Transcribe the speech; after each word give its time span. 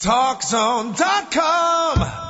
TalkZone.com. 0.00 2.29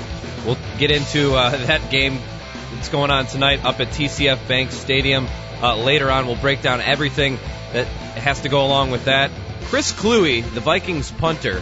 We'll 0.45 0.57
get 0.77 0.91
into 0.91 1.33
uh, 1.35 1.49
that 1.67 1.91
game 1.91 2.19
that's 2.73 2.89
going 2.89 3.11
on 3.11 3.27
tonight 3.27 3.63
up 3.63 3.79
at 3.79 3.89
TCF 3.89 4.47
Bank 4.47 4.71
Stadium. 4.71 5.27
Uh, 5.61 5.77
later 5.77 6.09
on, 6.09 6.25
we'll 6.25 6.35
break 6.35 6.61
down 6.61 6.81
everything 6.81 7.37
that 7.73 7.87
has 7.87 8.41
to 8.41 8.49
go 8.49 8.65
along 8.65 8.91
with 8.91 9.05
that. 9.05 9.31
Chris 9.65 9.93
Kluwe, 9.93 10.43
the 10.53 10.59
Vikings 10.59 11.11
punter, 11.11 11.61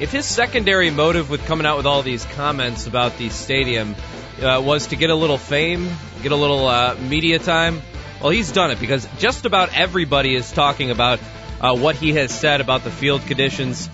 if 0.00 0.12
his 0.12 0.24
secondary 0.24 0.90
motive 0.90 1.30
with 1.30 1.44
coming 1.46 1.66
out 1.66 1.76
with 1.76 1.86
all 1.86 2.02
these 2.02 2.24
comments 2.24 2.86
about 2.86 3.18
the 3.18 3.28
stadium 3.28 3.94
uh, 4.40 4.60
was 4.64 4.88
to 4.88 4.96
get 4.96 5.10
a 5.10 5.14
little 5.14 5.38
fame, 5.38 5.90
get 6.22 6.32
a 6.32 6.36
little 6.36 6.66
uh, 6.66 6.96
media 6.96 7.38
time, 7.38 7.82
well, 8.20 8.30
he's 8.30 8.52
done 8.52 8.70
it 8.70 8.80
because 8.80 9.06
just 9.18 9.46
about 9.46 9.74
everybody 9.74 10.34
is 10.34 10.50
talking 10.52 10.90
about 10.90 11.20
uh, 11.60 11.76
what 11.76 11.96
he 11.96 12.12
has 12.14 12.32
said 12.32 12.60
about 12.60 12.84
the 12.84 12.90
field 12.90 13.22
conditions 13.22 13.88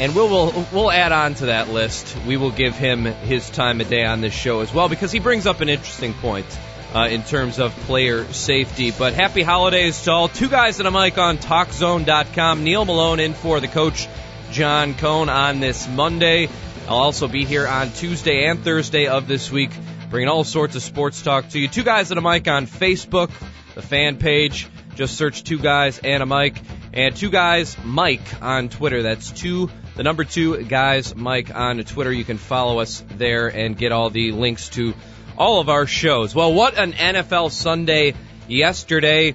and 0.00 0.14
we'll, 0.14 0.28
we'll 0.28 0.66
we'll 0.72 0.90
add 0.90 1.12
on 1.12 1.34
to 1.34 1.46
that 1.46 1.68
list. 1.68 2.16
We 2.26 2.38
will 2.38 2.50
give 2.50 2.74
him 2.74 3.04
his 3.04 3.50
time 3.50 3.82
of 3.82 3.90
day 3.90 4.04
on 4.04 4.22
this 4.22 4.32
show 4.32 4.60
as 4.60 4.72
well 4.72 4.88
because 4.88 5.12
he 5.12 5.20
brings 5.20 5.46
up 5.46 5.60
an 5.60 5.68
interesting 5.68 6.14
point 6.14 6.46
uh, 6.94 7.08
in 7.10 7.22
terms 7.22 7.58
of 7.58 7.72
player 7.80 8.24
safety. 8.32 8.92
But 8.92 9.12
happy 9.12 9.42
holidays 9.42 10.02
to 10.04 10.12
all. 10.12 10.28
Two 10.28 10.48
guys 10.48 10.78
and 10.78 10.88
a 10.88 10.90
mic 10.90 11.18
on 11.18 11.36
TalkZone.com. 11.36 12.64
Neal 12.64 12.86
Malone 12.86 13.20
in 13.20 13.34
for 13.34 13.60
the 13.60 13.68
coach 13.68 14.08
John 14.50 14.94
Cohn 14.94 15.28
on 15.28 15.60
this 15.60 15.86
Monday. 15.86 16.48
I'll 16.88 16.96
also 16.96 17.28
be 17.28 17.44
here 17.44 17.68
on 17.68 17.92
Tuesday 17.92 18.46
and 18.46 18.64
Thursday 18.64 19.06
of 19.06 19.28
this 19.28 19.52
week, 19.52 19.70
bringing 20.08 20.30
all 20.30 20.44
sorts 20.44 20.76
of 20.76 20.82
sports 20.82 21.20
talk 21.22 21.50
to 21.50 21.60
you. 21.60 21.68
Two 21.68 21.84
guys 21.84 22.10
and 22.10 22.18
a 22.18 22.22
mic 22.22 22.48
on 22.48 22.66
Facebook, 22.66 23.30
the 23.74 23.82
fan 23.82 24.16
page. 24.16 24.66
Just 24.94 25.16
search 25.16 25.44
two 25.44 25.58
guys 25.58 25.98
and 25.98 26.22
a 26.22 26.26
mic. 26.26 26.60
And 26.92 27.14
two 27.14 27.30
guys, 27.30 27.76
Mike 27.84 28.42
on 28.42 28.68
Twitter. 28.68 29.02
That's 29.02 29.30
two 29.30 29.70
the 30.00 30.04
number 30.04 30.24
two 30.24 30.62
guys, 30.62 31.14
Mike, 31.14 31.54
on 31.54 31.76
Twitter. 31.84 32.10
You 32.10 32.24
can 32.24 32.38
follow 32.38 32.78
us 32.78 33.04
there 33.18 33.48
and 33.48 33.76
get 33.76 33.92
all 33.92 34.08
the 34.08 34.32
links 34.32 34.70
to 34.70 34.94
all 35.36 35.60
of 35.60 35.68
our 35.68 35.86
shows. 35.86 36.34
Well, 36.34 36.54
what 36.54 36.78
an 36.78 36.94
NFL 36.94 37.50
Sunday 37.50 38.14
yesterday. 38.48 39.34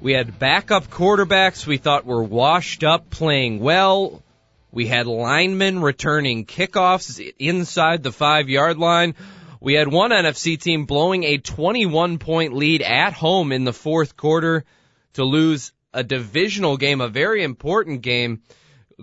We 0.00 0.12
had 0.12 0.38
backup 0.38 0.86
quarterbacks 0.86 1.66
we 1.66 1.78
thought 1.78 2.06
were 2.06 2.22
washed 2.22 2.84
up 2.84 3.10
playing 3.10 3.58
well. 3.58 4.22
We 4.70 4.86
had 4.86 5.08
linemen 5.08 5.82
returning 5.82 6.46
kickoffs 6.46 7.18
inside 7.40 8.04
the 8.04 8.12
five 8.12 8.48
yard 8.48 8.78
line. 8.78 9.16
We 9.60 9.74
had 9.74 9.88
one 9.88 10.12
NFC 10.12 10.60
team 10.60 10.86
blowing 10.86 11.24
a 11.24 11.38
21 11.38 12.18
point 12.18 12.54
lead 12.54 12.82
at 12.82 13.14
home 13.14 13.50
in 13.50 13.64
the 13.64 13.72
fourth 13.72 14.16
quarter 14.16 14.64
to 15.14 15.24
lose 15.24 15.72
a 15.92 16.04
divisional 16.04 16.76
game, 16.76 17.00
a 17.00 17.08
very 17.08 17.42
important 17.42 18.02
game 18.02 18.42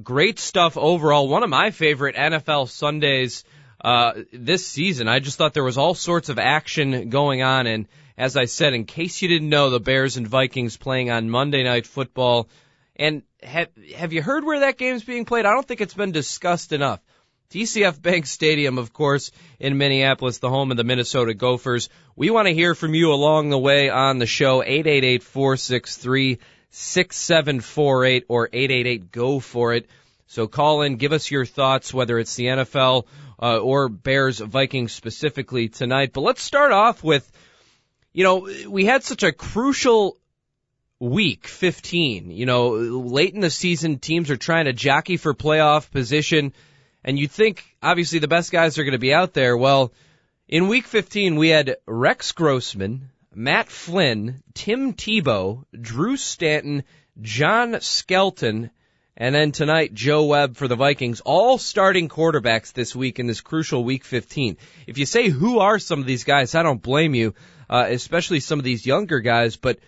great 0.02 0.40
stuff 0.40 0.78
overall. 0.78 1.28
One 1.28 1.44
of 1.44 1.50
my 1.50 1.72
favorite 1.72 2.16
NFL 2.16 2.70
Sundays 2.70 3.44
uh, 3.84 4.14
this 4.32 4.66
season. 4.66 5.08
I 5.08 5.20
just 5.20 5.38
thought 5.38 5.54
there 5.54 5.64
was 5.64 5.78
all 5.78 5.96
sorts 5.96 6.30
of 6.30 6.38
action 6.38 7.10
going 7.10 7.42
on. 7.42 7.68
And 7.68 7.88
as 8.18 8.38
I 8.38 8.46
said, 8.46 8.74
in 8.74 8.86
case 8.86 9.22
you 9.22 9.28
didn't 9.28 9.50
know, 9.50 9.70
the 9.70 9.80
Bears 9.80 10.18
and 10.18 10.28
Vikings 10.28 10.78
playing 10.78 11.10
on 11.10 11.30
Monday 11.30 11.64
Night 11.64 11.88
Football. 11.88 12.48
And 12.96 13.24
have, 13.42 13.70
have 13.96 14.14
you 14.14 14.22
heard 14.22 14.44
where 14.44 14.60
that 14.60 14.78
game's 14.78 15.04
being 15.04 15.26
played? 15.26 15.46
I 15.46 15.52
don't 15.52 15.68
think 15.68 15.82
it's 15.82 15.96
been 15.96 16.12
discussed 16.12 16.72
enough. 16.72 17.00
TCF 17.50 18.02
Bank 18.02 18.28
Stadium, 18.28 18.78
of 18.78 18.94
course, 18.94 19.32
in 19.60 19.78
Minneapolis, 19.78 20.38
the 20.38 20.50
home 20.50 20.72
of 20.72 20.78
the 20.78 20.86
Minnesota 20.86 21.34
Gophers. 21.34 21.90
We 22.16 22.30
want 22.30 22.48
to 22.48 22.54
hear 22.54 22.76
from 22.76 22.94
you 22.94 23.12
along 23.12 23.50
the 23.50 23.60
way 23.60 23.90
on 23.90 24.20
the 24.20 24.26
show, 24.26 24.64
888 24.64 25.24
463 25.24 26.40
6748 26.72 28.26
or 28.28 28.50
888 28.52 29.12
go 29.12 29.40
for 29.40 29.74
it. 29.74 29.88
So 30.28 30.48
call 30.48 30.82
in, 30.82 30.96
give 30.96 31.12
us 31.12 31.30
your 31.30 31.46
thoughts, 31.46 31.94
whether 31.94 32.18
it's 32.18 32.36
the 32.36 32.46
NFL 32.46 33.06
uh, 33.42 33.58
or 33.60 33.90
Bears 33.90 34.40
Vikings 34.40 34.94
specifically 34.94 35.68
tonight. 35.68 36.14
But 36.14 36.22
let's 36.22 36.42
start 36.42 36.72
off 36.72 37.04
with, 37.04 37.30
you 38.14 38.24
know, 38.24 38.50
we 38.70 38.86
had 38.86 39.04
such 39.04 39.24
a 39.24 39.34
crucial 39.34 40.18
week 41.00 41.48
15. 41.48 42.32
You 42.32 42.46
know, 42.46 42.70
late 42.70 43.34
in 43.34 43.42
the 43.42 43.50
season, 43.50 44.00
teams 44.00 44.30
are 44.30 44.38
trying 44.38 44.66
to 44.66 44.74
jockey 44.74 45.18
for 45.18 45.34
playoff 45.34 45.92
position, 45.92 46.54
and 47.04 47.20
you 47.20 47.28
think 47.28 47.66
obviously 47.84 48.20
the 48.20 48.28
best 48.28 48.52
guys 48.52 48.78
are 48.78 48.84
going 48.84 48.94
to 48.94 49.00
be 49.00 49.14
out 49.14 49.34
there. 49.34 49.58
Well, 49.58 49.92
in 50.48 50.68
week 50.68 50.86
15, 50.86 51.36
we 51.36 51.50
had 51.50 51.78
Rex 51.88 52.32
Grossman, 52.32 53.10
Matt 53.34 53.70
Flynn, 53.70 54.44
Tim 54.54 54.94
Tebow, 54.94 55.64
Drew 55.80 56.18
Stanton, 56.18 56.84
John 57.22 57.80
Skelton, 57.80 58.72
and 59.16 59.34
then 59.34 59.54
tonight 59.54 59.94
Joe 59.94 60.26
Webb 60.26 60.58
for 60.58 60.68
the 60.68 60.76
Vikings, 60.76 61.22
all 61.22 61.58
starting 61.58 62.10
quarterbacks 62.10 62.74
this 62.74 62.94
week 62.94 63.20
in 63.20 63.28
this 63.28 63.40
crucial 63.40 63.86
week 63.86 64.04
15. 64.04 64.58
If 64.86 64.98
you 64.98 65.06
say 65.06 65.30
who 65.30 65.60
are 65.60 65.80
some 65.80 66.00
of 66.00 66.06
these 66.06 66.26
guys, 66.26 66.56
I 66.56 66.64
don't 66.64 66.82
blame 66.82 67.16
you, 67.16 67.34
uh, 67.70 67.86
especially 67.90 68.42
some 68.42 68.60
of 68.60 68.66
these 68.66 68.86
younger 68.86 69.22
guys, 69.22 69.56
but 69.56 69.80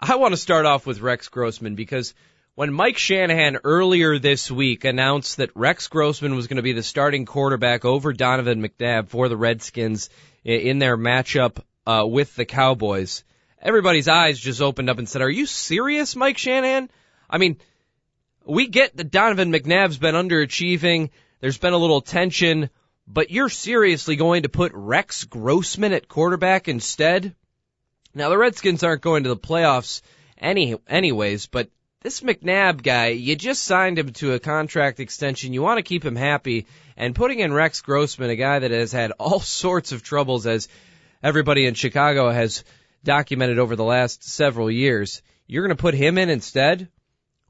I 0.00 0.16
want 0.16 0.32
to 0.32 0.38
start 0.38 0.64
off 0.64 0.86
with 0.86 1.02
Rex 1.02 1.28
Grossman 1.28 1.74
because 1.74 2.14
when 2.54 2.72
Mike 2.72 2.96
Shanahan 2.96 3.58
earlier 3.62 4.18
this 4.18 4.50
week 4.50 4.84
announced 4.84 5.36
that 5.36 5.54
Rex 5.54 5.88
Grossman 5.88 6.34
was 6.34 6.46
going 6.46 6.56
to 6.56 6.62
be 6.62 6.72
the 6.72 6.82
starting 6.82 7.26
quarterback 7.26 7.84
over 7.84 8.14
Donovan 8.14 8.62
McNabb 8.62 9.08
for 9.08 9.28
the 9.28 9.36
Redskins 9.36 10.08
in 10.44 10.78
their 10.78 10.96
matchup 10.96 11.58
uh, 11.88 12.04
with 12.04 12.34
the 12.36 12.44
Cowboys, 12.44 13.24
everybody's 13.62 14.08
eyes 14.08 14.38
just 14.38 14.60
opened 14.60 14.90
up 14.90 14.98
and 14.98 15.08
said, 15.08 15.22
"Are 15.22 15.30
you 15.30 15.46
serious, 15.46 16.14
Mike 16.14 16.36
Shanahan?" 16.36 16.90
I 17.30 17.38
mean, 17.38 17.56
we 18.44 18.68
get 18.68 18.94
that 18.98 19.10
Donovan 19.10 19.50
McNabb's 19.50 19.96
been 19.96 20.14
underachieving. 20.14 21.08
There's 21.40 21.56
been 21.56 21.72
a 21.72 21.78
little 21.78 22.02
tension, 22.02 22.68
but 23.06 23.30
you're 23.30 23.48
seriously 23.48 24.16
going 24.16 24.42
to 24.42 24.50
put 24.50 24.72
Rex 24.74 25.24
Grossman 25.24 25.94
at 25.94 26.08
quarterback 26.08 26.68
instead? 26.68 27.34
Now 28.14 28.28
the 28.28 28.36
Redskins 28.36 28.82
aren't 28.82 29.02
going 29.02 29.22
to 29.22 29.30
the 29.30 29.36
playoffs 29.36 30.02
any 30.36 30.76
anyways, 30.88 31.46
but 31.46 31.70
this 32.02 32.20
McNabb 32.20 32.82
guy, 32.82 33.08
you 33.08 33.34
just 33.34 33.64
signed 33.64 33.98
him 33.98 34.12
to 34.14 34.34
a 34.34 34.38
contract 34.38 35.00
extension. 35.00 35.54
You 35.54 35.62
want 35.62 35.78
to 35.78 35.82
keep 35.82 36.04
him 36.04 36.16
happy, 36.16 36.66
and 36.96 37.14
putting 37.14 37.40
in 37.40 37.52
Rex 37.52 37.80
Grossman, 37.80 38.30
a 38.30 38.36
guy 38.36 38.58
that 38.58 38.70
has 38.72 38.92
had 38.92 39.12
all 39.12 39.40
sorts 39.62 39.92
of 39.92 40.02
troubles 40.02 40.46
as 40.46 40.68
everybody 41.22 41.66
in 41.66 41.74
Chicago 41.74 42.30
has 42.30 42.64
documented 43.04 43.58
over 43.58 43.76
the 43.76 43.84
last 43.84 44.24
several 44.24 44.70
years. 44.70 45.22
You're 45.46 45.66
going 45.66 45.76
to 45.76 45.80
put 45.80 45.94
him 45.94 46.18
in 46.18 46.30
instead? 46.30 46.88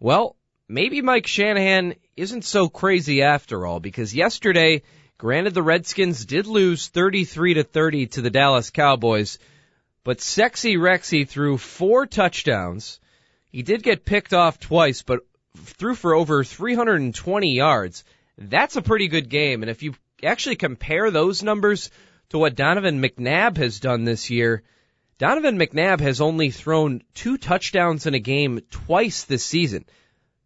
Well, 0.01 0.37
maybe 0.69 1.03
Mike 1.03 1.27
Shanahan 1.27 1.95
isn't 2.17 2.45
so 2.45 2.69
crazy 2.69 3.23
after 3.23 3.67
all 3.67 3.81
because 3.81 4.15
yesterday, 4.15 4.83
granted 5.17 5.55
the 5.55 5.62
Redskins 5.62 6.25
did 6.25 6.47
lose 6.47 6.89
33 6.89 7.55
to 7.55 7.65
30 7.65 8.06
to 8.09 8.21
the 8.23 8.31
Dallas 8.31 8.71
Cowboys, 8.71 9.39
but 10.05 10.21
sexy 10.21 10.77
Rexy 10.77 11.27
threw 11.29 11.59
four 11.59 12.06
touchdowns. 12.06 13.00
He 13.50 13.62
did 13.62 13.82
get 13.82 14.05
picked 14.05 14.32
off 14.32 14.61
twice, 14.61 15.03
but 15.03 15.21
threw 15.56 15.94
for 15.94 16.14
over 16.14 16.44
320 16.44 17.55
yards. 17.55 18.05
That's 18.37 18.76
a 18.76 18.82
pretty 18.82 19.09
good 19.09 19.29
game. 19.29 19.62
And 19.62 19.71
if 19.71 19.82
you 19.82 19.94
actually 20.23 20.56
compare 20.56 21.11
those 21.11 21.43
numbers 21.43 21.91
to 22.30 22.38
what 22.38 22.54
Donovan 22.54 23.02
McNabb 23.02 23.56
has 23.56 23.80
done 23.80 24.04
this 24.04 24.30
year. 24.30 24.62
Donovan 25.19 25.58
McNabb 25.58 26.00
has 26.00 26.20
only 26.20 26.50
thrown 26.50 27.02
two 27.14 27.38
touchdowns 27.38 28.06
in 28.06 28.14
a 28.14 28.20
game 28.20 28.60
twice 28.70 29.25
this 29.25 29.44
season. 29.44 29.84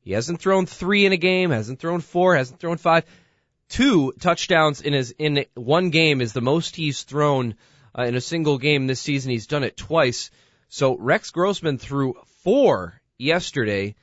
He 0.00 0.12
hasn't 0.12 0.40
thrown 0.40 0.66
three 0.66 1.06
in 1.06 1.12
a 1.12 1.16
game, 1.16 1.50
hasn't 1.50 1.78
thrown 1.78 2.00
four, 2.00 2.36
hasn't 2.36 2.58
thrown 2.58 2.78
five. 2.78 3.04
Two 3.68 4.12
touchdowns 4.20 4.80
in 4.80 4.92
his 4.92 5.12
in 5.12 5.44
one 5.54 5.90
game 5.90 6.20
is 6.20 6.32
the 6.32 6.40
most 6.40 6.76
he's 6.76 7.02
thrown 7.02 7.54
uh, 7.96 8.02
in 8.02 8.16
a 8.16 8.20
single 8.20 8.58
game 8.58 8.86
this 8.86 9.00
season. 9.00 9.30
He's 9.30 9.46
done 9.46 9.64
it 9.64 9.76
twice. 9.76 10.30
So 10.68 10.96
Rex 10.96 11.30
Grossman 11.30 11.78
threw 11.78 12.14
four 12.42 13.00
yesterday. 13.18 13.94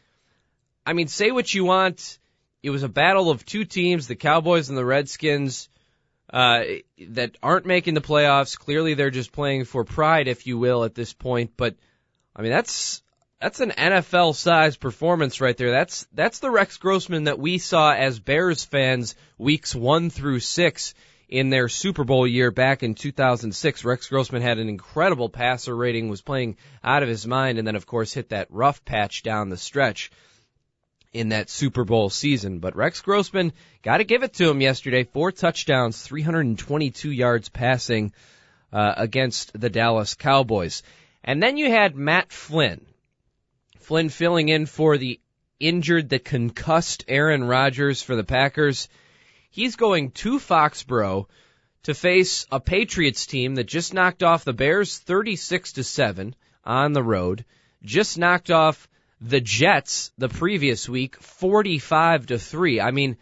I 0.86 0.94
mean, 0.94 1.08
say 1.08 1.32
what 1.32 1.54
you 1.54 1.66
want. 1.66 2.20
It 2.62 2.70
was 2.70 2.84
a 2.84 2.90
battle 2.90 3.30
of 3.30 3.46
two 3.46 3.66
teams, 3.66 4.08
the 4.08 4.16
Cowboys 4.16 4.70
and 4.70 4.78
the 4.78 4.86
Redskins 4.86 5.70
uh, 6.32 6.64
that 7.10 7.38
aren't 7.42 7.66
making 7.66 7.94
the 7.96 8.02
playoffs. 8.02 8.58
Clearly, 8.58 8.94
they're 8.94 9.10
just 9.10 9.32
playing 9.32 9.66
for 9.66 9.84
pride, 9.84 10.28
if 10.28 10.46
you 10.46 10.58
will, 10.58 10.84
at 10.84 10.96
this 10.96 11.14
point. 11.14 11.52
But 11.58 11.76
I 12.36 12.42
mean, 12.42 12.52
that's 12.52 13.02
that's 13.42 13.62
an 13.62 13.72
NFL 13.72 14.36
size 14.36 14.78
performance 14.78 15.42
right 15.42 15.58
there. 15.58 15.72
That's 15.72 16.08
that's 16.14 16.40
the 16.40 16.52
Rex 16.52 16.78
Grossman 16.78 17.24
that 17.26 17.40
we 17.40 17.58
saw 17.58 17.94
as 17.94 18.20
Bears 18.20 18.64
fans 18.64 19.16
weeks 19.38 19.74
1 19.74 20.10
through 20.10 20.42
6 20.42 20.94
in 21.30 21.50
their 21.50 21.70
Super 21.70 22.04
Bowl 22.04 22.28
year 22.28 22.52
back 22.52 22.84
in 22.84 22.96
2006. 22.96 23.86
Rex 23.86 24.08
Grossman 24.08 24.42
had 24.42 24.58
an 24.58 24.68
incredible 24.68 25.30
passer 25.30 25.76
rating, 25.76 26.10
was 26.10 26.22
playing 26.22 26.58
out 26.84 27.04
of 27.04 27.10
his 27.10 27.26
mind 27.26 27.58
and 27.58 27.68
then 27.68 27.76
of 27.76 27.86
course 27.86 28.14
hit 28.14 28.30
that 28.30 28.48
rough 28.50 28.84
patch 28.84 29.24
down 29.24 29.50
the 29.50 29.58
stretch 29.58 30.12
in 31.12 31.30
that 31.30 31.50
Super 31.50 31.84
Bowl 31.84 32.10
season. 32.10 32.60
But 32.60 32.76
Rex 32.76 33.02
Grossman, 33.02 33.54
got 33.82 33.98
to 33.98 34.04
give 34.04 34.24
it 34.24 34.34
to 34.36 34.50
him 34.50 34.62
yesterday. 34.62 35.04
Four 35.04 35.32
touchdowns, 35.32 36.02
322 36.02 37.12
yards 37.12 37.50
passing 37.50 38.14
uh, 38.72 38.94
against 38.98 39.60
the 39.60 39.70
Dallas 39.70 40.14
Cowboys. 40.14 40.84
And 41.24 41.42
then 41.42 41.58
you 41.58 41.70
had 41.70 41.96
Matt 41.96 42.32
Flynn. 42.32 42.86
Flynn 43.80 44.10
filling 44.10 44.50
in 44.50 44.66
for 44.66 44.98
the 44.98 45.20
injured, 45.60 46.10
the 46.10 46.20
concussed 46.20 47.06
Aaron 47.08 47.44
Rodgers 47.44 48.02
for 48.02 48.16
the 48.16 48.24
Packers. 48.24 48.88
He's 49.50 49.76
going 49.76 50.12
to 50.12 50.40
Foxborough 50.40 51.28
to 51.84 51.94
face 51.94 52.46
a 52.52 52.60
Patriots 52.60 53.26
team 53.26 53.56
that 53.56 53.64
just 53.66 53.94
knocked 53.94 54.22
off 54.22 54.46
the 54.46 54.54
Bears 54.54 54.98
36 54.98 55.74
to 55.74 55.84
7 55.84 56.36
on 56.64 56.94
the 56.94 57.04
road, 57.04 57.46
just 57.84 58.18
knocked 58.18 58.52
off 58.52 58.89
the 59.22 59.42
Jets 59.42 60.12
the 60.18 60.30
previous 60.30 60.88
week 60.88 61.18
45 61.18 62.28
to 62.28 62.40
3. 62.40 62.82
I 62.82 62.92
mean, 62.92 63.18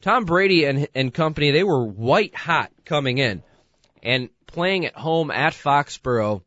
Tom 0.00 0.24
Brady 0.24 0.64
and 0.64 0.88
and 0.94 1.12
company, 1.12 1.50
they 1.50 1.64
were 1.64 1.84
white 1.84 2.34
hot 2.34 2.72
coming 2.84 3.18
in 3.18 3.42
and 4.02 4.30
playing 4.46 4.86
at 4.86 4.94
home 4.94 5.30
at 5.30 5.54
Foxborough 5.54 6.42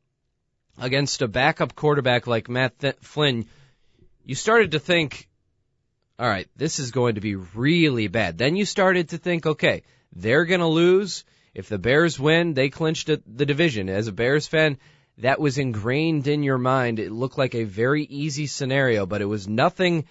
against 0.77 1.21
a 1.21 1.27
backup 1.27 1.75
quarterback 1.75 2.27
like 2.27 2.49
Matt 2.49 2.79
Th- 2.79 2.95
Flynn. 3.01 3.45
You 4.25 4.35
started 4.35 4.71
to 4.71 4.79
think, 4.79 5.29
all 6.19 6.27
right, 6.27 6.47
this 6.55 6.79
is 6.79 6.91
going 6.91 7.15
to 7.15 7.21
be 7.21 7.35
really 7.35 8.07
bad. 8.07 8.37
Then 8.37 8.55
you 8.55 8.65
started 8.65 9.09
to 9.09 9.17
think, 9.17 9.45
okay, 9.45 9.83
they're 10.13 10.45
going 10.45 10.61
to 10.61 10.67
lose. 10.67 11.23
If 11.53 11.69
the 11.69 11.77
Bears 11.77 12.19
win, 12.19 12.53
they 12.53 12.69
clinched 12.69 13.07
the 13.07 13.45
division. 13.45 13.87
As 13.87 14.07
a 14.07 14.11
Bears 14.11 14.47
fan, 14.47 14.77
that 15.19 15.39
was 15.39 15.57
ingrained 15.57 16.27
in 16.27 16.43
your 16.43 16.57
mind. 16.57 16.99
It 16.99 17.11
looked 17.11 17.37
like 17.37 17.55
a 17.55 17.63
very 17.63 18.03
easy 18.03 18.47
scenario, 18.47 19.05
but 19.05 19.21
it 19.21 19.25
was 19.25 19.47
nothing. 19.47 20.05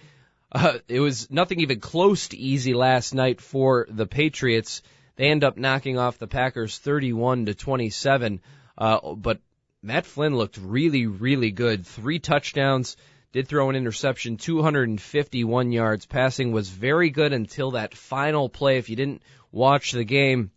Uh, 0.51 0.79
it 0.87 0.99
was 0.99 1.29
nothing 1.29 1.59
even 1.59 1.79
close 1.79 2.29
to 2.29 2.37
easy 2.37 2.73
last 2.73 3.13
night 3.13 3.41
for 3.41 3.87
the 3.89 4.07
Patriots. 4.07 4.81
They 5.15 5.27
end 5.27 5.43
up 5.43 5.57
knocking 5.57 5.97
off 5.97 6.17
the 6.17 6.27
Packers 6.27 6.77
31 6.77 7.47
to 7.47 7.53
27. 7.53 8.41
Uh, 8.77 9.15
but 9.15 9.39
Matt 9.81 10.05
Flynn 10.05 10.35
looked 10.35 10.57
really, 10.57 11.05
really 11.05 11.51
good. 11.51 11.85
Three 11.85 12.19
touchdowns, 12.19 12.97
did 13.31 13.47
throw 13.47 13.69
an 13.69 13.75
interception, 13.75 14.37
251 14.37 15.71
yards. 15.71 16.05
Passing 16.05 16.51
was 16.51 16.69
very 16.69 17.11
good 17.11 17.33
until 17.33 17.71
that 17.71 17.95
final 17.95 18.49
play. 18.49 18.77
If 18.77 18.89
you 18.89 18.95
didn't 18.95 19.21
watch 19.51 19.91
the 19.91 20.05
game, 20.05 20.51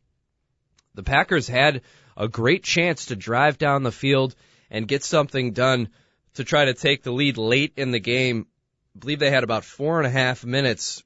the 0.94 1.02
Packers 1.02 1.46
had 1.46 1.82
a 2.19 2.29
great 2.29 2.65
chance 2.65 3.06
to 3.06 3.17
drive 3.17 3.56
down 3.56 3.85
the 3.85 3.93
field 3.93 4.35
and 4.70 4.88
get 4.88 5.05
something 5.05 5.53
done 5.53 5.88
to 6.35 6.44
try 6.44 6.67
to 6.67 6.75
take 6.75 7.03
the 7.03 7.12
lead 7.12 7.38
late 7.38 7.73
in 7.76 7.93
the 7.93 8.00
game. 8.00 8.47
I 8.94 8.99
believe 8.99 9.20
they 9.20 9.31
had 9.31 9.44
about 9.44 9.65
four 9.65 9.99
and 9.99 10.06
a 10.06 10.11
half 10.11 10.44
minutes 10.44 11.05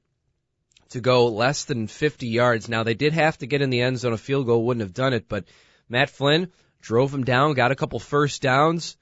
to 0.89 0.99
go 0.99 1.27
less 1.27 1.65
than 1.65 1.87
50 1.87 2.27
yards. 2.27 2.67
Now 2.67 2.83
they 2.83 2.95
did 2.95 3.13
have 3.13 3.37
to 3.37 3.47
get 3.47 3.61
in 3.61 3.69
the 3.69 3.81
end 3.81 3.99
zone. 3.99 4.13
A 4.13 4.17
field 4.17 4.47
goal 4.47 4.65
wouldn't 4.65 4.81
have 4.81 4.93
done 4.93 5.13
it, 5.13 5.29
but 5.29 5.45
Matt 5.87 6.09
Flynn 6.09 6.51
drove 6.81 7.13
him 7.13 7.23
down, 7.23 7.53
got 7.53 7.71
a 7.71 7.75
couple 7.75 7.99
first 7.99 8.41
downs, 8.41 8.97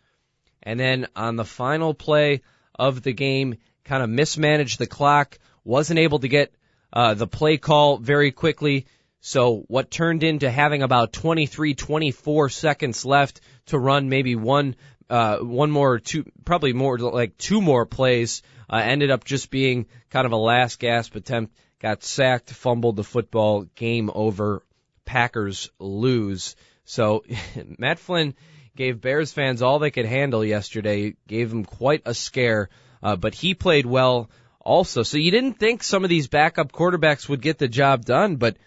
and 0.61 0.79
then 0.79 1.07
on 1.15 1.37
the 1.37 1.45
final 1.45 1.93
play 1.93 2.41
of 2.75 3.01
the 3.01 3.13
game, 3.13 3.57
kind 3.85 4.03
of 4.03 4.09
mismanaged 4.09 4.79
the 4.79 4.87
clock, 4.87 5.39
wasn't 5.63 5.99
able 5.99 6.19
to 6.19 6.27
get 6.27 6.53
uh, 6.93 7.13
the 7.13 7.27
play 7.27 7.57
call 7.57 7.97
very 7.97 8.31
quickly, 8.31 8.85
so 9.21 9.63
what 9.67 9.91
turned 9.91 10.23
into 10.23 10.49
having 10.49 10.81
about 10.81 11.13
23, 11.13 11.75
24 11.75 12.49
seconds 12.49 13.05
left 13.05 13.39
to 13.67 13.77
run 13.77 14.09
maybe 14.09 14.35
one, 14.35 14.75
uh, 15.11 15.37
one 15.37 15.69
more, 15.69 15.99
two, 15.99 16.25
probably 16.43 16.73
more 16.73 16.97
like 16.97 17.37
two 17.37 17.61
more 17.61 17.85
plays, 17.85 18.41
uh, 18.67 18.81
ended 18.83 19.11
up 19.11 19.23
just 19.23 19.51
being 19.51 19.85
kind 20.09 20.25
of 20.25 20.31
a 20.31 20.37
last 20.37 20.79
gasp 20.79 21.15
attempt. 21.15 21.55
Got 21.79 22.03
sacked, 22.03 22.49
fumbled 22.49 22.95
the 22.95 23.03
football, 23.03 23.63
game 23.75 24.09
over. 24.13 24.63
Packers 25.05 25.69
lose. 25.79 26.55
So 26.83 27.23
Matt 27.77 27.99
Flynn 27.99 28.33
gave 28.75 29.01
Bears 29.01 29.31
fans 29.31 29.61
all 29.61 29.77
they 29.77 29.91
could 29.91 30.05
handle 30.05 30.43
yesterday, 30.43 31.15
gave 31.27 31.51
them 31.51 31.63
quite 31.63 32.01
a 32.05 32.15
scare, 32.15 32.69
uh, 33.03 33.15
but 33.15 33.35
he 33.35 33.53
played 33.53 33.85
well 33.85 34.31
also. 34.59 35.03
So 35.03 35.17
you 35.17 35.29
didn't 35.29 35.59
think 35.59 35.83
some 35.83 36.03
of 36.03 36.09
these 36.09 36.27
backup 36.27 36.71
quarterbacks 36.71 37.29
would 37.29 37.41
get 37.41 37.59
the 37.59 37.67
job 37.67 38.05
done, 38.05 38.37
but 38.37 38.57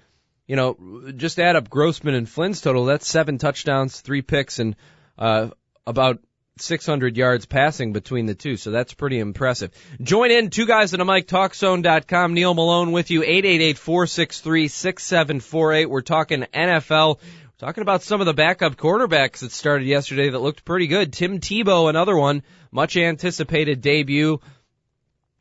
you 0.47 0.57
know, 0.57 1.13
just 1.17 1.39
add 1.39 1.57
up 1.57 1.71
Grossman 1.71 2.15
and 2.15 2.29
Flynn's 2.29 2.61
total. 2.61 2.85
That's 2.85 3.09
seven 3.09 3.39
touchdowns, 3.39 4.01
three 4.01 4.23
picks, 4.23 4.59
and 4.59 4.77
uh, 5.19 5.49
about 5.87 6.21
600 6.59 7.17
yards 7.17 7.47
passing 7.47 7.93
between 7.93 8.27
the 8.27 8.35
two. 8.35 8.57
So 8.57 8.71
that's 8.71 8.95
pretty 8.95 9.19
impressive. 9.19 9.73
Join 10.01 10.31
in, 10.31 10.51
two 10.51 10.67
guys 10.67 10.95
at 10.95 11.01
a 11.01 11.05
mic, 11.05 11.27
talkzone.com. 11.27 12.35
Neal 12.35 12.55
Malone 12.55 12.93
with 12.93 13.11
you, 13.11 13.23
888-463-6748. 13.23 15.87
We're 15.87 16.03
talking 16.03 16.47
NFL. 16.55 17.19
We're 17.19 17.25
talking 17.59 17.83
about 17.83 18.03
some 18.03 18.21
of 18.21 18.27
the 18.27 18.35
backup 18.35 18.77
quarterbacks 18.77 19.41
that 19.41 19.51
started 19.53 19.87
yesterday 19.87 20.31
that 20.31 20.39
looked 20.39 20.65
pretty 20.65 20.87
good. 20.87 21.13
Tim 21.13 21.41
Tebow, 21.41 21.91
another 21.91 22.17
one, 22.17 22.45
much 22.71 22.97
anticipated 22.97 23.81
debut. 23.81 24.41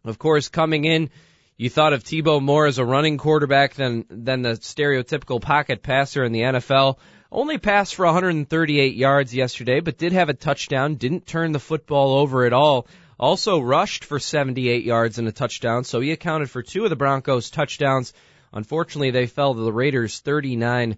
Of 0.06 0.18
course, 0.18 0.50
coming 0.50 0.86
in 0.86 1.12
you 1.58 1.70
thought 1.70 1.94
of 1.94 2.04
Tebow 2.04 2.42
more 2.42 2.66
as 2.66 2.78
a 2.78 2.86
running 2.86 3.18
quarterback 3.18 3.76
than 3.76 4.06
than 4.10 4.42
the 4.42 4.54
stereotypical 4.54 5.42
pocket 5.42 5.84
passer 5.84 6.24
in 6.24 6.32
the 6.32 6.42
NFL. 6.42 6.98
Only 7.32 7.58
passed 7.58 7.96
for 7.96 8.06
138 8.06 8.96
yards 8.96 9.34
yesterday, 9.34 9.80
but 9.80 9.98
did 9.98 10.14
have 10.14 10.30
a 10.30 10.34
touchdown. 10.34 10.96
Didn't 10.96 11.26
turn 11.26 11.52
the 11.52 11.60
football 11.60 12.16
over 12.16 12.46
at 12.46 12.54
all. 12.54 12.88
Also 13.20 13.60
rushed 13.60 14.06
for 14.06 14.20
78 14.20 14.84
yards 14.84 15.18
and 15.18 15.28
a 15.28 15.32
touchdown, 15.32 15.84
so 15.84 16.00
he 16.00 16.12
accounted 16.12 16.50
for 16.50 16.62
two 16.62 16.84
of 16.84 16.90
the 16.90 16.96
Broncos' 16.96 17.50
touchdowns. 17.50 18.14
Unfortunately, 18.52 19.12
they 19.12 19.28
fell 19.28 19.54
to 19.54 19.62
the 19.62 19.72
Raiders 19.72 20.20
39 20.20 20.98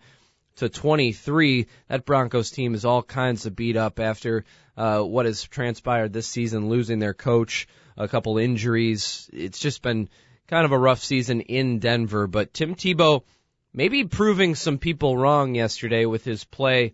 to 0.58 0.70
23. 0.70 1.68
That 1.88 2.06
Broncos 2.06 2.52
team 2.52 2.74
is 2.74 2.86
all 2.86 3.04
kinds 3.04 3.46
of 3.46 3.56
beat 3.56 3.78
up 3.78 4.00
after 4.00 4.46
uh, 4.78 5.02
what 5.02 5.26
has 5.26 5.44
transpired 5.44 6.14
this 6.14 6.28
season, 6.28 6.70
losing 6.70 7.00
their 7.00 7.14
coach, 7.14 7.68
a 7.98 8.08
couple 8.08 8.38
injuries. 8.38 9.30
It's 9.32 9.60
just 9.60 9.82
been 9.82 10.10
kind 10.48 10.66
of 10.66 10.72
a 10.72 10.78
rough 10.78 11.04
season 11.04 11.42
in 11.42 11.80
Denver, 11.80 12.28
but 12.28 12.54
Tim 12.54 12.76
Tebow 12.76 13.24
maybe 13.74 14.06
proving 14.06 14.56
some 14.56 14.78
people 14.78 15.18
wrong 15.18 15.56
yesterday 15.56 16.06
with 16.06 16.24
his 16.24 16.44
play. 16.44 16.94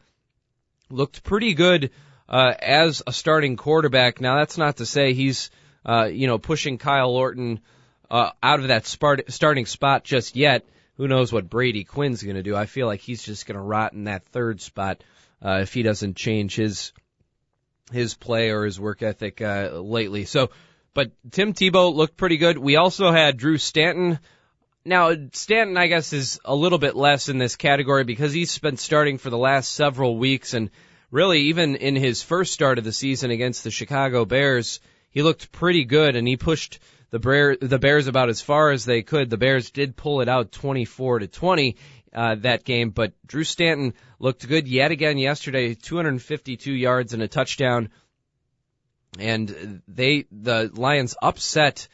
Looked 0.90 1.24
pretty 1.24 1.54
good 1.54 1.92
uh, 2.28 2.54
as 2.60 3.04
a 3.06 3.14
starting 3.14 3.56
quarterback. 3.58 4.20
Now 4.20 4.38
that's 4.38 4.58
not 4.58 4.78
to 4.78 4.86
say 4.86 5.14
he's 5.14 5.52
uh, 5.86 6.06
you 6.06 6.28
know 6.28 6.38
pushing 6.38 6.78
Kyle 6.78 7.12
Orton 7.12 7.60
uh, 8.10 8.32
out 8.42 8.60
of 8.60 8.68
that 8.70 8.86
start- 8.86 9.32
starting 9.32 9.66
spot 9.66 10.04
just 10.04 10.36
yet. 10.36 10.66
Who 10.98 11.08
knows 11.08 11.32
what 11.32 11.50
Brady 11.50 11.84
Quinn's 11.84 12.22
going 12.22 12.36
to 12.36 12.44
do? 12.44 12.56
I 12.56 12.66
feel 12.66 12.88
like 12.88 13.00
he's 13.00 13.24
just 13.24 13.48
going 13.48 13.56
to 13.56 13.62
rot 13.62 13.94
in 13.94 14.04
that 14.04 14.26
third 14.28 14.62
spot 14.62 15.04
uh, 15.44 15.60
if 15.62 15.74
he 15.74 15.84
doesn't 15.84 16.16
change 16.16 16.56
his 16.56 16.94
his 17.92 18.14
play 18.14 18.52
or 18.52 18.66
his 18.66 18.80
work 18.80 19.02
ethic 19.02 19.42
uh, 19.42 19.72
lately. 19.74 20.26
So 20.26 20.52
but 20.94 21.12
Tim 21.32 21.54
Tebow 21.54 21.94
looked 21.94 22.18
pretty 22.18 22.38
good. 22.38 22.58
We 22.58 22.76
also 22.76 23.12
had 23.12 23.38
Drew 23.38 23.58
Stanton. 23.58 24.20
Now, 24.84 25.14
Stanton, 25.34 25.78
I 25.78 25.88
guess, 25.88 26.12
is 26.14 26.40
a 26.44 26.56
little 26.56 26.80
bit 26.80 26.96
less 26.96 27.30
in 27.30 27.38
this 27.38 27.56
category 27.56 28.04
because 28.04 28.34
he's 28.34 28.58
been 28.60 28.78
starting 28.78 29.18
for 29.18 29.30
the 29.30 29.38
last 29.38 29.72
several 29.72 30.18
weeks 30.18 30.54
and 30.54 30.70
really 31.12 31.42
even 31.44 31.76
in 31.76 31.96
his 31.96 32.24
first 32.24 32.54
start 32.54 32.78
of 32.78 32.84
the 32.84 32.92
season 32.92 33.32
against 33.32 33.64
the 33.64 33.72
Chicago 33.72 34.26
Bears, 34.26 34.80
he 35.12 35.22
looked 35.22 35.52
pretty 35.52 35.86
good 35.86 36.16
and 36.16 36.28
he 36.28 36.38
pushed 36.38 36.80
the 37.12 37.20
Bear, 37.20 37.58
the 37.58 37.80
Bears 37.80 38.08
about 38.08 38.30
as 38.30 38.42
far 38.42 38.72
as 38.72 38.86
they 38.86 39.02
could. 39.02 39.30
The 39.30 39.38
Bears 39.38 39.72
did 39.72 39.96
pull 39.96 40.22
it 40.22 40.30
out 40.30 40.52
24 40.52 41.20
to 41.20 41.28
20 41.28 41.76
uh, 42.14 42.36
that 42.36 42.64
game, 42.64 42.90
but 42.90 43.14
Drew 43.26 43.44
Stanton 43.44 43.94
looked 44.20 44.48
good 44.48 44.68
yet 44.68 44.92
again 44.92 45.18
yesterday, 45.18 45.74
252 45.76 46.74
yards 46.74 47.14
and 47.14 47.22
a 47.22 47.28
touchdown 47.28 47.90
and 49.20 49.82
they 49.88 50.26
the 50.32 50.72
Lions 50.74 51.16
upset 51.22 51.88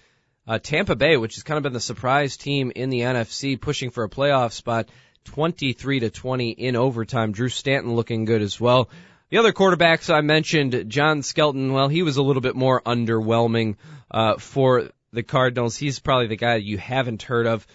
uh, 0.48 0.60
Tampa 0.60 0.96
Bay, 0.96 1.18
which 1.18 1.36
has 1.36 1.44
kind 1.44 1.58
of 1.58 1.64
been 1.64 1.74
the 1.74 1.80
surprise 1.80 2.38
team 2.38 2.72
in 2.76 2.90
the 2.90 3.02
NFC, 3.02 3.60
pushing 3.60 3.90
for 3.90 4.04
a 4.04 4.10
playoff 4.10 4.54
spot, 4.54 4.88
23 5.26 6.02
to 6.02 6.10
20 6.10 6.52
in 6.52 6.76
overtime. 6.76 7.34
Drew 7.34 7.50
Stanton 7.50 7.96
looking 7.96 8.26
good 8.26 8.42
as 8.42 8.60
well. 8.60 8.90
The 9.30 9.40
other 9.40 9.52
quarterbacks 9.52 10.14
I 10.14 10.22
mentioned, 10.22 10.86
John 10.88 11.22
Skelton, 11.22 11.74
well, 11.74 11.90
he 11.90 12.02
was 12.02 12.16
a 12.16 12.24
little 12.24 12.42
bit 12.42 12.56
more 12.56 12.82
underwhelming 12.82 13.76
uh, 14.10 14.38
for 14.38 14.90
the 15.12 15.24
Cardinals. 15.24 15.76
He's 15.76 16.00
probably 16.00 16.28
the 16.28 16.38
guy 16.38 16.56
you 16.56 16.78
haven't 16.78 17.24
heard 17.24 17.46
of. 17.46 17.68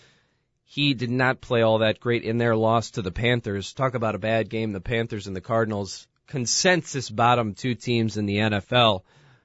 He 0.64 0.94
did 0.94 1.10
not 1.10 1.42
play 1.42 1.60
all 1.60 1.80
that 1.80 2.00
great 2.00 2.22
in 2.22 2.38
their 2.38 2.56
loss 2.56 2.92
to 2.92 3.02
the 3.02 3.12
Panthers. 3.12 3.74
Talk 3.74 3.92
about 3.92 4.14
a 4.14 4.18
bad 4.18 4.48
game. 4.48 4.72
The 4.72 4.80
Panthers 4.80 5.26
and 5.26 5.36
the 5.36 5.42
Cardinals, 5.42 6.06
consensus 6.26 7.10
bottom 7.10 7.52
two 7.52 7.74
teams 7.74 8.16
in 8.16 8.24
the 8.24 8.38
NFL. 8.38 9.02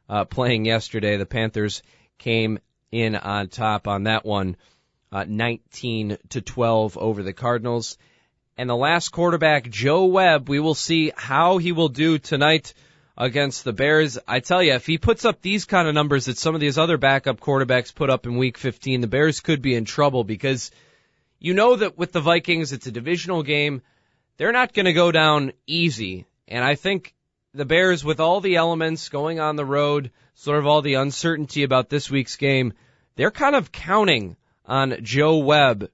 Uh, 0.09 0.25
playing 0.25 0.65
yesterday. 0.65 1.17
The 1.17 1.25
Panthers 1.25 1.81
came 2.17 2.59
in 2.91 3.15
on 3.15 3.47
top 3.49 3.87
on 3.87 4.03
that 4.03 4.25
one, 4.25 4.57
uh, 5.11 5.25
19 5.27 6.17
to 6.29 6.41
12 6.41 6.97
over 6.97 7.23
the 7.23 7.33
Cardinals. 7.33 7.97
And 8.57 8.69
the 8.69 8.75
last 8.75 9.09
quarterback, 9.09 9.69
Joe 9.69 10.05
Webb, 10.05 10.49
we 10.49 10.59
will 10.59 10.73
see 10.73 11.11
how 11.15 11.57
he 11.59 11.71
will 11.71 11.89
do 11.89 12.17
tonight 12.17 12.73
against 13.15 13.63
the 13.63 13.73
Bears. 13.73 14.17
I 14.27 14.39
tell 14.39 14.63
you, 14.63 14.73
if 14.73 14.85
he 14.85 14.97
puts 14.97 15.25
up 15.25 15.41
these 15.41 15.65
kind 15.65 15.87
of 15.87 15.93
numbers 15.93 16.25
that 16.25 16.37
some 16.37 16.55
of 16.55 16.61
these 16.61 16.77
other 16.77 16.97
backup 16.97 17.39
quarterbacks 17.39 17.93
put 17.93 18.09
up 18.09 18.25
in 18.25 18.37
week 18.37 18.57
15, 18.57 19.01
the 19.01 19.07
Bears 19.07 19.41
could 19.41 19.61
be 19.61 19.75
in 19.75 19.85
trouble 19.85 20.23
because 20.23 20.71
you 21.39 21.53
know 21.53 21.75
that 21.75 21.97
with 21.97 22.11
the 22.11 22.21
Vikings, 22.21 22.73
it's 22.73 22.87
a 22.87 22.91
divisional 22.91 23.43
game. 23.43 23.81
They're 24.37 24.51
not 24.51 24.73
going 24.73 24.85
to 24.85 24.93
go 24.93 25.11
down 25.11 25.53
easy. 25.65 26.25
And 26.47 26.63
I 26.63 26.75
think 26.75 27.13
the 27.57 27.65
Bears, 27.65 28.05
with 28.05 28.19
all 28.19 28.39
the 28.39 28.55
elements 28.55 29.09
going 29.09 29.39
on 29.39 29.55
the 29.55 29.65
road, 29.65 30.11
sort 30.35 30.59
of 30.59 30.67
all 30.67 30.81
the 30.81 30.95
uncertainty 30.95 31.63
about 31.63 31.89
this 31.89 32.09
week's 32.09 32.35
game, 32.35 32.73
they're 33.15 33.31
kind 33.31 33.55
of 33.55 33.71
counting 33.71 34.37
on 34.65 34.97
Joe 35.01 35.37
Webb 35.39 35.89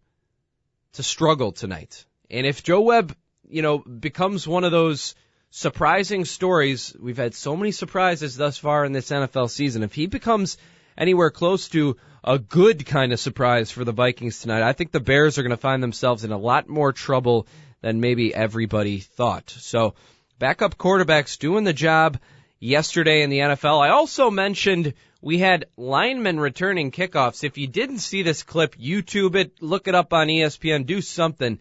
to 0.94 1.04
struggle 1.04 1.52
tonight. 1.52 2.06
And 2.30 2.46
if 2.46 2.64
Joe 2.64 2.82
Webb, 2.82 3.16
you 3.48 3.62
know, 3.62 3.80
becomes 3.80 4.48
one 4.48 4.64
of 4.64 4.72
those 4.72 5.16
surprising 5.50 6.26
stories, 6.26 6.96
we've 7.00 7.18
had 7.18 7.36
so 7.36 7.56
many 7.56 7.72
surprises 7.72 8.36
thus 8.36 8.58
far 8.58 8.86
in 8.86 8.92
this 8.92 9.10
NFL 9.10 9.50
season. 9.50 9.84
If 9.84 9.94
he 9.94 10.08
becomes 10.08 10.58
anywhere 10.98 11.32
close 11.32 11.70
to 11.70 11.98
a 12.24 12.40
good 12.40 12.86
kind 12.86 13.14
of 13.14 13.20
surprise 13.20 13.72
for 13.72 13.84
the 13.84 13.92
Vikings 13.92 14.40
tonight, 14.40 14.64
I 14.64 14.74
think 14.74 14.92
the 14.92 15.00
Bears 15.00 15.38
are 15.38 15.44
going 15.44 15.52
to 15.52 15.58
find 15.58 15.82
themselves 15.82 16.24
in 16.24 16.32
a 16.32 16.38
lot 16.38 16.68
more 16.68 16.92
trouble 16.92 17.48
than 17.82 18.00
maybe 18.00 18.34
everybody 18.34 19.00
thought. 19.00 19.50
So, 19.50 19.96
backup 20.44 20.78
quarterbacks 20.78 21.40
doing 21.40 21.64
the 21.64 21.72
job 21.72 22.20
yesterday 22.60 23.22
in 23.22 23.30
the 23.30 23.40
NFL. 23.40 23.80
I 23.80 23.92
also 23.92 24.30
mentioned 24.30 24.94
we 25.22 25.38
had 25.38 25.68
linemen 25.78 26.38
returning 26.38 26.92
kickoffs. 26.92 27.46
If 27.46 27.58
you 27.58 27.68
didn't 27.68 28.00
see 28.00 28.24
this 28.24 28.44
clip, 28.44 28.76
YouTube 28.76 29.36
it, 29.36 29.62
look 29.62 29.88
it 29.88 29.96
up 29.96 30.12
on 30.12 30.28
ESPN, 30.28 30.86
do 30.86 31.00
something. 31.00 31.60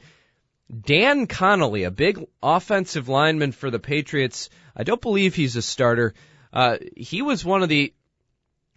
Dan 0.68 1.28
Connolly, 1.28 1.84
a 1.84 1.92
big 1.92 2.26
offensive 2.42 3.08
lineman 3.08 3.52
for 3.52 3.70
the 3.70 3.78
Patriots. 3.78 4.50
I 4.74 4.82
don't 4.82 5.00
believe 5.00 5.36
he's 5.36 5.54
a 5.54 5.62
starter. 5.62 6.12
Uh, 6.52 6.78
he 6.96 7.22
was 7.22 7.44
one 7.44 7.62
of 7.62 7.68
the 7.68 7.94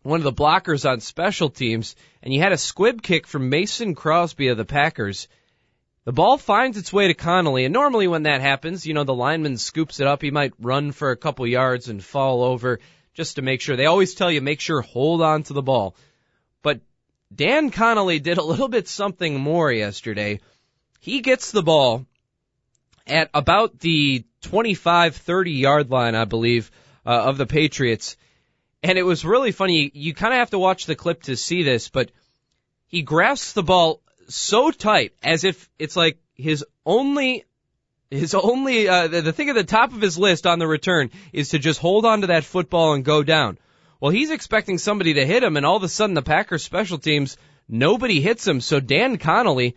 one 0.04 0.20
of 0.20 0.24
the 0.24 0.44
blockers 0.44 0.88
on 0.88 1.00
special 1.00 1.50
teams, 1.50 1.96
and 2.22 2.32
you 2.32 2.42
had 2.42 2.52
a 2.52 2.60
squib 2.60 3.02
kick 3.02 3.26
from 3.26 3.50
Mason 3.50 3.96
Crosby 3.96 4.50
of 4.50 4.58
the 4.58 4.66
Packers. 4.66 5.28
The 6.06 6.14
ball 6.14 6.38
finds 6.38 6.78
its 6.78 6.94
way 6.94 7.08
to 7.08 7.16
Connolly, 7.16 7.66
and 7.66 7.74
normally 7.74 8.08
when 8.08 8.24
that 8.24 8.40
happens, 8.40 8.86
you 8.86 8.94
know, 8.94 9.04
the 9.04 9.14
lineman 9.16 9.58
scoops 9.58 10.00
it 10.00 10.06
up. 10.06 10.22
He 10.22 10.30
might 10.30 10.54
run 10.60 10.92
for 10.92 11.10
a 11.10 11.18
couple 11.18 11.48
yards 11.48 11.90
and 11.90 12.04
fall 12.04 12.44
over 12.44 12.80
just 13.16 13.38
to 13.38 13.42
make 13.42 13.60
sure. 13.60 13.76
They 13.76 13.88
always 13.88 14.14
tell 14.14 14.32
you 14.32 14.40
make 14.40 14.60
sure 14.60 14.82
hold 14.82 15.24
on 15.24 15.42
to 15.44 15.54
the 15.54 15.64
ball. 15.64 15.96
But 16.62 16.82
Dan 17.34 17.72
Connolly 17.72 18.20
did 18.20 18.38
a 18.38 18.44
little 18.44 18.68
bit 18.68 18.88
something 18.88 19.40
more 19.40 19.72
yesterday. 19.72 20.42
He 21.00 21.22
gets 21.22 21.52
the 21.52 21.64
ball 21.64 22.06
at 23.08 23.32
about 23.34 23.80
the 23.80 24.26
25, 24.42 25.16
30 25.16 25.52
yard 25.52 25.90
line, 25.90 26.14
I 26.14 26.26
believe, 26.26 26.70
uh, 27.04 27.24
of 27.24 27.40
the 27.40 27.48
Patriots. 27.48 28.16
And 28.84 29.00
it 29.00 29.04
was 29.04 29.26
really 29.26 29.52
funny. 29.52 29.86
You, 29.86 29.92
you 29.94 30.14
kind 30.14 30.36
of 30.36 30.38
have 30.38 30.52
to 30.52 30.60
watch 30.60 30.86
the 30.86 30.96
clip 30.96 31.24
to 31.24 31.36
see 31.36 31.64
this, 31.64 31.90
but 31.90 32.12
he 32.86 33.02
grasps 33.02 33.54
the 33.54 33.64
ball 33.64 34.02
so 34.28 34.72
tight 34.72 35.14
as 35.24 35.44
if 35.44 35.70
it's 35.80 35.96
like 35.96 36.18
his 36.34 36.66
only 36.86 37.46
his 38.12 38.34
only 38.34 38.88
uh, 38.88 39.08
the, 39.08 39.22
the 39.22 39.34
thing 39.34 39.50
at 39.50 39.56
the 39.56 39.64
top 39.64 39.94
of 39.94 40.02
his 40.02 40.18
list 40.18 40.46
on 40.46 40.60
the 40.60 40.68
return 40.68 41.10
is 41.34 41.50
to 41.50 41.60
just 41.60 41.80
hold 41.80 42.06
on 42.06 42.22
to 42.22 42.28
that 42.28 42.44
football 42.44 42.94
and 42.94 43.04
go 43.04 43.24
down. 43.24 43.58
Well, 44.00 44.12
he's 44.12 44.32
expecting 44.32 44.78
somebody 44.78 45.16
to 45.16 45.26
hit 45.26 45.44
him, 45.44 45.58
and 45.58 45.66
all 45.66 45.78
of 45.78 45.84
a 45.84 45.90
sudden 45.90 46.16
the 46.16 46.22
Packers 46.22 46.64
special 46.64 46.98
teams 46.98 47.38
nobody 47.68 48.22
hits 48.22 48.46
him. 48.46 48.62
So 48.62 48.80
Dan 48.80 49.18
Connolly 49.18 49.76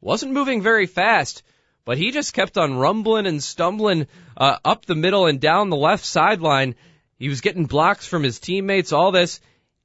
wasn't 0.00 0.32
moving 0.32 0.62
very 0.62 0.86
fast, 0.86 1.42
but 1.84 1.98
he 1.98 2.10
just 2.10 2.32
kept 2.32 2.56
on 2.56 2.78
rumbling 2.78 3.26
and 3.26 3.42
stumbling 3.42 4.06
uh, 4.36 4.58
up 4.64 4.86
the 4.86 4.94
middle 4.94 5.26
and 5.26 5.40
down 5.40 5.70
the 5.70 5.76
left 5.76 6.04
sideline. 6.04 6.74
He 7.18 7.28
was 7.28 7.40
getting 7.40 7.66
blocks 7.66 8.06
from 8.06 8.22
his 8.22 8.38
teammates. 8.38 8.92
All 8.92 9.10
this 9.10 9.40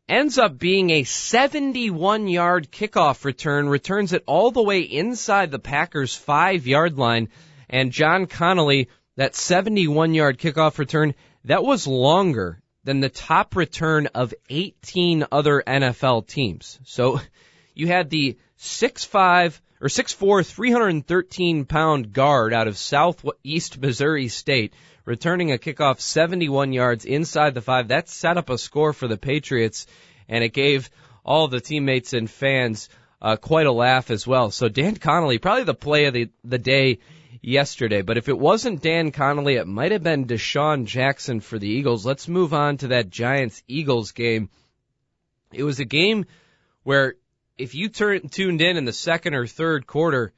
ends 0.08 0.38
up 0.38 0.58
being 0.58 0.90
a 0.90 1.04
71 1.04 2.28
yard 2.28 2.72
kickoff 2.72 3.24
return, 3.26 3.70
returns 3.70 4.14
it 4.14 4.24
all 4.26 4.52
the 4.52 4.62
way 4.62 4.82
inside 4.82 5.52
the 5.52 5.60
Packers 5.60 6.16
five 6.16 6.68
yard 6.68 6.98
line. 6.98 7.30
And 7.70 7.92
John 7.92 8.26
Connolly, 8.26 8.90
that 9.16 9.36
71 9.36 10.14
yard 10.14 10.38
kickoff 10.38 10.78
return, 10.78 11.16
that 11.46 11.64
was 11.64 11.88
longer 11.88 12.62
than 12.84 13.00
the 13.00 13.10
top 13.10 13.56
return 13.56 14.08
of 14.08 14.34
18 14.50 15.26
other 15.32 15.64
NFL 15.66 16.28
teams. 16.28 16.80
So 16.84 17.20
you 17.74 17.88
had 17.88 18.10
the 18.10 18.38
6'5 18.60 19.60
or 19.82 19.88
6'4, 19.88 20.46
313 20.46 21.66
pound 21.66 22.14
guard 22.14 22.54
out 22.54 22.68
of 22.68 22.78
southeast 22.78 23.80
Missouri 23.80 24.28
State 24.28 24.74
returning 25.06 25.52
a 25.52 25.58
kickoff 25.58 26.00
71 26.00 26.74
yards 26.74 27.06
inside 27.06 27.54
the 27.54 27.62
five. 27.62 27.88
That 27.88 28.08
set 28.08 28.38
up 28.38 28.50
a 28.50 28.58
score 28.58 28.94
for 28.94 29.08
the 29.08 29.18
Patriots, 29.18 29.88
and 30.30 30.44
it 30.44 30.54
gave 30.54 30.90
all 31.26 31.48
the 31.48 31.60
teammates 31.60 32.14
and 32.14 32.30
fans 32.30 32.90
uh, 33.22 33.36
quite 33.36 33.68
a 33.68 33.72
laugh 33.72 34.12
as 34.12 34.26
well. 34.26 34.52
So 34.52 34.70
Dan 34.70 34.96
Connolly, 34.96 35.38
probably 35.38 35.64
the 35.64 35.74
play 35.74 36.06
of 36.06 36.14
the, 36.14 36.30
the 36.44 36.58
day 36.58 37.00
yesterday. 37.42 38.02
But 38.02 38.18
if 38.18 38.30
it 38.30 38.38
wasn't 38.38 38.82
Dan 38.82 39.12
Connolly, 39.12 39.56
it 39.56 39.68
might 39.68 39.92
have 39.92 40.04
been 40.04 40.26
DeSean 40.26 40.86
Jackson 40.86 41.40
for 41.40 41.60
the 41.60 41.68
Eagles. 41.68 42.06
Let's 42.06 42.28
move 42.28 42.54
on 42.54 42.78
to 42.78 42.90
that 42.90 43.10
Giants 43.10 43.64
Eagles 43.68 44.12
game. 44.12 44.50
It 45.52 45.64
was 45.64 45.80
a 45.80 45.86
game 45.86 46.26
where 46.84 47.16
if 47.62 47.76
you 47.76 47.90
turn, 47.90 48.28
tuned 48.28 48.60
in 48.60 48.76
in 48.76 48.86
the 48.86 48.94
second 48.94 49.36
or 49.36 49.46
third 49.46 49.86
quarter, 49.86 50.34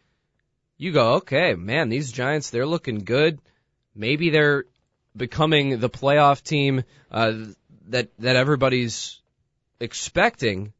you 0.77 0.91
go, 0.91 1.13
okay, 1.15 1.55
man, 1.55 1.87
these 1.87 2.11
Giants, 2.11 2.49
they're 2.49 2.65
looking 2.65 3.05
good. 3.05 3.39
Maybe 3.95 4.29
they're 4.29 4.65
becoming 5.15 5.79
the 5.79 5.89
playoff 5.89 6.43
team 6.43 6.83
uh, 7.11 7.33
that 7.87 8.09
that 8.19 8.35
everybody's 8.35 9.21
expecting. 9.79 10.73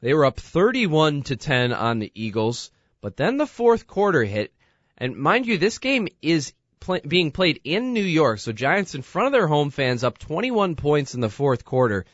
They 0.00 0.14
were 0.14 0.26
up 0.26 0.38
31 0.38 1.22
to 1.24 1.36
10 1.36 1.72
on 1.72 1.98
the 1.98 2.12
Eagles, 2.14 2.70
but 3.00 3.16
then 3.16 3.36
the 3.36 3.46
fourth 3.46 3.86
quarter 3.86 4.22
hit, 4.22 4.52
and 4.96 5.16
mind 5.16 5.46
you, 5.46 5.58
this 5.58 5.78
game 5.78 6.06
is 6.22 6.52
play, 6.78 7.00
being 7.00 7.32
played 7.32 7.60
in 7.64 7.94
New 7.94 8.04
York, 8.04 8.38
so 8.38 8.52
Giants 8.52 8.94
in 8.94 9.02
front 9.02 9.26
of 9.26 9.32
their 9.32 9.48
home 9.48 9.70
fans 9.70 10.04
up 10.04 10.18
21 10.18 10.76
points 10.76 11.14
in 11.14 11.20
the 11.20 11.30
fourth 11.30 11.64
quarter, 11.64 12.04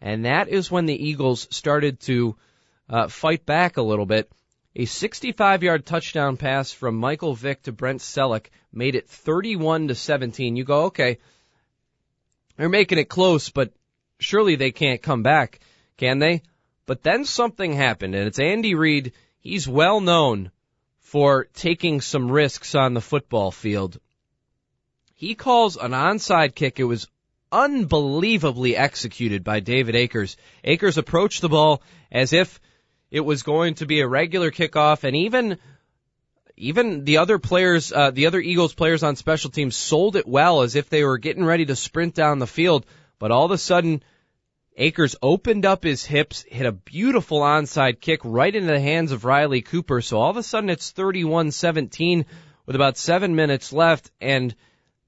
and 0.00 0.24
that 0.24 0.48
is 0.48 0.70
when 0.70 0.86
the 0.86 1.08
Eagles 1.08 1.48
started 1.50 1.98
to 2.00 2.36
uh, 2.92 3.08
fight 3.08 3.46
back 3.46 3.78
a 3.78 3.82
little 3.82 4.06
bit. 4.06 4.30
A 4.76 4.84
65 4.84 5.62
yard 5.62 5.86
touchdown 5.86 6.36
pass 6.36 6.72
from 6.72 6.94
Michael 6.96 7.34
Vick 7.34 7.62
to 7.62 7.72
Brent 7.72 8.00
Celek 8.00 8.46
made 8.72 8.94
it 8.94 9.08
31 9.08 9.88
to 9.88 9.94
17. 9.94 10.56
You 10.56 10.64
go, 10.64 10.84
okay, 10.84 11.18
they're 12.56 12.68
making 12.68 12.98
it 12.98 13.08
close, 13.08 13.48
but 13.48 13.72
surely 14.20 14.56
they 14.56 14.70
can't 14.70 15.02
come 15.02 15.22
back, 15.22 15.60
can 15.96 16.18
they? 16.18 16.42
But 16.86 17.02
then 17.02 17.24
something 17.24 17.72
happened, 17.72 18.14
and 18.14 18.26
it's 18.26 18.38
Andy 18.38 18.74
Reid. 18.74 19.12
He's 19.40 19.66
well 19.66 20.00
known 20.00 20.50
for 21.00 21.48
taking 21.54 22.00
some 22.00 22.30
risks 22.30 22.74
on 22.74 22.94
the 22.94 23.00
football 23.00 23.50
field. 23.50 23.98
He 25.14 25.34
calls 25.34 25.76
an 25.76 25.92
onside 25.92 26.54
kick. 26.54 26.78
It 26.78 26.84
was 26.84 27.08
unbelievably 27.50 28.76
executed 28.76 29.44
by 29.44 29.60
David 29.60 29.94
Akers. 29.94 30.36
Akers 30.64 30.98
approached 30.98 31.40
the 31.40 31.48
ball 31.48 31.82
as 32.10 32.32
if 32.32 32.60
it 33.12 33.20
was 33.20 33.42
going 33.42 33.74
to 33.74 33.86
be 33.86 34.00
a 34.00 34.08
regular 34.08 34.50
kickoff, 34.50 35.04
and 35.04 35.14
even 35.14 35.58
even 36.56 37.04
the 37.04 37.18
other 37.18 37.38
players, 37.38 37.92
uh, 37.92 38.10
the 38.10 38.26
other 38.26 38.40
Eagles 38.40 38.74
players 38.74 39.02
on 39.02 39.16
special 39.16 39.50
teams 39.50 39.76
sold 39.76 40.16
it 40.16 40.26
well 40.26 40.62
as 40.62 40.76
if 40.76 40.88
they 40.88 41.04
were 41.04 41.18
getting 41.18 41.44
ready 41.44 41.66
to 41.66 41.76
sprint 41.76 42.14
down 42.14 42.38
the 42.38 42.46
field. 42.46 42.86
But 43.18 43.30
all 43.30 43.44
of 43.44 43.50
a 43.50 43.58
sudden, 43.58 44.02
Akers 44.76 45.14
opened 45.20 45.66
up 45.66 45.84
his 45.84 46.04
hips, 46.04 46.42
hit 46.48 46.64
a 46.64 46.72
beautiful 46.72 47.40
onside 47.40 48.00
kick 48.00 48.20
right 48.24 48.54
into 48.54 48.72
the 48.72 48.80
hands 48.80 49.12
of 49.12 49.26
Riley 49.26 49.60
Cooper. 49.60 50.00
So 50.00 50.18
all 50.18 50.30
of 50.30 50.36
a 50.38 50.42
sudden 50.42 50.70
it's 50.70 50.92
31-17 50.92 52.24
with 52.64 52.76
about 52.76 52.96
seven 52.96 53.34
minutes 53.34 53.72
left 53.72 54.10
and 54.20 54.54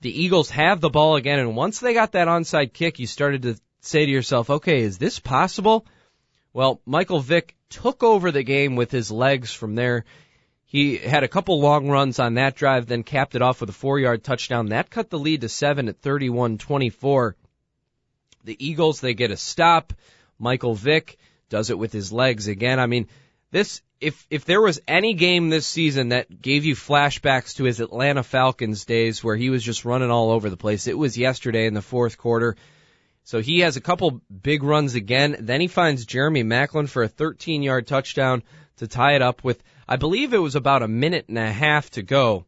the 0.03 0.23
Eagles 0.23 0.51
have 0.51 0.81
the 0.83 0.91
ball 0.91 1.17
again. 1.17 1.39
And 1.39 1.57
once 1.57 1.81
they 1.81 1.95
got 1.95 2.13
that 2.13 2.29
onside 2.29 2.75
kick, 2.75 2.99
you 2.99 3.07
started 3.07 3.43
to 3.43 3.57
say 3.81 4.05
to 4.05 4.13
yourself, 4.13 4.51
okay, 4.51 4.83
is 4.83 4.99
this 4.99 5.19
possible? 5.19 5.87
Well, 6.53 6.81
Michael 6.85 7.21
Vick 7.21 7.57
took 7.75 8.03
over 8.03 8.31
the 8.31 8.43
game 8.43 8.77
with 8.77 8.91
his 8.91 9.11
legs 9.11 9.53
from 9.53 9.75
there. 9.75 10.05
He 10.65 10.97
had 10.97 11.25
a 11.25 11.29
couple 11.29 11.61
long 11.61 11.89
runs 11.89 12.19
on 12.19 12.35
that 12.35 12.57
drive, 12.57 12.87
then 12.87 13.03
capped 13.03 13.35
it 13.35 13.43
off 13.43 13.61
with 13.61 13.71
a 13.71 13.75
four 13.75 13.99
yard 13.99 14.23
touchdown. 14.25 14.67
That 14.67 14.91
cut 14.91 15.11
the 15.11 15.19
lead 15.19 15.43
to 15.43 15.49
seven 15.49 15.89
at 15.89 16.01
31-24. 16.01 17.35
The 18.45 18.57
Eagles, 18.65 19.01
they 19.01 19.15
get 19.15 19.31
a 19.31 19.37
stop. 19.37 19.93
Michael 20.39 20.75
Vick 20.75 21.17
does 21.49 21.71
it 21.71 21.79
with 21.79 21.93
his 21.93 22.13
legs 22.13 22.49
again. 22.49 22.79
I 22.79 22.87
mean, 22.87 23.09
this, 23.51 23.83
if, 24.01 24.27
if 24.31 24.45
there 24.45 24.61
was 24.61 24.81
any 24.87 25.15
game 25.15 25.49
this 25.49 25.67
season 25.67 26.11
that 26.11 26.41
gave 26.41 26.65
you 26.65 26.75
flashbacks 26.75 27.57
to 27.57 27.65
his 27.65 27.81
Atlanta 27.81 28.23
Falcons 28.23 28.85
days 28.85 29.23
where 29.23 29.37
he 29.37 29.51
was 29.51 29.63
just 29.63 29.85
running 29.85 30.11
all 30.11 30.31
over 30.31 30.51
the 30.51 30.57
place, 30.57 30.87
it 30.87 30.99
was 30.99 31.19
yesterday 31.19 31.67
in 31.67 31.75
the 31.75 31.83
fourth 31.83 32.19
quarter. 32.19 32.57
So 33.25 33.41
he 33.41 33.61
has 33.61 33.77
a 33.77 33.81
couple 33.81 34.21
big 34.43 34.63
runs 34.63 34.95
again. 34.95 35.37
Then 35.41 35.61
he 35.63 35.67
finds 35.67 36.05
Jeremy 36.05 36.45
Maclin 36.45 36.89
for 36.89 37.03
a 37.03 37.09
13 37.09 37.63
yard 37.63 37.87
touchdown 37.87 38.43
to 38.77 38.87
tie 38.87 39.15
it 39.15 39.23
up 39.23 39.43
with, 39.43 39.63
I 39.89 39.97
believe 39.97 40.35
it 40.35 40.39
was 40.39 40.57
about 40.57 40.83
a 40.83 40.89
minute 40.89 41.27
and 41.29 41.39
a 41.39 41.51
half 41.51 41.91
to 41.93 42.03
go 42.03 42.45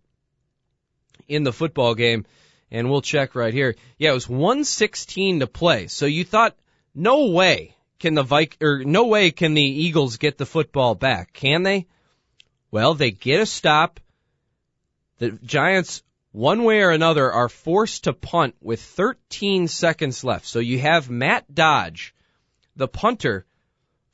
in 1.28 1.44
the 1.44 1.52
football 1.52 1.94
game. 1.94 2.26
And 2.70 2.90
we'll 2.90 3.00
check 3.00 3.34
right 3.34 3.54
here. 3.54 3.74
Yeah, 3.96 4.10
it 4.10 4.14
was 4.14 4.28
116 4.28 5.40
to 5.40 5.46
play. 5.46 5.86
So 5.86 6.04
you 6.04 6.24
thought, 6.24 6.56
no 6.94 7.26
way 7.26 7.74
can 7.98 8.14
the 8.14 8.22
Vik 8.22 8.58
or 8.60 8.84
no 8.84 9.06
way 9.06 9.30
can 9.30 9.54
the 9.54 9.62
Eagles 9.62 10.18
get 10.18 10.36
the 10.36 10.46
football 10.46 10.94
back. 10.94 11.32
Can 11.32 11.62
they? 11.62 11.86
Well, 12.70 12.94
they 12.94 13.12
get 13.12 13.40
a 13.40 13.46
stop. 13.46 14.00
The 15.18 15.30
Giants 15.30 16.02
one 16.36 16.64
way 16.64 16.82
or 16.82 16.90
another 16.90 17.32
are 17.32 17.48
forced 17.48 18.04
to 18.04 18.12
punt 18.12 18.54
with 18.60 18.82
13 18.82 19.68
seconds 19.68 20.22
left. 20.22 20.44
So 20.46 20.58
you 20.58 20.78
have 20.78 21.08
Matt 21.08 21.54
Dodge, 21.54 22.14
the 22.76 22.86
punter 22.86 23.46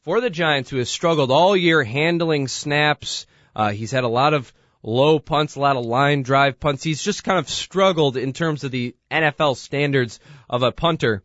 for 0.02 0.20
the 0.20 0.30
Giants 0.30 0.70
who 0.70 0.76
has 0.76 0.88
struggled 0.88 1.32
all 1.32 1.56
year 1.56 1.82
handling 1.82 2.46
snaps. 2.46 3.26
Uh, 3.56 3.72
he's 3.72 3.90
had 3.90 4.04
a 4.04 4.08
lot 4.08 4.34
of 4.34 4.52
low 4.84 5.18
punts, 5.18 5.56
a 5.56 5.60
lot 5.60 5.76
of 5.76 5.84
line 5.84 6.22
drive 6.22 6.60
punts. 6.60 6.84
He's 6.84 7.02
just 7.02 7.24
kind 7.24 7.40
of 7.40 7.50
struggled 7.50 8.16
in 8.16 8.32
terms 8.32 8.62
of 8.62 8.70
the 8.70 8.94
NFL 9.10 9.56
standards 9.56 10.20
of 10.48 10.62
a 10.62 10.70
punter. 10.70 11.24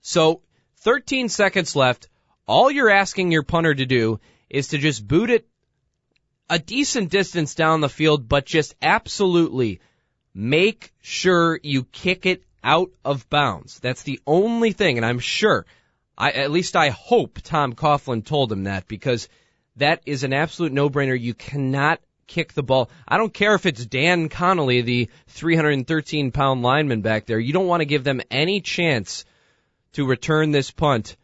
So 0.00 0.42
13 0.78 1.28
seconds 1.28 1.76
left. 1.76 2.08
All 2.48 2.68
you're 2.68 2.90
asking 2.90 3.30
your 3.30 3.44
punter 3.44 3.72
to 3.72 3.86
do 3.86 4.18
is 4.50 4.68
to 4.68 4.78
just 4.78 5.06
boot 5.06 5.30
it 5.30 5.46
a 6.48 6.58
decent 6.58 7.10
distance 7.10 7.54
down 7.54 7.80
the 7.80 7.88
field, 7.88 8.28
but 8.28 8.46
just 8.46 8.74
absolutely 8.82 9.80
make 10.34 10.92
sure 11.00 11.58
you 11.62 11.84
kick 11.84 12.26
it 12.26 12.42
out 12.64 12.90
of 13.04 13.28
bounds. 13.28 13.80
That's 13.80 14.02
the 14.02 14.20
only 14.26 14.72
thing, 14.72 14.96
and 14.96 15.06
I'm 15.06 15.18
sure, 15.18 15.66
I, 16.16 16.32
at 16.32 16.50
least 16.50 16.76
I 16.76 16.90
hope 16.90 17.40
Tom 17.42 17.74
Coughlin 17.74 18.24
told 18.24 18.52
him 18.52 18.64
that 18.64 18.86
because 18.86 19.28
that 19.76 20.02
is 20.06 20.24
an 20.24 20.32
absolute 20.32 20.72
no-brainer. 20.72 21.18
You 21.18 21.34
cannot 21.34 22.00
kick 22.26 22.52
the 22.52 22.62
ball. 22.62 22.90
I 23.06 23.18
don't 23.18 23.32
care 23.32 23.54
if 23.54 23.66
it's 23.66 23.84
Dan 23.84 24.28
Connolly, 24.28 24.82
the 24.82 25.08
313 25.28 26.30
pound 26.30 26.62
lineman 26.62 27.02
back 27.02 27.26
there. 27.26 27.38
You 27.38 27.52
don't 27.52 27.66
want 27.66 27.80
to 27.80 27.86
give 27.86 28.04
them 28.04 28.20
any 28.30 28.60
chance 28.60 29.24
to 29.92 30.06
return 30.06 30.50
this 30.50 30.70
punt. 30.70 31.16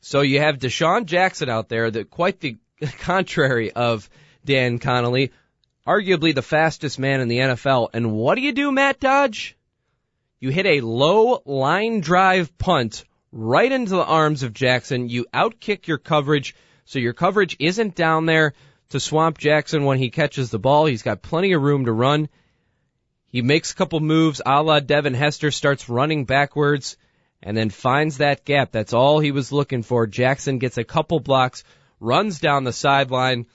So 0.00 0.20
you 0.20 0.40
have 0.40 0.58
DeSean 0.58 1.06
Jackson 1.06 1.48
out 1.48 1.68
there 1.68 1.90
that 1.90 2.10
quite 2.10 2.40
the 2.40 2.58
contrary 3.00 3.72
of 3.72 4.08
Dan 4.44 4.78
Connolly, 4.78 5.32
arguably 5.86 6.34
the 6.34 6.42
fastest 6.42 6.98
man 6.98 7.20
in 7.20 7.28
the 7.28 7.38
NFL. 7.38 7.90
And 7.92 8.12
what 8.12 8.36
do 8.36 8.42
you 8.42 8.52
do, 8.52 8.70
Matt 8.72 9.00
Dodge? 9.00 9.56
You 10.40 10.50
hit 10.50 10.66
a 10.66 10.80
low 10.80 11.42
line 11.44 12.00
drive 12.00 12.56
punt 12.58 13.04
right 13.32 13.70
into 13.70 13.90
the 13.90 14.04
arms 14.04 14.42
of 14.42 14.52
Jackson. 14.52 15.08
You 15.08 15.26
outkick 15.32 15.86
your 15.86 15.98
coverage, 15.98 16.54
so 16.84 16.98
your 16.98 17.14
coverage 17.14 17.56
isn't 17.58 17.94
down 17.94 18.26
there 18.26 18.54
to 18.90 19.00
swamp 19.00 19.38
Jackson 19.38 19.84
when 19.84 19.98
he 19.98 20.10
catches 20.10 20.50
the 20.50 20.58
ball. 20.58 20.86
He's 20.86 21.02
got 21.02 21.22
plenty 21.22 21.52
of 21.52 21.62
room 21.62 21.86
to 21.86 21.92
run. 21.92 22.28
He 23.26 23.42
makes 23.42 23.72
a 23.72 23.74
couple 23.74 24.00
moves 24.00 24.40
a 24.44 24.62
la 24.62 24.80
Devin 24.80 25.14
Hester, 25.14 25.50
starts 25.50 25.88
running 25.88 26.24
backwards, 26.24 26.96
and 27.42 27.56
then 27.56 27.70
finds 27.70 28.18
that 28.18 28.44
gap. 28.44 28.70
That's 28.70 28.92
all 28.92 29.18
he 29.18 29.32
was 29.32 29.50
looking 29.50 29.82
for. 29.82 30.06
Jackson 30.06 30.58
gets 30.58 30.78
a 30.78 30.84
couple 30.84 31.18
blocks, 31.18 31.64
runs 31.98 32.38
down 32.38 32.64
the 32.64 32.72
sideline, 32.72 33.46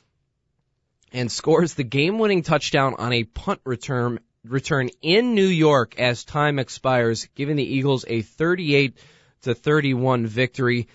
and 1.14 1.32
scores 1.32 1.74
the 1.74 1.84
game-winning 1.84 2.44
touchdown 2.44 2.96
on 2.98 3.14
a 3.14 3.24
punt 3.24 3.62
return 3.66 4.20
return 4.46 4.90
in 5.02 5.36
New 5.36 5.48
York 5.48 6.00
as 6.00 6.24
time 6.24 6.60
expires, 6.60 7.28
giving 7.36 7.56
the 7.56 7.76
Eagles 7.76 8.06
a 8.08 8.22
38 8.22 8.98
to 9.42 9.54
31 9.54 10.28
victory. 10.28 10.88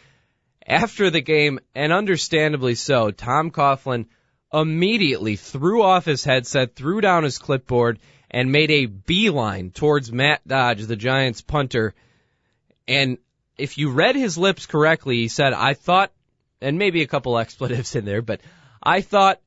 After 0.66 1.10
the 1.10 1.20
game, 1.20 1.60
and 1.74 1.92
understandably 1.92 2.74
so, 2.74 3.10
Tom 3.10 3.50
Coughlin 3.50 4.06
immediately 4.52 5.36
threw 5.36 5.82
off 5.82 6.06
his 6.06 6.24
headset, 6.24 6.74
threw 6.74 7.00
down 7.00 7.24
his 7.24 7.38
clipboard, 7.38 7.98
and 8.30 8.50
made 8.50 8.70
a 8.70 8.86
beeline 8.86 9.70
towards 9.70 10.12
Matt 10.12 10.46
Dodge, 10.46 10.82
the 10.86 10.96
Giants 10.96 11.42
punter. 11.42 11.94
And 12.88 13.18
if 13.58 13.78
you 13.78 13.90
read 13.90 14.16
his 14.16 14.38
lips 14.38 14.66
correctly, 14.66 15.16
he 15.16 15.28
said, 15.28 15.52
I 15.52 15.74
thought, 15.74 16.12
and 16.60 16.78
maybe 16.78 17.02
a 17.02 17.06
couple 17.06 17.38
expletives 17.38 17.94
in 17.94 18.04
there, 18.04 18.22
but 18.22 18.40
I 18.82 19.02
thought 19.02 19.40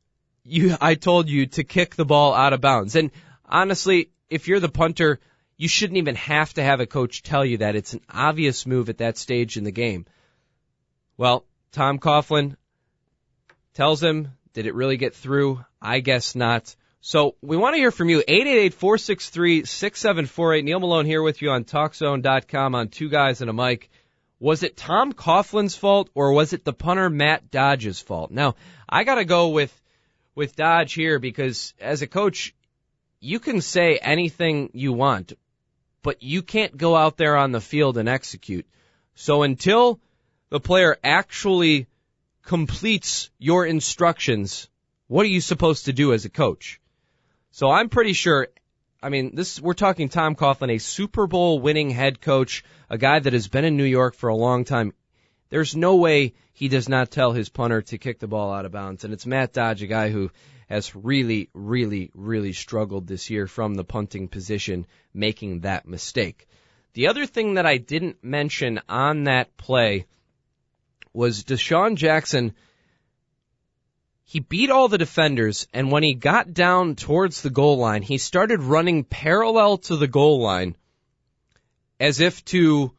you, 0.47 0.75
I 0.79 0.95
told 0.95 1.29
you 1.29 1.47
to 1.47 1.63
kick 1.63 1.95
the 1.95 2.05
ball 2.05 2.33
out 2.33 2.53
of 2.53 2.61
bounds. 2.61 2.95
And 2.95 3.11
honestly, 3.45 4.11
if 4.29 4.47
you're 4.47 4.59
the 4.59 4.69
punter, 4.69 5.19
you 5.57 5.67
shouldn't 5.67 5.97
even 5.97 6.15
have 6.15 6.53
to 6.53 6.63
have 6.63 6.79
a 6.79 6.85
coach 6.85 7.23
tell 7.23 7.43
you 7.43 7.57
that. 7.57 7.75
It's 7.75 7.93
an 7.93 8.01
obvious 8.09 8.65
move 8.65 8.89
at 8.89 8.99
that 8.99 9.17
stage 9.17 9.57
in 9.57 9.63
the 9.63 9.71
game. 9.71 10.05
Well, 11.17 11.45
Tom 11.71 11.99
Coughlin 11.99 12.55
tells 13.73 14.01
him, 14.01 14.29
did 14.53 14.65
it 14.65 14.75
really 14.75 14.97
get 14.97 15.15
through? 15.15 15.63
I 15.81 15.99
guess 15.99 16.35
not. 16.35 16.75
So 17.01 17.35
we 17.41 17.57
want 17.57 17.75
to 17.75 17.79
hear 17.79 17.91
from 17.91 18.09
you. 18.09 18.23
888-463-6748. 18.27 20.63
Neal 20.63 20.79
Malone 20.79 21.05
here 21.05 21.21
with 21.21 21.41
you 21.41 21.51
on 21.51 21.63
TalkZone.com 21.63 22.75
on 22.75 22.87
Two 22.89 23.09
Guys 23.09 23.41
and 23.41 23.49
a 23.49 23.53
Mic. 23.53 23.89
Was 24.39 24.63
it 24.63 24.77
Tom 24.77 25.13
Coughlin's 25.13 25.75
fault 25.75 26.09
or 26.13 26.33
was 26.33 26.53
it 26.53 26.63
the 26.63 26.73
punter 26.73 27.09
Matt 27.09 27.49
Dodge's 27.49 27.99
fault? 27.99 28.29
Now, 28.29 28.55
I 28.87 29.03
gotta 29.03 29.25
go 29.25 29.49
with 29.49 29.73
with 30.37 30.55
Dodge 30.55 30.93
here 30.93 31.17
because 31.17 31.73
as 31.81 32.03
a 32.03 32.07
coach, 32.07 32.53
you 33.19 33.39
can 33.39 33.59
say 33.59 33.97
anything 33.97 34.69
you 34.71 34.93
want, 34.93 35.33
but 36.03 36.21
you 36.21 36.43
can't 36.43 36.77
go 36.77 36.95
out 36.95 37.17
there 37.17 37.35
on 37.35 37.51
the 37.51 37.59
field 37.59 37.97
and 37.97 38.07
execute. 38.07 38.67
So 39.15 39.41
until 39.41 39.99
the 40.49 40.59
player 40.59 40.95
actually 41.03 41.87
completes 42.43 43.31
your 43.39 43.65
instructions, 43.65 44.69
what 45.07 45.25
are 45.25 45.29
you 45.29 45.41
supposed 45.41 45.85
to 45.85 45.93
do 45.93 46.13
as 46.13 46.25
a 46.25 46.29
coach? 46.29 46.79
So 47.49 47.71
I'm 47.71 47.89
pretty 47.89 48.13
sure, 48.13 48.49
I 49.01 49.09
mean, 49.09 49.35
this, 49.35 49.59
we're 49.59 49.73
talking 49.73 50.07
Tom 50.07 50.35
Coughlin, 50.35 50.71
a 50.71 50.77
Super 50.77 51.25
Bowl 51.25 51.59
winning 51.59 51.89
head 51.89 52.21
coach, 52.21 52.63
a 52.91 52.99
guy 52.99 53.17
that 53.17 53.33
has 53.33 53.47
been 53.47 53.65
in 53.65 53.75
New 53.75 53.85
York 53.85 54.13
for 54.13 54.29
a 54.29 54.35
long 54.35 54.65
time. 54.65 54.93
There's 55.49 55.75
no 55.75 55.95
way 55.95 56.33
he 56.53 56.67
does 56.67 56.89
not 56.89 57.11
tell 57.11 57.31
his 57.31 57.49
punter 57.49 57.81
to 57.83 57.97
kick 57.97 58.19
the 58.19 58.27
ball 58.27 58.53
out 58.53 58.65
of 58.65 58.71
bounds. 58.71 59.03
And 59.03 59.13
it's 59.13 59.25
Matt 59.25 59.53
Dodge, 59.53 59.81
a 59.81 59.87
guy 59.87 60.09
who 60.09 60.31
has 60.67 60.95
really, 60.95 61.49
really, 61.53 62.11
really 62.13 62.53
struggled 62.53 63.07
this 63.07 63.29
year 63.29 63.47
from 63.47 63.75
the 63.75 63.85
punting 63.85 64.27
position, 64.27 64.85
making 65.13 65.61
that 65.61 65.87
mistake. 65.87 66.47
The 66.93 67.07
other 67.07 67.25
thing 67.25 67.53
that 67.53 67.65
I 67.65 67.77
didn't 67.77 68.23
mention 68.23 68.81
on 68.89 69.25
that 69.25 69.55
play 69.55 70.07
was 71.13 71.43
DeSean 71.43 71.95
Jackson. 71.95 72.53
He 74.25 74.41
beat 74.41 74.69
all 74.69 74.89
the 74.89 74.97
defenders, 74.97 75.67
and 75.73 75.91
when 75.91 76.03
he 76.03 76.15
got 76.15 76.53
down 76.53 76.95
towards 76.95 77.41
the 77.41 77.49
goal 77.49 77.77
line, 77.77 78.01
he 78.01 78.17
started 78.17 78.61
running 78.61 79.05
parallel 79.05 79.77
to 79.77 79.95
the 79.95 80.07
goal 80.07 80.41
line 80.41 80.75
as 81.99 82.19
if 82.19 82.43
to 82.45 82.91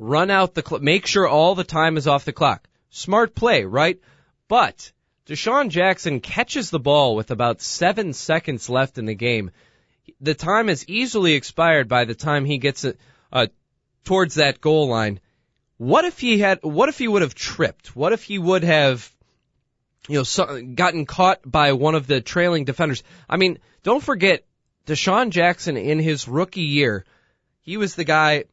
run 0.00 0.30
out 0.30 0.54
the 0.54 0.62
clock, 0.62 0.80
make 0.80 1.06
sure 1.06 1.28
all 1.28 1.54
the 1.54 1.62
time 1.62 1.96
is 1.98 2.08
off 2.08 2.24
the 2.24 2.32
clock. 2.32 2.66
Smart 2.88 3.34
play, 3.34 3.64
right? 3.64 4.00
But 4.48 4.90
DeSean 5.26 5.68
Jackson 5.68 6.20
catches 6.20 6.70
the 6.70 6.80
ball 6.80 7.14
with 7.14 7.30
about 7.30 7.60
seven 7.60 8.14
seconds 8.14 8.68
left 8.68 8.98
in 8.98 9.04
the 9.04 9.14
game. 9.14 9.50
The 10.20 10.34
time 10.34 10.70
is 10.70 10.88
easily 10.88 11.34
expired 11.34 11.86
by 11.86 12.06
the 12.06 12.14
time 12.14 12.46
he 12.46 12.58
gets 12.58 12.84
it, 12.84 12.98
uh, 13.30 13.48
towards 14.04 14.36
that 14.36 14.60
goal 14.60 14.88
line. 14.88 15.20
What 15.76 16.06
if 16.06 16.18
he 16.18 16.38
had, 16.38 16.60
what 16.62 16.88
if 16.88 16.98
he 16.98 17.06
would 17.06 17.22
have 17.22 17.34
tripped? 17.34 17.94
What 17.94 18.14
if 18.14 18.22
he 18.22 18.38
would 18.38 18.64
have, 18.64 19.08
you 20.08 20.16
know, 20.16 20.24
so, 20.24 20.62
gotten 20.62 21.04
caught 21.04 21.40
by 21.44 21.74
one 21.74 21.94
of 21.94 22.06
the 22.06 22.22
trailing 22.22 22.64
defenders? 22.64 23.02
I 23.28 23.36
mean, 23.36 23.58
don't 23.82 24.02
forget, 24.02 24.44
DeSean 24.86 25.28
Jackson 25.28 25.76
in 25.76 25.98
his 25.98 26.26
rookie 26.26 26.62
year, 26.62 27.04
he 27.60 27.76
was 27.76 27.94
the 27.94 28.04
guy 28.04 28.44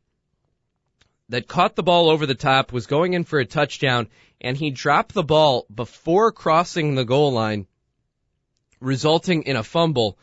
that 1.29 1.47
caught 1.47 1.75
the 1.75 1.83
ball 1.83 2.09
over 2.09 2.25
the 2.25 2.35
top, 2.35 2.71
was 2.71 2.87
going 2.87 3.13
in 3.13 3.23
for 3.23 3.39
a 3.39 3.45
touchdown, 3.45 4.07
and 4.39 4.55
he 4.55 4.69
dropped 4.69 5.13
the 5.13 5.23
ball 5.23 5.65
before 5.73 6.31
crossing 6.31 6.95
the 6.95 7.05
goal 7.05 7.31
line, 7.31 7.67
resulting 8.79 9.43
in 9.43 9.55
a 9.55 9.63
fumble. 9.63 10.17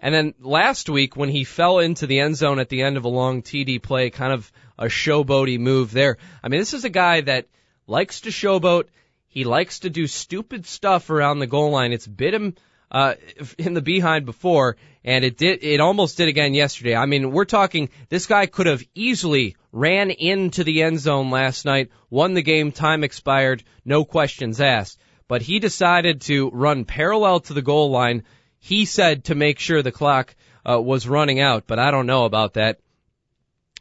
And 0.00 0.14
then 0.14 0.34
last 0.40 0.88
week, 0.88 1.16
when 1.16 1.28
he 1.28 1.44
fell 1.44 1.78
into 1.78 2.06
the 2.06 2.20
end 2.20 2.36
zone 2.36 2.58
at 2.58 2.68
the 2.68 2.82
end 2.82 2.96
of 2.96 3.04
a 3.04 3.08
long 3.08 3.42
TD 3.42 3.82
play, 3.82 4.10
kind 4.10 4.32
of 4.32 4.50
a 4.78 4.86
showboaty 4.86 5.58
move 5.58 5.90
there. 5.92 6.18
I 6.42 6.48
mean, 6.48 6.60
this 6.60 6.74
is 6.74 6.84
a 6.84 6.90
guy 6.90 7.22
that 7.22 7.46
likes 7.86 8.20
to 8.22 8.30
showboat. 8.30 8.84
He 9.26 9.44
likes 9.44 9.80
to 9.80 9.90
do 9.90 10.06
stupid 10.06 10.66
stuff 10.66 11.10
around 11.10 11.38
the 11.38 11.46
goal 11.46 11.70
line. 11.70 11.92
It's 11.92 12.06
bit 12.06 12.34
him 12.34 12.54
uh, 12.90 13.14
in 13.58 13.74
the 13.74 13.82
behind 13.82 14.24
before, 14.26 14.76
and 15.04 15.24
it 15.24 15.36
did. 15.36 15.62
It 15.62 15.80
almost 15.80 16.16
did 16.16 16.28
again 16.28 16.54
yesterday. 16.54 16.94
I 16.94 17.06
mean, 17.06 17.30
we're 17.30 17.44
talking. 17.44 17.90
This 18.08 18.26
guy 18.26 18.46
could 18.46 18.66
have 18.66 18.82
easily 18.94 19.56
ran 19.72 20.10
into 20.10 20.64
the 20.64 20.82
end 20.82 21.00
zone 21.00 21.30
last 21.30 21.64
night, 21.64 21.90
won 22.10 22.34
the 22.34 22.42
game, 22.42 22.72
time 22.72 23.04
expired, 23.04 23.62
no 23.84 24.04
questions 24.04 24.60
asked. 24.60 24.98
But 25.28 25.42
he 25.42 25.58
decided 25.58 26.22
to 26.22 26.50
run 26.50 26.84
parallel 26.84 27.40
to 27.40 27.54
the 27.54 27.62
goal 27.62 27.90
line. 27.90 28.24
He 28.58 28.86
said 28.86 29.24
to 29.24 29.34
make 29.34 29.58
sure 29.58 29.82
the 29.82 29.92
clock 29.92 30.34
uh, 30.68 30.80
was 30.80 31.06
running 31.06 31.40
out, 31.40 31.64
but 31.66 31.78
I 31.78 31.90
don't 31.90 32.06
know 32.06 32.24
about 32.24 32.54
that. 32.54 32.80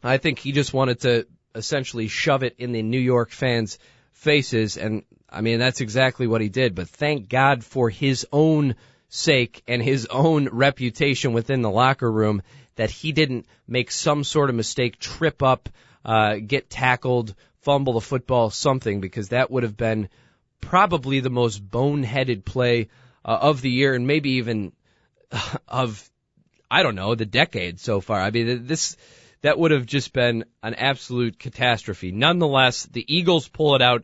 I 0.03 0.17
think 0.17 0.39
he 0.39 0.51
just 0.51 0.73
wanted 0.73 1.01
to 1.01 1.27
essentially 1.55 2.07
shove 2.07 2.43
it 2.43 2.55
in 2.59 2.71
the 2.71 2.83
New 2.83 2.99
York 2.99 3.31
fans' 3.31 3.79
faces. 4.11 4.77
And 4.77 5.03
I 5.29 5.41
mean, 5.41 5.59
that's 5.59 5.81
exactly 5.81 6.27
what 6.27 6.41
he 6.41 6.49
did. 6.49 6.75
But 6.75 6.89
thank 6.89 7.29
God 7.29 7.63
for 7.63 7.89
his 7.89 8.27
own 8.31 8.75
sake 9.09 9.63
and 9.67 9.81
his 9.81 10.07
own 10.09 10.49
reputation 10.49 11.33
within 11.33 11.61
the 11.61 11.69
locker 11.69 12.11
room 12.11 12.41
that 12.75 12.91
he 12.91 13.11
didn't 13.11 13.45
make 13.67 13.91
some 13.91 14.23
sort 14.23 14.49
of 14.49 14.55
mistake, 14.55 14.99
trip 14.99 15.41
up, 15.43 15.69
uh, 16.05 16.35
get 16.35 16.69
tackled, 16.69 17.35
fumble 17.61 17.93
the 17.93 18.01
football, 18.01 18.49
something, 18.49 19.01
because 19.01 19.29
that 19.29 19.51
would 19.51 19.63
have 19.63 19.75
been 19.75 20.09
probably 20.61 21.19
the 21.19 21.29
most 21.29 21.65
boneheaded 21.65 22.45
play 22.45 22.87
uh, 23.25 23.37
of 23.41 23.61
the 23.61 23.69
year 23.69 23.93
and 23.93 24.07
maybe 24.07 24.31
even 24.31 24.71
of, 25.67 26.09
I 26.69 26.83
don't 26.83 26.95
know, 26.95 27.15
the 27.15 27.25
decade 27.25 27.79
so 27.79 27.99
far. 27.99 28.19
I 28.19 28.31
mean, 28.31 28.67
this, 28.67 28.95
that 29.41 29.57
would 29.57 29.71
have 29.71 29.85
just 29.85 30.13
been 30.13 30.45
an 30.63 30.75
absolute 30.75 31.39
catastrophe. 31.39 32.11
Nonetheless, 32.11 32.85
the 32.85 33.05
Eagles 33.13 33.47
pull 33.47 33.75
it 33.75 33.81
out 33.81 34.03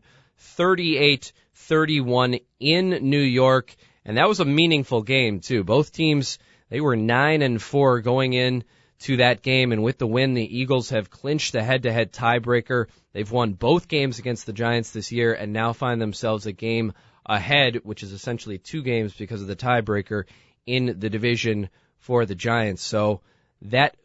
38-31 0.57 2.43
in 2.59 2.89
New 3.09 3.21
York, 3.21 3.75
and 4.05 4.17
that 4.17 4.27
was 4.27 4.39
a 4.39 4.45
meaningful 4.45 5.01
game 5.01 5.39
too. 5.39 5.63
Both 5.63 5.91
teams, 5.91 6.39
they 6.69 6.81
were 6.81 6.95
9 6.95 7.41
and 7.41 7.61
4 7.61 8.01
going 8.01 8.33
in 8.33 8.63
to 8.99 9.17
that 9.17 9.41
game, 9.41 9.71
and 9.71 9.83
with 9.83 9.97
the 9.97 10.07
win, 10.07 10.33
the 10.33 10.57
Eagles 10.57 10.89
have 10.89 11.09
clinched 11.09 11.51
the 11.51 11.63
head-to-head 11.63 12.13
tiebreaker. 12.13 12.87
They've 13.11 13.31
won 13.31 13.53
both 13.53 13.87
games 13.87 14.19
against 14.19 14.45
the 14.45 14.53
Giants 14.53 14.91
this 14.91 15.11
year 15.11 15.33
and 15.33 15.51
now 15.51 15.73
find 15.73 16.01
themselves 16.01 16.45
a 16.45 16.53
game 16.53 16.93
ahead, 17.25 17.81
which 17.83 18.03
is 18.03 18.13
essentially 18.13 18.57
two 18.57 18.81
games 18.81 19.13
because 19.13 19.41
of 19.41 19.47
the 19.47 19.55
tiebreaker 19.55 20.23
in 20.65 20.99
the 20.99 21.09
division 21.09 21.69
for 21.97 22.25
the 22.25 22.35
Giants. 22.35 22.81
So 22.81 23.21
that 23.63 23.95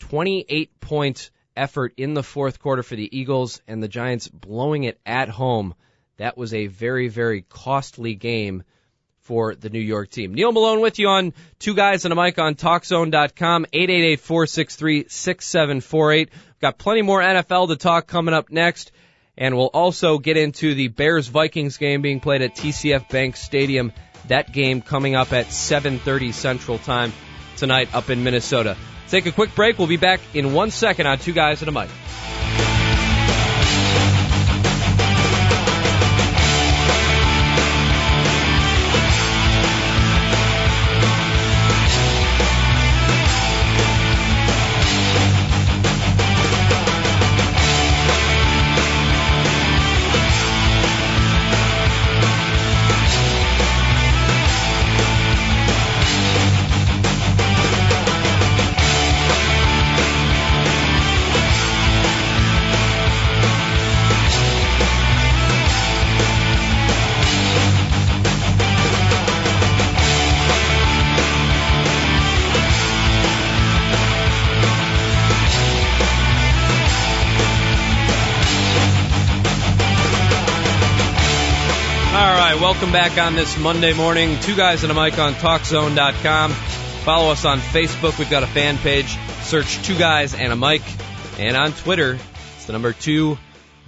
28 0.00 0.80
point 0.80 1.30
effort 1.56 1.94
in 1.96 2.14
the 2.14 2.22
fourth 2.22 2.60
quarter 2.60 2.82
for 2.82 2.96
the 2.96 3.16
Eagles 3.16 3.62
and 3.66 3.82
the 3.82 3.88
Giants 3.88 4.28
blowing 4.28 4.84
it 4.84 5.00
at 5.06 5.28
home. 5.28 5.74
That 6.18 6.36
was 6.36 6.54
a 6.54 6.66
very, 6.66 7.08
very 7.08 7.42
costly 7.42 8.14
game 8.14 8.62
for 9.26 9.54
the 9.54 9.70
New 9.70 9.80
York 9.80 10.10
team. 10.10 10.34
Neal 10.34 10.52
Malone 10.52 10.80
with 10.80 11.00
you 11.00 11.08
on 11.08 11.32
Two 11.58 11.74
Guys 11.74 12.04
and 12.04 12.12
a 12.12 12.16
Mic 12.16 12.38
on 12.38 12.54
TalkZone.com, 12.54 13.66
888-463-6748. 13.72 16.28
Got 16.60 16.78
plenty 16.78 17.02
more 17.02 17.20
NFL 17.20 17.68
to 17.68 17.76
talk 17.76 18.06
coming 18.06 18.34
up 18.34 18.50
next. 18.50 18.92
And 19.36 19.56
we'll 19.56 19.66
also 19.66 20.18
get 20.18 20.38
into 20.38 20.74
the 20.74 20.88
Bears 20.88 21.28
Vikings 21.28 21.76
game 21.76 22.00
being 22.00 22.20
played 22.20 22.40
at 22.40 22.56
TCF 22.56 23.10
Bank 23.10 23.36
Stadium. 23.36 23.92
That 24.28 24.50
game 24.52 24.80
coming 24.80 25.14
up 25.14 25.32
at 25.32 25.46
7:30 25.46 26.32
Central 26.32 26.78
Time 26.78 27.12
tonight 27.56 27.94
up 27.94 28.08
in 28.08 28.24
Minnesota. 28.24 28.78
Take 29.08 29.26
a 29.26 29.32
quick 29.32 29.54
break. 29.54 29.78
We'll 29.78 29.88
be 29.88 29.98
back 29.98 30.20
in 30.34 30.54
one 30.54 30.70
second 30.70 31.06
on 31.06 31.18
Two 31.18 31.32
Guys 31.32 31.60
and 31.60 31.68
a 31.68 31.72
Mic. 31.72 31.90
Welcome 82.76 82.92
back 82.92 83.16
on 83.16 83.34
this 83.34 83.56
Monday 83.56 83.94
morning. 83.94 84.38
Two 84.40 84.54
guys 84.54 84.82
and 84.82 84.92
a 84.92 84.94
mic 84.94 85.18
on 85.18 85.32
TalkZone.com. 85.32 86.50
Follow 86.50 87.32
us 87.32 87.46
on 87.46 87.58
Facebook. 87.58 88.18
We've 88.18 88.28
got 88.28 88.42
a 88.42 88.46
fan 88.46 88.76
page. 88.76 89.16
Search 89.44 89.82
Two 89.82 89.96
Guys 89.96 90.34
and 90.34 90.52
a 90.52 90.56
Mic. 90.56 90.82
And 91.38 91.56
on 91.56 91.72
Twitter, 91.72 92.18
it's 92.54 92.66
the 92.66 92.74
number 92.74 92.92
two 92.92 93.38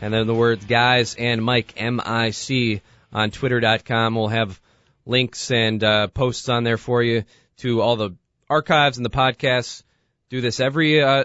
and 0.00 0.14
then 0.14 0.26
the 0.26 0.34
words 0.34 0.64
guys 0.64 1.16
and 1.16 1.44
Mike, 1.44 1.74
M-I-C, 1.76 2.80
on 3.12 3.30
Twitter.com. 3.30 4.14
We'll 4.14 4.28
have 4.28 4.58
links 5.04 5.50
and 5.50 5.84
uh, 5.84 6.06
posts 6.06 6.48
on 6.48 6.64
there 6.64 6.78
for 6.78 7.02
you 7.02 7.24
to 7.58 7.82
all 7.82 7.96
the 7.96 8.16
archives 8.48 8.96
and 8.96 9.04
the 9.04 9.10
podcasts. 9.10 9.82
Do 10.30 10.40
this 10.40 10.60
every 10.60 11.02
uh, 11.02 11.24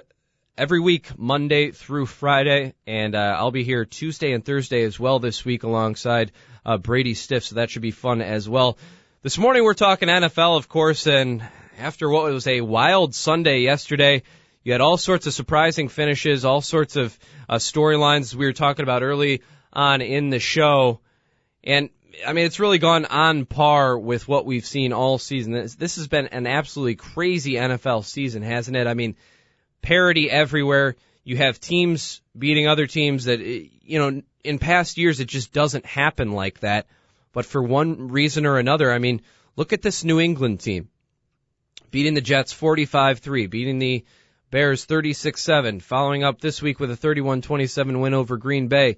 every 0.58 0.82
week, 0.82 1.17
Monday 1.17 1.71
through 1.71 2.08
Friday, 2.08 2.73
and 2.86 3.15
uh, 3.15 3.38
I'll 3.38 3.52
be 3.52 3.63
here 3.63 3.86
Tuesday 3.86 4.34
and 4.34 4.43
Thursday 4.43 4.84
as 4.84 4.99
well 4.99 5.19
this 5.19 5.45
week 5.45 5.63
alongside 5.63 6.34
uh, 6.65 6.78
Brady 6.78 7.13
Stiff, 7.13 7.43
so 7.43 7.56
that 7.56 7.69
should 7.69 7.82
be 7.82 7.91
fun 7.91 8.21
as 8.21 8.47
well. 8.47 8.78
This 9.21 9.38
morning 9.38 9.63
we're 9.63 9.73
talking 9.73 10.10
NFL, 10.10 10.58
of 10.58 10.67
course, 10.67 11.08
and 11.08 11.43
after 11.80 12.10
what 12.10 12.32
was 12.32 12.47
a 12.47 12.62
wild 12.62 13.15
Sunday 13.15 13.60
yesterday, 13.60 14.23
you 14.63 14.71
had 14.71 14.82
all 14.82 14.97
sorts 14.97 15.28
of 15.28 15.34
surprising 15.34 15.89
finishes, 15.89 16.45
all 16.45 16.62
sorts 16.62 16.95
of 16.95 17.17
uh, 17.49 17.56
storylines 17.56 18.34
we 18.34 18.45
were 18.45 18.54
talking 18.54 18.84
about 18.84 19.04
early 19.04 19.41
on 19.71 20.02
in 20.02 20.30
the 20.30 20.39
show. 20.39 20.99
And 21.63 21.89
I 22.26 22.34
mean, 22.34 22.45
it's 22.45 22.60
really 22.60 22.78
gone 22.78 23.06
on 23.06 23.45
par 23.45 23.97
with 23.97 24.28
what 24.28 24.45
we've 24.45 24.65
seen 24.65 24.93
all 24.93 25.17
season. 25.17 25.54
This, 25.54 25.76
this 25.76 25.95
has 25.97 26.08
been 26.08 26.28
an 26.28 26.47
absolutely 26.47 26.95
crazy 26.95 27.54
NFL 27.54 28.06
season, 28.06 28.43
hasn't 28.43 28.78
it? 28.78 28.88
I 28.88 28.93
mean, 28.93 29.15
parity 29.82 30.30
everywhere. 30.30 30.95
You 31.23 31.38
have 31.38 31.60
teams 31.60 32.21
beating 32.38 32.67
other 32.67 32.88
teams 32.88 33.26
that, 33.26 33.39
you 33.84 34.00
know, 34.00 34.22
in 34.43 34.60
past 34.60 34.98
years 34.98 35.19
it 35.19 35.28
just 35.28 35.54
doesn't 35.54 35.86
happen 35.86 36.32
like 36.32 36.62
that. 36.62 36.88
But 37.32 37.46
for 37.46 37.62
one 37.62 38.10
reason 38.10 38.46
or 38.46 38.58
another, 38.58 38.91
I 38.91 39.00
mean, 39.00 39.22
look 39.56 39.74
at 39.74 39.82
this 39.82 40.04
New 40.04 40.19
England 40.19 40.60
team. 40.60 40.89
Beating 41.91 42.13
the 42.13 42.22
Jets 42.22 42.54
45-3, 42.54 43.50
beating 43.50 43.80
the 43.80 44.06
Bears 44.50 44.86
36-7, 44.86 45.82
following 45.82 46.24
up 46.24 46.39
this 46.39 46.62
week 46.62 46.80
with 46.80 46.91
a 46.91 46.96
31-27 46.96 48.02
win 48.02 48.13
over 48.13 48.38
Green 48.38 48.67
Bay. 48.67 48.98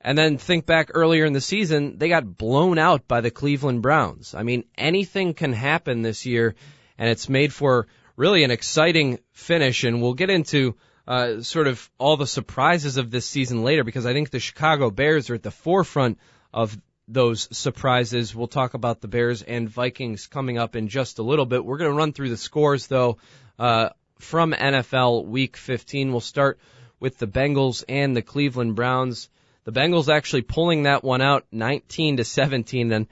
And 0.00 0.16
then 0.16 0.38
think 0.38 0.64
back 0.64 0.90
earlier 0.94 1.26
in 1.26 1.34
the 1.34 1.40
season, 1.40 1.98
they 1.98 2.08
got 2.08 2.36
blown 2.36 2.78
out 2.78 3.06
by 3.06 3.20
the 3.20 3.30
Cleveland 3.30 3.82
Browns. 3.82 4.34
I 4.34 4.42
mean, 4.42 4.64
anything 4.76 5.34
can 5.34 5.52
happen 5.52 6.02
this 6.02 6.24
year, 6.24 6.54
and 6.98 7.10
it's 7.10 7.28
made 7.28 7.52
for 7.52 7.86
really 8.16 8.44
an 8.44 8.50
exciting 8.50 9.18
finish, 9.32 9.84
and 9.84 10.00
we'll 10.00 10.14
get 10.14 10.30
into 10.30 10.76
uh, 11.10 11.42
sort 11.42 11.66
of 11.66 11.90
all 11.98 12.16
the 12.16 12.26
surprises 12.26 12.96
of 12.96 13.10
this 13.10 13.26
season 13.26 13.64
later 13.64 13.82
because 13.82 14.06
I 14.06 14.12
think 14.12 14.30
the 14.30 14.38
Chicago 14.38 14.92
Bears 14.92 15.28
are 15.28 15.34
at 15.34 15.42
the 15.42 15.50
forefront 15.50 16.18
of 16.54 16.80
those 17.08 17.48
surprises. 17.50 18.32
We'll 18.32 18.46
talk 18.46 18.74
about 18.74 19.00
the 19.00 19.08
Bears 19.08 19.42
and 19.42 19.68
Vikings 19.68 20.28
coming 20.28 20.56
up 20.56 20.76
in 20.76 20.86
just 20.86 21.18
a 21.18 21.24
little 21.24 21.46
bit. 21.46 21.64
We're 21.64 21.78
going 21.78 21.90
to 21.90 21.96
run 21.96 22.12
through 22.12 22.28
the 22.28 22.36
scores 22.36 22.86
though 22.86 23.18
uh, 23.58 23.88
from 24.20 24.52
NFL 24.52 25.26
Week 25.26 25.56
15. 25.56 26.12
We'll 26.12 26.20
start 26.20 26.60
with 27.00 27.18
the 27.18 27.26
Bengals 27.26 27.82
and 27.88 28.16
the 28.16 28.22
Cleveland 28.22 28.76
Browns. 28.76 29.30
The 29.64 29.72
Bengals 29.72 30.08
actually 30.08 30.42
pulling 30.42 30.84
that 30.84 31.02
one 31.02 31.22
out 31.22 31.44
19 31.50 32.18
to 32.18 32.24
17 32.24 32.92
and 32.92 33.08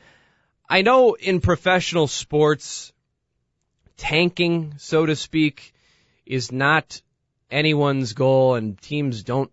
I 0.71 0.83
know 0.83 1.15
in 1.15 1.41
professional 1.41 2.07
sports 2.07 2.93
tanking 3.97 4.75
so 4.77 5.05
to 5.05 5.17
speak 5.17 5.75
is 6.25 6.53
not 6.53 7.03
anyone's 7.51 8.13
goal, 8.13 8.55
and 8.55 8.81
teams 8.81 9.23
don't 9.23 9.51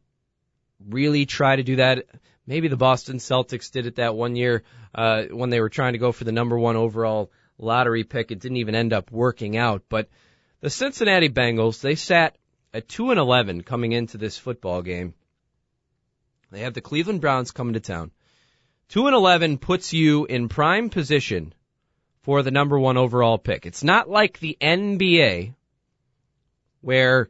really 0.87 1.25
try 1.25 1.55
to 1.55 1.63
do 1.63 1.77
that. 1.77 2.05
Maybe 2.47 2.67
the 2.67 2.77
Boston 2.77 3.17
Celtics 3.17 3.71
did 3.71 3.85
it 3.85 3.95
that 3.95 4.15
one 4.15 4.35
year 4.35 4.63
uh, 4.93 5.23
when 5.23 5.49
they 5.49 5.59
were 5.59 5.69
trying 5.69 5.93
to 5.93 5.99
go 5.99 6.11
for 6.11 6.23
the 6.23 6.31
number 6.31 6.57
one 6.57 6.75
overall 6.75 7.31
lottery 7.57 8.03
pick. 8.03 8.31
It 8.31 8.39
didn't 8.39 8.57
even 8.57 8.75
end 8.75 8.93
up 8.93 9.11
working 9.11 9.57
out. 9.57 9.83
But 9.89 10.09
the 10.61 10.69
Cincinnati 10.69 11.29
Bengals, 11.29 11.81
they 11.81 11.95
sat 11.95 12.37
at 12.73 12.87
two 12.87 13.11
and 13.11 13.19
eleven 13.19 13.61
coming 13.61 13.91
into 13.91 14.17
this 14.17 14.37
football 14.37 14.81
game. 14.81 15.13
They 16.51 16.61
have 16.61 16.73
the 16.73 16.81
Cleveland 16.81 17.21
Browns 17.21 17.51
coming 17.51 17.73
to 17.73 17.79
town. 17.79 18.11
Two 18.89 19.07
and 19.07 19.15
eleven 19.15 19.57
puts 19.57 19.93
you 19.93 20.25
in 20.25 20.47
prime 20.47 20.89
position 20.89 21.53
for 22.21 22.43
the 22.43 22.51
number 22.51 22.79
one 22.79 22.97
overall 22.97 23.37
pick. 23.37 23.65
It's 23.65 23.83
not 23.83 24.09
like 24.09 24.39
the 24.39 24.57
NBA 24.61 25.53
where 26.81 27.29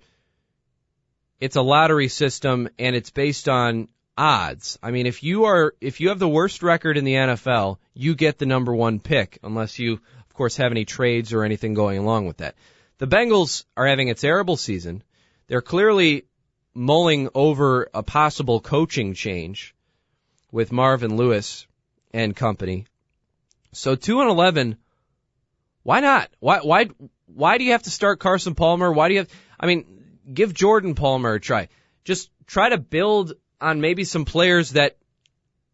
it's 1.40 1.56
a 1.56 1.62
lottery 1.62 2.08
system 2.08 2.70
and 2.80 2.96
it's 2.96 3.12
based 3.12 3.50
on 3.50 3.88
odds. 4.18 4.80
I 4.82 4.92
mean, 4.92 5.06
if 5.06 5.24
you 5.24 5.46
are, 5.46 5.74
if 5.82 6.00
you 6.00 6.10
have 6.10 6.20
the 6.20 6.30
worst 6.30 6.64
record 6.64 6.98
in 6.98 7.06
the 7.06 7.14
NFL, 7.14 7.78
you 7.94 8.16
get 8.16 8.38
the 8.38 8.46
number 8.46 8.74
one 8.74 9.00
pick 9.00 9.40
unless 9.44 9.80
you, 9.80 9.94
of 9.94 10.34
course, 10.34 10.58
have 10.58 10.72
any 10.72 10.86
trades 10.86 11.34
or 11.34 11.44
anything 11.44 11.74
going 11.74 11.98
along 11.98 12.28
with 12.28 12.38
that. 12.38 12.56
The 12.98 13.08
Bengals 13.08 13.66
are 13.76 13.88
having 13.88 14.10
a 14.10 14.16
terrible 14.16 14.58
season. 14.58 15.04
They're 15.48 15.62
clearly 15.62 16.26
mulling 16.74 17.30
over 17.34 17.90
a 17.94 18.04
possible 18.04 18.60
coaching 18.60 19.14
change 19.14 19.76
with 20.52 20.72
Marvin 20.72 21.18
Lewis 21.18 21.68
and 22.14 22.36
company. 22.36 22.86
So 23.74 23.96
two 23.96 24.22
and 24.22 24.30
eleven. 24.30 24.78
Why 25.84 26.00
not? 26.00 26.30
Why 26.40 26.60
why 26.60 26.90
why 27.28 27.58
do 27.58 27.66
you 27.66 27.74
have 27.74 27.84
to 27.84 27.92
start 27.92 28.20
Carson 28.20 28.56
Palmer? 28.56 28.92
Why 28.92 29.10
do 29.10 29.14
you 29.16 29.20
have? 29.22 29.30
I 29.60 29.68
mean, 29.68 29.86
give 30.34 30.54
Jordan 30.54 30.96
Palmer 30.96 31.34
a 31.34 31.40
try. 31.40 31.70
Just 32.04 32.30
try 32.46 32.70
to 32.70 32.78
build 32.78 33.34
on 33.60 33.82
maybe 33.82 34.04
some 34.04 34.26
players 34.26 34.72
that 34.72 34.98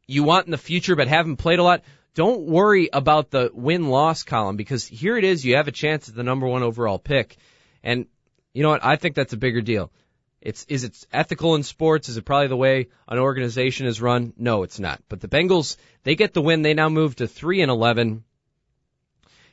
you 0.07 0.23
want 0.23 0.45
in 0.45 0.51
the 0.51 0.57
future 0.57 0.95
but 0.95 1.07
haven't 1.07 1.37
played 1.37 1.59
a 1.59 1.63
lot. 1.63 1.83
Don't 2.13 2.41
worry 2.41 2.89
about 2.91 3.31
the 3.31 3.51
win 3.53 3.87
loss 3.87 4.23
column 4.23 4.57
because 4.57 4.85
here 4.85 5.17
it 5.17 5.23
is. 5.23 5.45
You 5.45 5.55
have 5.55 5.67
a 5.67 5.71
chance 5.71 6.09
at 6.09 6.15
the 6.15 6.23
number 6.23 6.47
one 6.47 6.63
overall 6.63 6.99
pick. 6.99 7.37
And 7.83 8.07
you 8.53 8.63
know 8.63 8.69
what? 8.69 8.83
I 8.83 8.97
think 8.97 9.15
that's 9.15 9.33
a 9.33 9.37
bigger 9.37 9.61
deal. 9.61 9.91
It's, 10.41 10.65
is 10.65 10.83
it 10.83 11.05
ethical 11.13 11.55
in 11.55 11.63
sports? 11.63 12.09
Is 12.09 12.17
it 12.17 12.25
probably 12.25 12.47
the 12.47 12.57
way 12.57 12.87
an 13.07 13.19
organization 13.19 13.85
is 13.85 14.01
run? 14.01 14.33
No, 14.37 14.63
it's 14.63 14.79
not. 14.79 15.01
But 15.07 15.21
the 15.21 15.27
Bengals, 15.27 15.77
they 16.03 16.15
get 16.15 16.33
the 16.33 16.41
win. 16.41 16.63
They 16.63 16.73
now 16.73 16.89
move 16.89 17.15
to 17.17 17.27
3 17.27 17.61
and 17.61 17.71
11 17.71 18.23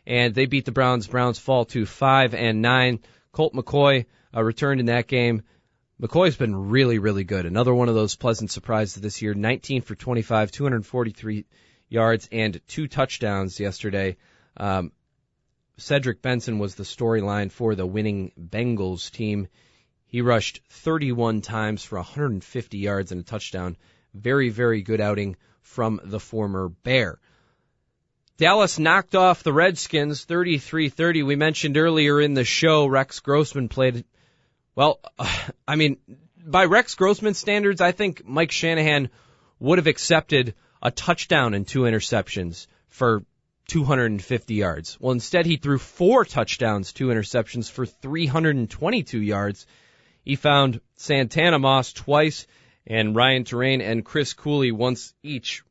and 0.08 0.34
they 0.34 0.46
beat 0.46 0.64
the 0.64 0.72
Browns. 0.72 1.06
Browns 1.06 1.38
fall 1.38 1.66
to 1.66 1.84
5 1.84 2.34
and 2.34 2.62
9. 2.62 3.00
Colt 3.30 3.52
McCoy 3.52 4.06
uh, 4.34 4.42
returned 4.42 4.80
in 4.80 4.86
that 4.86 5.06
game. 5.06 5.42
McCoy's 6.00 6.36
been 6.36 6.70
really, 6.70 6.98
really 6.98 7.24
good. 7.24 7.44
Another 7.44 7.74
one 7.74 7.88
of 7.88 7.94
those 7.94 8.14
pleasant 8.14 8.50
surprises 8.50 9.02
this 9.02 9.20
year. 9.20 9.34
19 9.34 9.82
for 9.82 9.94
25, 9.94 10.50
243 10.52 11.44
yards 11.88 12.28
and 12.30 12.60
two 12.68 12.86
touchdowns 12.86 13.58
yesterday. 13.58 14.16
Um, 14.56 14.92
Cedric 15.76 16.22
Benson 16.22 16.58
was 16.58 16.74
the 16.74 16.84
storyline 16.84 17.50
for 17.50 17.74
the 17.74 17.86
winning 17.86 18.32
Bengals 18.38 19.10
team. 19.10 19.48
He 20.06 20.22
rushed 20.22 20.60
31 20.70 21.40
times 21.40 21.84
for 21.84 21.96
150 21.96 22.78
yards 22.78 23.12
and 23.12 23.20
a 23.20 23.24
touchdown. 23.24 23.76
Very, 24.14 24.48
very 24.48 24.82
good 24.82 25.00
outing 25.00 25.36
from 25.62 26.00
the 26.02 26.20
former 26.20 26.68
Bear. 26.68 27.18
Dallas 28.38 28.78
knocked 28.78 29.14
off 29.14 29.42
the 29.42 29.52
Redskins 29.52 30.24
33-30. 30.24 31.26
We 31.26 31.36
mentioned 31.36 31.76
earlier 31.76 32.20
in 32.20 32.34
the 32.34 32.44
show 32.44 32.86
Rex 32.86 33.20
Grossman 33.20 33.68
played 33.68 34.04
well, 34.78 35.00
I 35.68 35.74
mean, 35.74 35.96
by 36.38 36.66
Rex 36.66 36.94
Grossman 36.94 37.34
standards, 37.34 37.80
I 37.80 37.90
think 37.90 38.24
Mike 38.24 38.52
Shanahan 38.52 39.10
would 39.58 39.78
have 39.78 39.88
accepted 39.88 40.54
a 40.80 40.92
touchdown 40.92 41.54
and 41.54 41.66
two 41.66 41.80
interceptions 41.80 42.68
for 42.86 43.24
250 43.66 44.54
yards. 44.54 44.96
Well, 45.00 45.10
instead 45.10 45.46
he 45.46 45.56
threw 45.56 45.78
four 45.78 46.24
touchdowns, 46.24 46.92
two 46.92 47.08
interceptions 47.08 47.68
for 47.68 47.86
322 47.86 49.20
yards. 49.20 49.66
He 50.22 50.36
found 50.36 50.80
Santana 50.94 51.58
Moss 51.58 51.92
twice 51.92 52.46
and 52.86 53.16
Ryan 53.16 53.42
Torain 53.42 53.82
and 53.82 54.04
Chris 54.04 54.32
Cooley 54.32 54.70
once 54.70 55.12
each 55.24 55.64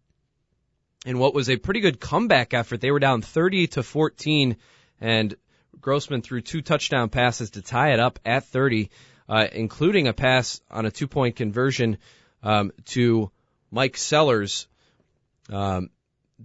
in 1.06 1.18
what 1.18 1.34
was 1.34 1.50
a 1.50 1.56
pretty 1.56 1.80
good 1.80 2.02
comeback 2.02 2.54
effort. 2.54 2.82
They 2.82 2.92
were 2.92 3.00
down 3.00 3.22
30 3.22 3.68
to 3.68 3.84
14 3.84 4.58
and 5.00 5.34
Grossman 5.82 6.22
threw 6.22 6.42
two 6.42 6.62
touchdown 6.62 7.10
passes 7.10 7.52
to 7.52 7.62
tie 7.62 7.94
it 7.94 8.00
up 8.00 8.20
at 8.26 8.46
30, 8.46 8.90
uh, 9.30 9.48
including 9.52 10.08
a 10.08 10.14
pass 10.14 10.62
on 10.70 10.86
a 10.86 10.92
two 10.92 11.08
point 11.08 11.36
conversion 11.36 11.98
um, 12.44 12.72
to 12.86 13.32
Mike 13.72 13.98
Sellers 13.98 14.68
um, 15.52 15.90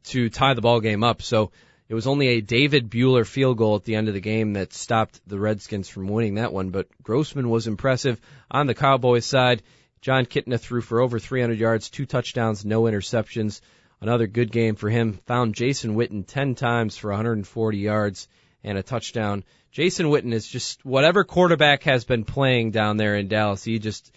to 0.05 0.29
tie 0.29 0.55
the 0.55 0.61
ball 0.61 0.81
game 0.81 1.05
up. 1.05 1.23
So 1.23 1.53
it 1.89 1.95
was 1.95 2.07
only 2.07 2.29
a 2.29 2.41
David 2.41 2.91
Buehler 2.91 3.27
field 3.27 3.59
goal 3.59 3.77
at 3.77 3.85
the 3.85 3.97
end 3.97 4.09
of 4.09 4.15
the 4.15 4.21
game 4.21 4.55
that 4.55 4.73
stopped 4.73 5.21
the 5.27 5.39
Redskins 5.39 5.89
from 5.89 6.09
winning 6.09 6.37
that 6.37 6.53
one. 6.53 6.71
But 6.71 6.89
Grossman 7.03 7.51
was 7.51 7.67
impressive 7.67 8.21
on 8.51 8.67
the 8.67 8.75
Cowboys 8.75 9.27
side. 9.27 9.63
Jon 10.01 10.27
Kitna 10.27 10.59
threw 10.59 10.81
for 10.81 11.01
over 11.01 11.19
300 11.19 11.59
yards, 11.59 11.91
two 11.91 12.07
touchdowns, 12.07 12.65
no 12.65 12.83
interceptions. 12.83 13.61
Another 14.01 14.27
good 14.27 14.51
game 14.51 14.75
for 14.75 14.91
him. 14.91 15.21
Found 15.27 15.55
Jason 15.55 15.95
Witten 15.95 16.27
10 16.27 16.57
times 16.57 16.97
for 16.97 17.11
140 17.11 17.79
yards 17.79 18.27
and 18.65 18.79
a 18.79 18.83
touchdown. 18.83 19.45
Jason 19.71 20.07
Witten 20.07 20.33
is 20.33 20.47
just 20.47 20.85
whatever 20.85 21.25
quarterback 21.25 21.85
has 21.85 22.05
been 22.05 22.25
playing 22.25 22.71
down 22.71 22.97
there 22.97 23.17
in 23.17 23.29
Dallas. 23.29 23.65
He 23.65 23.79
just 23.79 24.13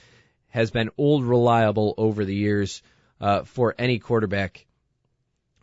has 0.50 0.72
been 0.72 0.90
old 0.98 1.24
reliable 1.24 1.94
over 1.98 2.26
the 2.26 2.36
years 2.36 2.82
uh, 3.22 3.44
for 3.44 3.76
any 3.78 4.00
quarterback. 4.00 4.66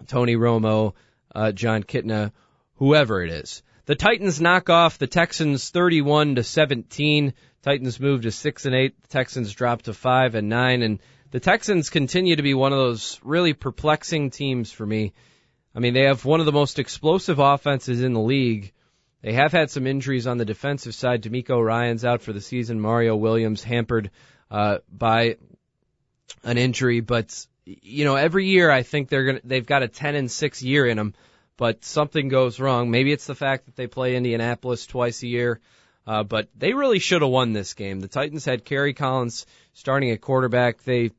Tony 0.06 0.36
Romo, 0.36 0.94
uh, 1.34 1.52
Jon 1.52 1.82
Kitna, 1.82 2.32
whoever 2.76 3.22
it 3.22 3.30
is. 3.30 3.62
The 3.86 3.94
Titans 3.94 4.40
knock 4.40 4.70
off 4.70 4.98
the 4.98 5.06
Texans 5.06 5.70
31 5.70 6.36
to 6.36 6.42
17. 6.42 7.34
Titans 7.62 8.00
move 8.00 8.22
to 8.22 8.30
6 8.30 8.66
and 8.66 8.74
8. 8.74 9.02
The 9.02 9.08
Texans 9.08 9.52
drop 9.52 9.82
to 9.82 9.92
5 9.92 10.34
and 10.34 10.48
9 10.48 10.82
and 10.82 10.98
the 11.32 11.40
Texans 11.40 11.88
continue 11.88 12.36
to 12.36 12.42
be 12.42 12.52
one 12.52 12.74
of 12.74 12.78
those 12.78 13.18
really 13.24 13.54
perplexing 13.54 14.30
teams 14.30 14.70
for 14.70 14.84
me. 14.84 15.14
I 15.74 15.80
mean, 15.80 15.94
they 15.94 16.04
have 16.04 16.24
one 16.24 16.40
of 16.40 16.46
the 16.46 16.52
most 16.52 16.78
explosive 16.78 17.38
offenses 17.38 18.02
in 18.02 18.12
the 18.12 18.20
league. 18.20 18.72
They 19.22 19.32
have 19.32 19.52
had 19.52 19.70
some 19.70 19.86
injuries 19.86 20.26
on 20.26 20.38
the 20.38 20.44
defensive 20.44 20.94
side. 20.94 21.22
DeMeco 21.22 21.64
Ryans 21.64 22.04
out 22.04 22.22
for 22.22 22.32
the 22.32 22.40
season. 22.40 22.80
Mario 22.80 23.16
Williams 23.16 23.62
hampered 23.62 24.10
uh, 24.50 24.78
by 24.90 25.36
an 26.44 26.58
injury, 26.58 27.00
but 27.00 27.46
you 27.64 28.04
know, 28.04 28.16
every 28.16 28.46
year 28.46 28.70
I 28.70 28.82
think 28.82 29.08
they're 29.08 29.24
gonna 29.24 29.40
they've 29.44 29.64
got 29.64 29.84
a 29.84 29.88
10 29.88 30.16
and 30.16 30.30
6 30.30 30.62
year 30.62 30.86
in 30.86 30.96
them, 30.96 31.14
but 31.56 31.84
something 31.84 32.28
goes 32.28 32.58
wrong. 32.58 32.90
Maybe 32.90 33.12
it's 33.12 33.26
the 33.26 33.34
fact 33.34 33.66
that 33.66 33.76
they 33.76 33.86
play 33.86 34.16
Indianapolis 34.16 34.86
twice 34.86 35.22
a 35.22 35.28
year. 35.28 35.60
Uh, 36.04 36.24
but 36.24 36.48
they 36.56 36.74
really 36.74 36.98
should 36.98 37.22
have 37.22 37.30
won 37.30 37.52
this 37.52 37.74
game. 37.74 38.00
The 38.00 38.08
Titans 38.08 38.44
had 38.44 38.64
Kerry 38.64 38.92
Collins 38.92 39.46
starting 39.72 40.10
at 40.10 40.20
quarterback. 40.20 40.82
They 40.82 41.12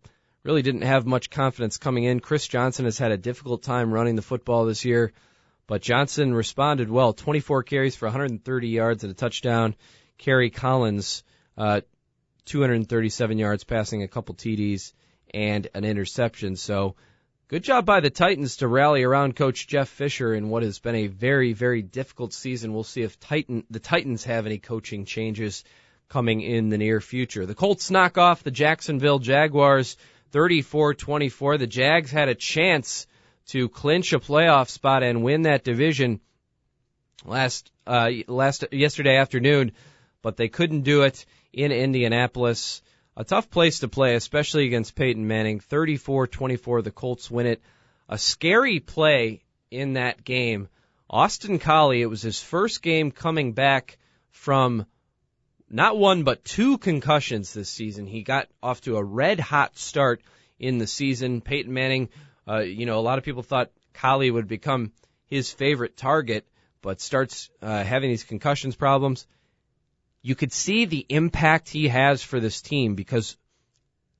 really 0.43 0.61
didn't 0.61 0.81
have 0.81 1.05
much 1.05 1.29
confidence 1.29 1.77
coming 1.77 2.03
in. 2.03 2.19
Chris 2.19 2.47
Johnson 2.47 2.85
has 2.85 2.97
had 2.97 3.11
a 3.11 3.17
difficult 3.17 3.63
time 3.63 3.93
running 3.93 4.15
the 4.15 4.21
football 4.21 4.65
this 4.65 4.85
year, 4.85 5.13
but 5.67 5.81
Johnson 5.81 6.33
responded 6.33 6.89
well. 6.89 7.13
24 7.13 7.63
carries 7.63 7.95
for 7.95 8.07
130 8.07 8.67
yards 8.67 9.03
and 9.03 9.11
a 9.11 9.15
touchdown. 9.15 9.75
Kerry 10.17 10.49
Collins, 10.49 11.23
uh, 11.57 11.81
237 12.45 13.37
yards 13.37 13.63
passing 13.63 14.03
a 14.03 14.07
couple 14.07 14.35
TDs 14.35 14.93
and 15.33 15.67
an 15.73 15.85
interception. 15.85 16.57
So 16.57 16.95
good 17.47 17.63
job 17.63 17.85
by 17.85 18.01
the 18.01 18.09
Titans 18.09 18.57
to 18.57 18.67
rally 18.67 19.03
around 19.03 19.37
coach 19.37 19.65
Jeff 19.65 19.87
Fisher 19.87 20.33
in 20.33 20.49
what 20.49 20.63
has 20.63 20.79
been 20.79 20.95
a 20.95 21.07
very, 21.07 21.53
very 21.53 21.81
difficult 21.81 22.33
season. 22.33 22.73
We'll 22.73 22.83
see 22.83 23.01
if 23.01 23.17
Titan, 23.19 23.63
the 23.69 23.79
Titans 23.79 24.25
have 24.25 24.45
any 24.45 24.59
coaching 24.59 25.05
changes 25.05 25.63
coming 26.09 26.41
in 26.41 26.67
the 26.67 26.77
near 26.77 26.99
future. 26.99 27.45
The 27.45 27.55
Colts 27.55 27.89
knock 27.89 28.17
off 28.17 28.43
the 28.43 28.51
Jacksonville 28.51 29.19
Jaguars 29.19 29.95
34-24. 30.33 31.59
The 31.59 31.67
Jags 31.67 32.11
had 32.11 32.27
a 32.27 32.35
chance 32.35 33.07
to 33.47 33.69
clinch 33.69 34.13
a 34.13 34.19
playoff 34.19 34.69
spot 34.69 35.03
and 35.03 35.23
win 35.23 35.43
that 35.43 35.63
division 35.63 36.19
last 37.25 37.71
uh, 37.85 38.09
last 38.27 38.65
yesterday 38.71 39.17
afternoon, 39.17 39.73
but 40.21 40.37
they 40.37 40.47
couldn't 40.47 40.81
do 40.81 41.03
it 41.03 41.25
in 41.51 41.71
Indianapolis. 41.71 42.81
A 43.15 43.23
tough 43.23 43.49
place 43.49 43.79
to 43.79 43.87
play, 43.87 44.15
especially 44.15 44.65
against 44.65 44.95
Peyton 44.95 45.27
Manning. 45.27 45.59
34-24, 45.59 46.83
the 46.83 46.91
Colts 46.91 47.29
win 47.29 47.45
it. 47.45 47.61
A 48.09 48.17
scary 48.17 48.79
play 48.79 49.43
in 49.69 49.93
that 49.93 50.23
game. 50.23 50.67
Austin 51.09 51.59
Collie, 51.59 52.01
it 52.01 52.07
was 52.07 52.23
his 52.23 52.41
first 52.41 52.81
game 52.81 53.11
coming 53.11 53.53
back 53.53 53.99
from 54.31 54.87
not 55.73 55.97
one 55.97 56.23
but 56.23 56.45
two 56.45 56.77
concussions 56.77 57.51
this 57.51 57.67
season. 57.67 58.05
He 58.05 58.21
got 58.21 58.47
off 58.61 58.81
to 58.81 58.97
a 58.97 59.03
red 59.03 59.39
hot 59.39 59.75
start 59.75 60.21
in 60.59 60.77
the 60.77 60.85
season. 60.85 61.41
Peyton 61.41 61.73
Manning, 61.73 62.09
uh, 62.47 62.59
you 62.59 62.85
know, 62.85 62.99
a 62.99 63.01
lot 63.01 63.17
of 63.17 63.23
people 63.23 63.41
thought 63.41 63.71
Collie 63.91 64.29
would 64.29 64.47
become 64.47 64.91
his 65.25 65.51
favorite 65.51 65.97
target, 65.97 66.45
but 66.83 67.01
starts 67.01 67.49
uh, 67.59 67.83
having 67.83 68.11
these 68.11 68.23
concussions 68.23 68.75
problems. 68.75 69.25
You 70.21 70.35
could 70.35 70.53
see 70.53 70.85
the 70.85 71.05
impact 71.09 71.69
he 71.69 71.87
has 71.87 72.21
for 72.21 72.39
this 72.39 72.61
team 72.61 72.93
because 72.93 73.35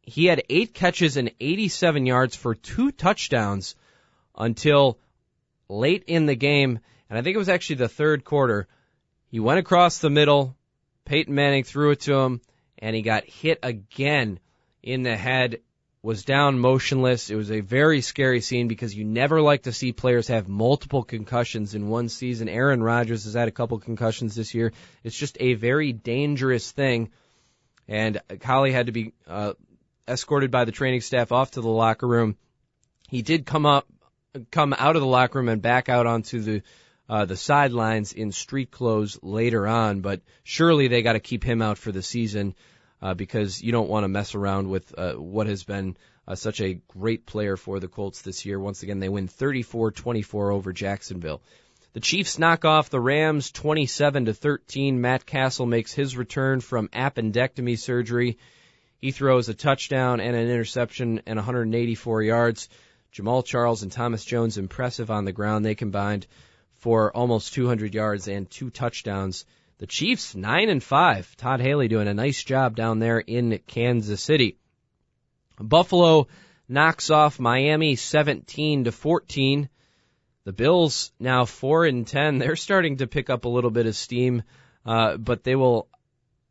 he 0.02 0.26
had 0.26 0.44
eight 0.50 0.74
catches 0.74 1.18
and 1.18 1.32
87 1.40 2.08
yards 2.08 2.36
for 2.36 2.56
two 2.56 2.92
touchdowns 2.92 3.76
until 4.36 4.98
late 5.70 6.04
in 6.08 6.26
the 6.26 6.36
game. 6.36 6.80
And 7.12 7.20
I 7.20 7.22
think 7.22 7.36
it 7.36 7.40
was 7.40 7.48
actually 7.48 7.76
the 7.76 7.90
third 7.90 8.24
quarter. 8.24 8.68
He 9.28 9.40
went 9.40 9.60
across 9.60 10.00
the 10.00 10.10
middle, 10.10 10.58
Peyton 11.06 11.34
Manning 11.34 11.64
threw 11.64 11.92
it 11.92 12.02
to 12.02 12.16
him, 12.16 12.42
and 12.80 12.96
he 12.96 13.02
got 13.02 13.26
hit 13.26 13.60
again 13.64 14.40
in 14.82 15.04
the 15.04 15.16
head, 15.16 15.60
was 16.02 16.26
down 16.26 16.60
motionless. 16.60 17.30
It 17.30 17.36
was 17.36 17.52
a 17.52 17.62
very 17.62 18.02
scary 18.02 18.42
scene 18.42 18.68
because 18.68 18.94
you 18.94 19.06
never 19.06 19.42
like 19.42 19.64
to 19.64 19.72
see 19.72 19.94
players 19.94 20.28
have 20.28 20.50
multiple 20.50 21.04
concussions 21.04 21.76
in 21.76 21.88
one 21.88 22.10
season. 22.10 22.50
Aaron 22.50 22.84
Rodgers 22.84 23.24
has 23.24 23.34
had 23.34 23.48
a 23.48 23.52
couple 23.52 23.80
concussions 23.80 24.36
this 24.36 24.54
year. 24.54 24.74
It's 25.04 25.18
just 25.18 25.38
a 25.40 25.54
very 25.54 25.94
dangerous 25.94 26.70
thing. 26.72 27.12
And 27.88 28.22
Collie 28.42 28.74
had 28.74 28.88
to 28.88 28.92
be 28.92 29.14
uh, 29.28 29.54
escorted 30.08 30.52
by 30.52 30.66
the 30.66 30.72
training 30.72 31.02
staff 31.02 31.32
off 31.32 31.52
to 31.52 31.62
the 31.62 31.70
locker 31.70 32.08
room. 32.08 32.38
He 33.10 33.22
did 33.22 33.46
come 33.46 33.66
up, 33.66 33.88
come 34.52 34.74
out 34.78 34.96
of 34.96 35.02
the 35.02 35.08
locker 35.08 35.40
room 35.40 35.50
and 35.50 35.62
back 35.62 35.88
out 35.88 36.06
onto 36.06 36.42
the 36.42 36.64
uh, 37.10 37.26
the 37.26 37.38
sidelines 37.38 38.14
in 38.14 38.32
street 38.32 38.72
clothes 38.72 39.20
later 39.22 39.68
on, 39.68 40.02
but 40.02 40.22
surely 40.44 40.88
they 40.88 41.02
got 41.02 41.14
to 41.14 41.20
keep 41.20 41.44
him 41.44 41.62
out 41.62 41.78
for 41.78 41.92
the 41.92 42.02
season. 42.02 42.56
uh, 43.04 43.14
because 43.14 43.62
you 43.62 43.74
don't 43.74 43.90
want 43.90 44.06
to 44.06 44.08
mess 44.08 44.34
around 44.34 44.70
with 44.70 44.98
uh, 44.98 45.14
what 45.14 45.46
has 45.46 45.64
been 45.66 45.98
uh, 46.26 46.36
such 46.36 46.62
a 46.62 46.80
great 46.88 47.26
player 47.26 47.58
for 47.58 47.82
the 47.82 47.90
Colts 47.90 48.22
this 48.22 48.46
year. 48.46 48.58
Once 48.58 48.82
again, 48.82 49.00
they 49.00 49.10
win 49.10 49.28
34-24 49.28 50.54
over 50.54 50.72
Jacksonville. 50.72 51.42
The 51.92 52.00
Chiefs 52.00 52.40
knock 52.40 52.64
off 52.64 52.90
the 52.90 53.02
Rams 53.02 53.52
27 53.52 54.26
to 54.26 54.34
13. 54.34 55.02
Matt 55.02 55.26
Cassel 55.26 55.66
makes 55.66 55.92
his 55.92 56.16
return 56.16 56.62
from 56.62 56.88
appendectomy 56.88 57.78
surgery. 57.78 58.38
He 59.00 59.12
throws 59.12 59.50
a 59.50 59.54
touchdown 59.54 60.22
and 60.22 60.34
an 60.34 60.48
interception 60.48 61.22
and 61.26 61.36
184 61.36 62.24
yards. 62.24 62.70
Jamaal 63.14 63.44
Charles 63.44 63.84
and 63.84 63.92
Thomas 63.92 64.24
Jones 64.24 64.58
impressive 64.58 65.12
on 65.12 65.26
the 65.26 65.34
ground. 65.34 65.66
They 65.66 65.76
combined 65.76 66.26
for 66.84 67.16
almost 67.16 67.54
200 67.54 67.94
yards 67.94 68.28
and 68.28 68.50
two 68.50 68.70
touchdowns. 68.70 69.46
The 69.78 69.88
Chiefs 69.88 70.36
9 70.36 70.70
and 70.70 70.84
5. 70.84 71.38
Todd 71.38 71.62
Haley 71.62 71.88
doing 71.88 72.10
a 72.10 72.14
nice 72.14 72.44
job 72.44 72.76
down 72.76 73.00
there 73.00 73.20
in 73.20 73.58
Kansas 73.68 74.22
City. 74.22 74.58
Buffalo 75.58 76.28
knocks 76.68 77.10
off 77.10 77.40
Miami 77.40 77.96
17 77.96 78.84
to 78.84 78.92
14. 78.92 79.70
The 80.44 80.52
Bills 80.52 81.14
now 81.22 81.46
4 81.46 81.86
and 81.86 82.06
10. 82.06 82.40
They're 82.40 82.58
starting 82.58 82.98
to 82.98 83.08
pick 83.08 83.30
up 83.30 83.46
a 83.46 83.50
little 83.50 83.72
bit 83.72 83.86
of 83.86 83.96
steam, 83.96 84.44
uh, 84.86 85.16
but 85.16 85.46
they 85.46 85.56
will 85.56 85.88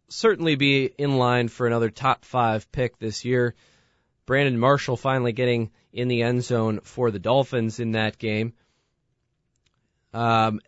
certainly 0.09 0.55
be 0.55 0.87
in 0.87 1.19
line 1.19 1.49
for 1.49 1.67
another 1.67 1.91
top 1.91 2.25
5 2.25 2.73
pick 2.73 2.99
this 2.99 3.27
year. 3.27 3.55
Brandon 4.25 4.59
Marshall 4.59 4.97
finally 4.97 5.33
getting 5.33 5.73
in 5.93 6.09
the 6.09 6.23
end 6.23 6.43
zone 6.43 6.81
for 6.85 7.11
the 7.11 7.19
Dolphins 7.19 7.81
in 7.81 7.93
that 7.93 8.17
game. 8.17 8.55
Um, 10.13 10.61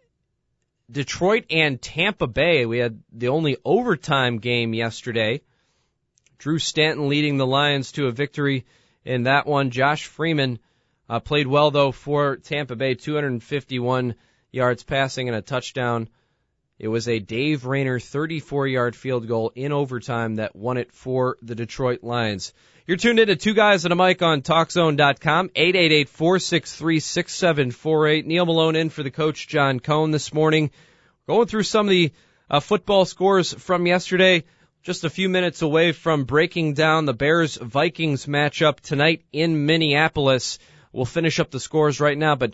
Detroit 0.90 1.46
and 1.50 1.80
Tampa 1.80 2.26
Bay, 2.26 2.66
we 2.66 2.78
had 2.78 3.02
the 3.12 3.28
only 3.28 3.56
overtime 3.64 4.38
game 4.38 4.74
yesterday. 4.74 5.40
Drew 6.38 6.58
Stanton 6.58 7.08
leading 7.08 7.36
the 7.36 7.46
Lions 7.46 7.92
to 7.92 8.06
a 8.06 8.12
victory 8.12 8.66
in 9.04 9.22
that 9.24 9.46
one. 9.46 9.70
Josh 9.70 10.06
Freeman 10.06 10.58
uh, 11.08 11.20
played 11.20 11.46
well 11.46 11.70
though 11.70 11.92
for 11.92 12.36
Tampa 12.36 12.76
Bay, 12.76 12.94
251 12.94 14.14
yards 14.52 14.82
passing 14.82 15.28
and 15.28 15.36
a 15.36 15.42
touchdown. 15.42 16.08
It 16.78 16.88
was 16.88 17.08
a 17.08 17.18
Dave 17.18 17.66
Rayner 17.66 18.00
34 18.00 18.66
yard 18.66 18.96
field 18.96 19.26
goal 19.26 19.52
in 19.54 19.72
overtime 19.72 20.36
that 20.36 20.56
won 20.56 20.76
it 20.76 20.92
for 20.92 21.38
the 21.40 21.54
Detroit 21.54 22.02
Lions. 22.02 22.52
You're 22.86 22.98
tuned 22.98 23.18
in 23.18 23.28
to 23.28 23.36
Two 23.36 23.54
Guys 23.54 23.86
and 23.86 23.94
a 23.94 23.96
Mic 23.96 24.20
on 24.20 24.42
TalkZone.com, 24.42 25.48
888-463-6748. 25.48 28.26
Neal 28.26 28.44
Malone 28.44 28.76
in 28.76 28.90
for 28.90 29.02
the 29.02 29.10
coach, 29.10 29.48
John 29.48 29.80
Cohn, 29.80 30.10
this 30.10 30.34
morning. 30.34 30.70
Going 31.26 31.46
through 31.46 31.62
some 31.62 31.86
of 31.86 31.90
the 31.90 32.12
uh, 32.50 32.60
football 32.60 33.06
scores 33.06 33.54
from 33.54 33.86
yesterday. 33.86 34.44
Just 34.82 35.04
a 35.04 35.08
few 35.08 35.30
minutes 35.30 35.62
away 35.62 35.92
from 35.92 36.24
breaking 36.24 36.74
down 36.74 37.06
the 37.06 37.14
Bears 37.14 37.56
Vikings 37.56 38.26
matchup 38.26 38.80
tonight 38.80 39.22
in 39.32 39.64
Minneapolis. 39.64 40.58
We'll 40.92 41.06
finish 41.06 41.40
up 41.40 41.50
the 41.50 41.60
scores 41.60 42.00
right 42.00 42.18
now, 42.18 42.34
but 42.34 42.52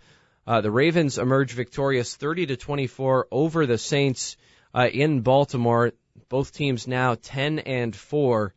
Uh, 0.47 0.61
the 0.61 0.71
Ravens 0.71 1.17
emerge 1.17 1.51
victorious 1.51 2.15
30 2.15 2.45
to 2.45 2.55
24 2.55 3.27
over 3.31 3.65
the 3.65 3.77
Saints 3.77 4.37
uh, 4.73 4.87
in 4.89 5.19
Baltimore. 5.19 5.91
Both 6.29 6.53
teams 6.53 6.87
now 6.87 7.15
10 7.21 7.59
and 7.59 7.93
4. 7.93 8.55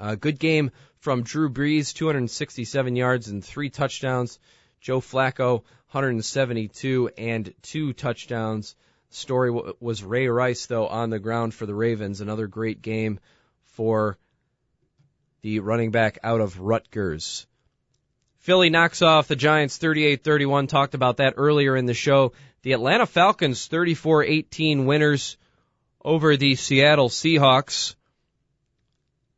Uh, 0.00 0.14
good 0.14 0.38
game 0.38 0.70
from 1.00 1.24
Drew 1.24 1.50
Brees, 1.50 1.92
267 1.92 2.96
yards 2.96 3.28
and 3.28 3.44
three 3.44 3.68
touchdowns. 3.68 4.38
Joe 4.80 5.02
Flacco, 5.02 5.56
172 5.90 7.10
and 7.18 7.52
two 7.60 7.92
touchdowns 7.92 8.74
story 9.14 9.50
was 9.80 10.02
Ray 10.02 10.28
Rice, 10.28 10.66
though, 10.66 10.86
on 10.86 11.10
the 11.10 11.18
ground 11.18 11.54
for 11.54 11.66
the 11.66 11.74
Ravens. 11.74 12.20
Another 12.20 12.46
great 12.46 12.82
game 12.82 13.20
for 13.62 14.18
the 15.42 15.60
running 15.60 15.90
back 15.90 16.18
out 16.22 16.40
of 16.40 16.60
Rutgers. 16.60 17.46
Philly 18.38 18.70
knocks 18.70 19.02
off 19.02 19.28
the 19.28 19.36
Giants 19.36 19.78
38-31. 19.78 20.68
Talked 20.68 20.94
about 20.94 21.18
that 21.18 21.34
earlier 21.36 21.76
in 21.76 21.86
the 21.86 21.94
show. 21.94 22.32
The 22.62 22.72
Atlanta 22.72 23.06
Falcons 23.06 23.68
34-18 23.68 24.84
winners 24.84 25.36
over 26.02 26.36
the 26.36 26.54
Seattle 26.54 27.08
Seahawks. 27.08 27.94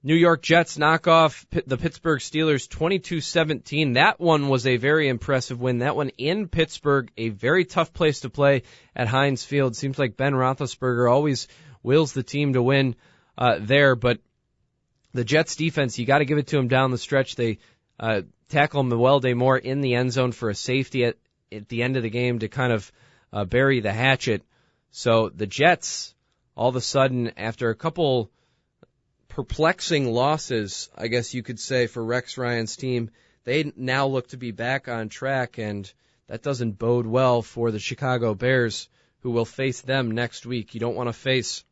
New 0.06 0.14
York 0.14 0.40
Jets 0.40 0.78
knock 0.78 1.08
off 1.08 1.44
the 1.50 1.76
Pittsburgh 1.76 2.20
Steelers 2.20 2.68
22-17. 2.68 3.94
That 3.94 4.20
one 4.20 4.48
was 4.48 4.64
a 4.64 4.76
very 4.76 5.08
impressive 5.08 5.60
win. 5.60 5.78
That 5.78 5.96
one 5.96 6.10
in 6.10 6.46
Pittsburgh, 6.46 7.10
a 7.16 7.30
very 7.30 7.64
tough 7.64 7.92
place 7.92 8.20
to 8.20 8.30
play 8.30 8.62
at 8.94 9.08
Heinz 9.08 9.44
Field. 9.44 9.74
Seems 9.74 9.98
like 9.98 10.16
Ben 10.16 10.32
Roethlisberger 10.32 11.10
always 11.10 11.48
wills 11.82 12.12
the 12.12 12.22
team 12.22 12.52
to 12.52 12.62
win 12.62 12.94
uh, 13.36 13.58
there, 13.60 13.96
but 13.96 14.20
the 15.12 15.24
Jets 15.24 15.56
defense, 15.56 15.98
you 15.98 16.06
got 16.06 16.18
to 16.18 16.24
give 16.24 16.38
it 16.38 16.46
to 16.46 16.56
them 16.56 16.68
down 16.68 16.92
the 16.92 16.98
stretch. 16.98 17.34
They 17.34 17.58
uh, 17.98 18.20
tackle 18.48 18.84
Mewelde 18.84 19.34
Moore 19.34 19.58
in 19.58 19.80
the 19.80 19.96
end 19.96 20.12
zone 20.12 20.30
for 20.30 20.50
a 20.50 20.54
safety 20.54 21.04
at, 21.06 21.16
at 21.50 21.68
the 21.68 21.82
end 21.82 21.96
of 21.96 22.04
the 22.04 22.10
game 22.10 22.38
to 22.38 22.48
kind 22.48 22.72
of 22.72 22.92
uh, 23.32 23.44
bury 23.44 23.80
the 23.80 23.92
hatchet. 23.92 24.44
So 24.92 25.30
the 25.30 25.48
Jets, 25.48 26.14
all 26.54 26.68
of 26.68 26.76
a 26.76 26.80
sudden, 26.80 27.32
after 27.36 27.70
a 27.70 27.74
couple 27.74 28.30
perplexing 29.36 30.10
losses, 30.10 30.88
I 30.96 31.08
guess 31.08 31.34
you 31.34 31.42
could 31.42 31.60
say, 31.60 31.88
for 31.88 32.02
Rex 32.02 32.38
Ryan's 32.38 32.74
team. 32.74 33.10
They 33.44 33.70
now 33.76 34.06
look 34.06 34.28
to 34.28 34.38
be 34.38 34.50
back 34.50 34.88
on 34.88 35.10
track, 35.10 35.58
and 35.58 35.92
that 36.26 36.42
doesn't 36.42 36.78
bode 36.78 37.06
well 37.06 37.42
for 37.42 37.70
the 37.70 37.78
Chicago 37.78 38.34
Bears, 38.34 38.88
who 39.20 39.32
will 39.32 39.44
face 39.44 39.82
them 39.82 40.12
next 40.12 40.46
week. 40.46 40.72
You 40.72 40.80
don't 40.80 40.94
want 40.94 41.10
to 41.10 41.12
face 41.12 41.64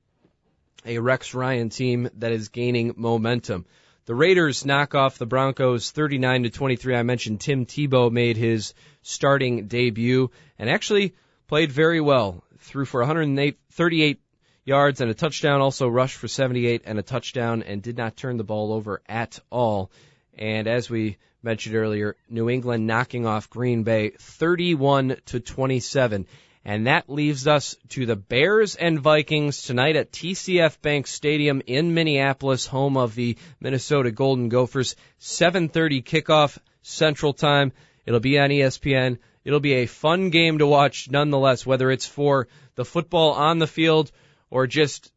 a 0.84 0.98
Rex 0.98 1.32
Ryan 1.32 1.70
team 1.70 2.10
that 2.18 2.32
is 2.32 2.50
gaining 2.50 2.92
momentum. 2.98 3.64
The 4.04 4.14
Raiders 4.14 4.66
knock 4.66 4.94
off 4.94 5.16
the 5.16 5.24
Broncos 5.24 5.90
39 5.90 6.42
to 6.42 6.50
23. 6.50 6.94
I 6.94 7.02
mentioned 7.02 7.40
Tim 7.40 7.64
Tebow 7.64 8.12
made 8.12 8.36
his 8.36 8.74
starting 9.00 9.68
debut 9.68 10.30
and 10.58 10.68
actually 10.68 11.14
played 11.46 11.72
very 11.72 12.02
well. 12.02 12.44
Threw 12.58 12.84
for 12.84 13.00
138 13.00 14.20
yards 14.64 15.00
and 15.00 15.10
a 15.10 15.14
touchdown, 15.14 15.60
also 15.60 15.88
rushed 15.88 16.16
for 16.16 16.28
78 16.28 16.82
and 16.86 16.98
a 16.98 17.02
touchdown, 17.02 17.62
and 17.62 17.82
did 17.82 17.96
not 17.96 18.16
turn 18.16 18.36
the 18.36 18.44
ball 18.44 18.72
over 18.72 19.02
at 19.08 19.38
all. 19.50 19.90
And 20.36 20.66
as 20.66 20.90
we 20.90 21.18
mentioned 21.42 21.76
earlier, 21.76 22.16
New 22.28 22.48
England 22.48 22.86
knocking 22.86 23.26
off 23.26 23.50
Green 23.50 23.82
Bay 23.82 24.10
31 24.18 25.16
to 25.26 25.40
27. 25.40 26.26
And 26.64 26.86
that 26.86 27.10
leaves 27.10 27.46
us 27.46 27.76
to 27.90 28.06
the 28.06 28.16
Bears 28.16 28.74
and 28.74 28.98
Vikings 28.98 29.64
tonight 29.64 29.96
at 29.96 30.12
TCF 30.12 30.80
Bank 30.80 31.06
Stadium 31.06 31.60
in 31.66 31.92
Minneapolis, 31.92 32.66
home 32.66 32.96
of 32.96 33.14
the 33.14 33.36
Minnesota 33.60 34.10
Golden 34.10 34.48
Gophers. 34.48 34.96
7:30 35.20 36.02
kickoff 36.02 36.58
Central 36.80 37.34
Time. 37.34 37.72
It'll 38.06 38.20
be 38.20 38.38
on 38.38 38.50
ESPN. 38.50 39.18
It'll 39.44 39.60
be 39.60 39.74
a 39.74 39.86
fun 39.86 40.30
game 40.30 40.58
to 40.58 40.66
watch 40.66 41.10
nonetheless, 41.10 41.66
whether 41.66 41.90
it's 41.90 42.06
for 42.06 42.48
the 42.76 42.84
football 42.86 43.32
on 43.32 43.58
the 43.58 43.66
field 43.66 44.10
or 44.54 44.68
just 44.68 45.10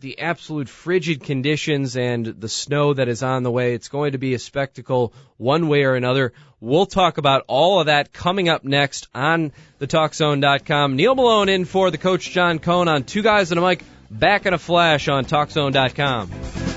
the 0.00 0.18
absolute 0.18 0.68
frigid 0.68 1.24
conditions 1.24 1.96
and 1.96 2.26
the 2.26 2.48
snow 2.48 2.92
that 2.92 3.08
is 3.08 3.22
on 3.22 3.42
the 3.42 3.50
way. 3.50 3.72
It's 3.72 3.88
going 3.88 4.12
to 4.12 4.18
be 4.18 4.34
a 4.34 4.38
spectacle 4.38 5.14
one 5.38 5.68
way 5.68 5.84
or 5.84 5.94
another. 5.94 6.34
We'll 6.60 6.84
talk 6.84 7.16
about 7.16 7.44
all 7.48 7.80
of 7.80 7.86
that 7.86 8.12
coming 8.12 8.50
up 8.50 8.64
next 8.64 9.08
on 9.14 9.52
the 9.78 9.86
TalkZone.com. 9.86 10.96
Neal 10.96 11.14
Malone 11.14 11.48
in 11.48 11.64
for 11.64 11.90
the 11.90 11.98
coach 11.98 12.30
John 12.30 12.58
Cohn 12.58 12.86
on 12.86 13.04
Two 13.04 13.22
Guys 13.22 13.50
and 13.50 13.58
a 13.58 13.66
Mic. 13.66 13.82
Back 14.10 14.44
in 14.44 14.52
a 14.52 14.58
flash 14.58 15.08
on 15.08 15.24
TalkZone.com. 15.24 16.71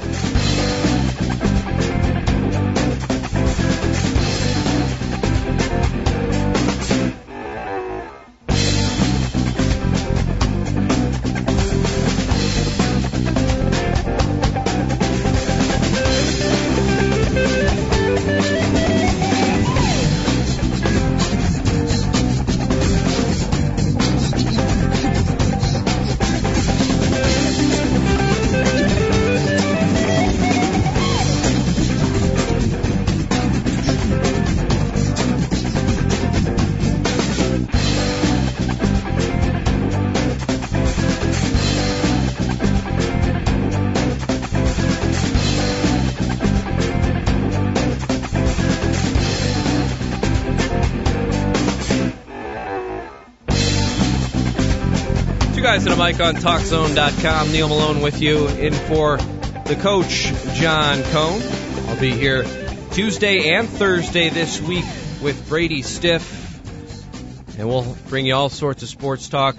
guys 55.85 55.99
and 55.99 56.17
mic 56.17 56.19
on 56.19 56.35
TalkZone.com. 56.35 57.51
Neal 57.51 57.67
Malone 57.67 58.01
with 58.01 58.21
you 58.21 58.47
in 58.47 58.73
for 58.73 59.17
the 59.17 59.77
coach, 59.79 60.31
John 60.55 61.03
Cohn. 61.03 61.41
I'll 61.87 61.99
be 61.99 62.11
here 62.11 62.43
Tuesday 62.91 63.53
and 63.53 63.69
Thursday 63.69 64.29
this 64.29 64.59
week 64.61 64.85
with 65.21 65.47
Brady 65.47 65.83
Stiff, 65.83 67.59
and 67.59 67.67
we'll 67.67 67.95
bring 68.07 68.25
you 68.25 68.33
all 68.33 68.49
sorts 68.49 68.83
of 68.83 68.89
sports 68.89 69.29
talk. 69.29 69.57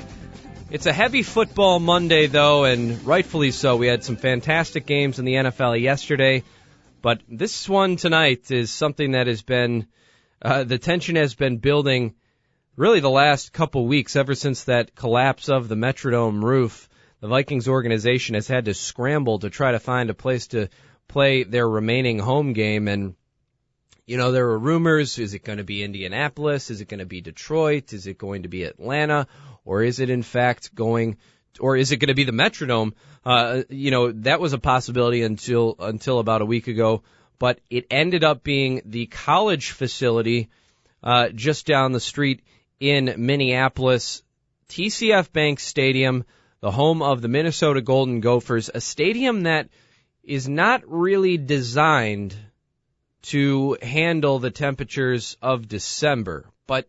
It's 0.71 0.87
a 0.87 0.93
heavy 0.93 1.23
football 1.23 1.79
Monday, 1.79 2.27
though, 2.27 2.65
and 2.65 3.05
rightfully 3.07 3.53
so. 3.53 3.77
We 3.77 3.87
had 3.87 4.03
some 4.03 4.17
fantastic 4.17 4.85
games 4.85 5.19
in 5.19 5.25
the 5.25 5.35
NFL 5.35 5.81
yesterday, 5.81 6.43
but 7.03 7.21
this 7.29 7.69
one 7.69 7.97
tonight 7.97 8.51
is 8.51 8.71
something 8.71 9.13
that 9.13 9.29
has 9.29 9.43
been, 9.43 9.87
uh, 10.43 10.65
the 10.65 10.79
tension 10.79 11.15
has 11.17 11.35
been 11.35 11.59
building 11.59 12.15
really 12.77 13.01
the 13.01 13.11
last 13.11 13.53
couple 13.53 13.87
weeks, 13.87 14.17
ever 14.17 14.35
since 14.35 14.65
that 14.65 14.95
collapse 14.95 15.49
of 15.49 15.67
the 15.67 15.75
Metrodome 15.75 16.43
roof, 16.43 16.89
the 17.21 17.29
Vikings 17.29 17.69
organization 17.69 18.35
has 18.35 18.47
had 18.47 18.67
to 18.67 18.75
scramble 18.75 19.39
to 19.39 19.51
try 19.51 19.73
to 19.73 19.79
find 19.79 20.11
a 20.11 20.15
place 20.15 20.49
to 20.49 20.69
play 21.09 21.43
their 21.43 21.69
remaining 21.69 22.19
home 22.19 22.53
game. 22.53 22.87
And, 22.89 23.15
you 24.05 24.19
know, 24.19 24.31
there 24.31 24.47
were 24.47 24.59
rumors, 24.59 25.19
is 25.19 25.33
it 25.33 25.43
going 25.43 25.59
to 25.59 25.65
be 25.65 25.83
Indianapolis? 25.83 26.71
Is 26.71 26.83
it 26.83 26.89
going 26.89 27.01
to 27.01 27.07
be 27.07 27.23
Detroit? 27.23 27.95
Is 27.95 28.07
it 28.07 28.19
going 28.19 28.43
to 28.43 28.49
be 28.49 28.65
Atlanta? 28.65 29.27
Or 29.65 29.83
is 29.83 29.99
it 29.99 30.11
in 30.11 30.23
fact 30.23 30.75
going, 30.75 31.17
or 31.59 31.77
is 31.77 31.93
it 31.93 31.97
going 31.97 32.09
to 32.09 32.15
be 32.15 32.25
the 32.25 32.33
Metrodome? 32.33 32.93
Uh, 33.25 33.63
you 33.71 33.91
know, 33.91 34.13
that 34.13 34.39
was 34.39 34.53
a 34.53 34.59
possibility 34.59 35.23
until, 35.23 35.75
until 35.79 36.19
about 36.19 36.43
a 36.43 36.47
week 36.47 36.69
ago, 36.69 37.03
but 37.39 37.59
it 37.71 37.87
ended 37.91 38.23
up 38.23 38.45
being 38.45 38.83
the 38.85 39.07
college 39.07 39.71
facility, 39.71 40.51
uh, 41.03 41.31
just 41.31 41.67
down 41.67 41.93
the 41.93 42.01
street 42.01 42.43
in 42.81 43.15
Minneapolis, 43.19 44.23
TCF 44.69 45.33
Bank 45.33 45.61
Stadium, 45.61 46.25
the 46.61 46.71
home 46.71 47.03
of 47.03 47.23
the 47.23 47.29
Minnesota 47.29 47.81
Golden 47.81 48.21
Gophers, 48.21 48.71
a 48.73 48.81
stadium 48.81 49.45
that 49.45 49.69
is 50.23 50.49
not 50.49 50.83
really 50.87 51.39
designed 51.39 52.37
to 53.23 53.77
handle 53.83 54.39
the 54.39 54.51
temperatures 54.51 55.37
of 55.41 55.69
December. 55.69 56.47
But 56.67 56.89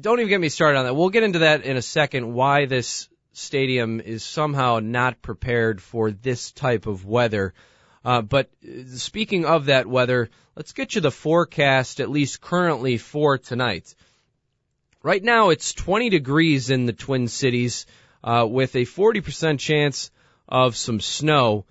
don't 0.00 0.20
even 0.20 0.28
get 0.28 0.40
me 0.40 0.48
started 0.48 0.78
on 0.78 0.84
that. 0.86 0.94
We'll 0.94 1.10
get 1.10 1.22
into 1.22 1.40
that 1.40 1.64
in 1.64 1.76
a 1.76 1.82
second, 1.82 2.32
why 2.32 2.66
this 2.66 3.08
stadium 3.32 4.00
is 4.00 4.24
somehow 4.24 4.80
not 4.82 5.20
prepared 5.20 5.80
for 5.82 6.10
this 6.10 6.52
type 6.52 6.86
of 6.86 7.04
weather. 7.04 7.52
Uh, 8.04 8.22
but 8.22 8.50
speaking 8.94 9.44
of 9.44 9.66
that 9.66 9.86
weather, 9.86 10.30
let's 10.54 10.72
get 10.72 10.94
you 10.94 11.00
the 11.00 11.10
forecast, 11.10 12.00
at 12.00 12.10
least 12.10 12.40
currently, 12.40 12.98
for 12.98 13.36
tonight. 13.36 13.94
Right 15.06 15.22
now 15.22 15.50
it's 15.50 15.72
20 15.72 16.10
degrees 16.10 16.68
in 16.68 16.86
the 16.86 16.92
Twin 16.92 17.28
Cities, 17.28 17.86
uh, 18.24 18.44
with 18.44 18.74
a 18.74 18.80
40% 18.80 19.60
chance 19.60 20.10
of 20.48 20.76
some 20.76 20.98
snow. 20.98 21.64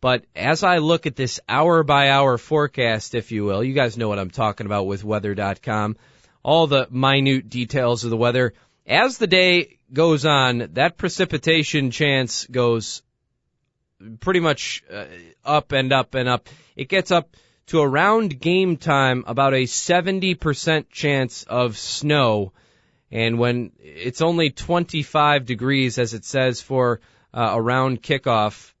But 0.00 0.24
as 0.34 0.64
I 0.64 0.78
look 0.78 1.06
at 1.06 1.14
this 1.14 1.38
hour 1.48 1.84
by 1.84 2.10
hour 2.10 2.38
forecast, 2.38 3.14
if 3.14 3.30
you 3.30 3.44
will, 3.44 3.62
you 3.62 3.72
guys 3.72 3.96
know 3.96 4.08
what 4.08 4.18
I'm 4.18 4.30
talking 4.30 4.66
about 4.66 4.88
with 4.88 5.04
weather.com, 5.04 5.96
all 6.42 6.66
the 6.66 6.88
minute 6.90 7.48
details 7.48 8.02
of 8.02 8.10
the 8.10 8.16
weather. 8.16 8.52
As 8.84 9.16
the 9.16 9.28
day 9.28 9.78
goes 9.92 10.26
on, 10.26 10.70
that 10.72 10.96
precipitation 10.96 11.92
chance 11.92 12.48
goes 12.48 13.04
pretty 14.18 14.40
much 14.40 14.82
uh, 14.92 15.04
up 15.44 15.70
and 15.70 15.92
up 15.92 16.16
and 16.16 16.28
up. 16.28 16.48
It 16.74 16.88
gets 16.88 17.12
up 17.12 17.36
to 17.66 17.80
around 17.80 18.40
game 18.40 18.76
time 18.76 19.22
about 19.28 19.54
a 19.54 19.66
70% 19.66 20.86
chance 20.90 21.44
of 21.44 21.78
snow 21.78 22.52
and 23.12 23.38
when 23.38 23.72
it's 23.78 24.22
only 24.22 24.48
25 24.48 25.44
degrees, 25.44 25.98
as 25.98 26.14
it 26.14 26.24
says 26.24 26.62
for 26.62 27.00
uh, 27.34 27.52
around 27.54 28.02
kickoff, 28.02 28.72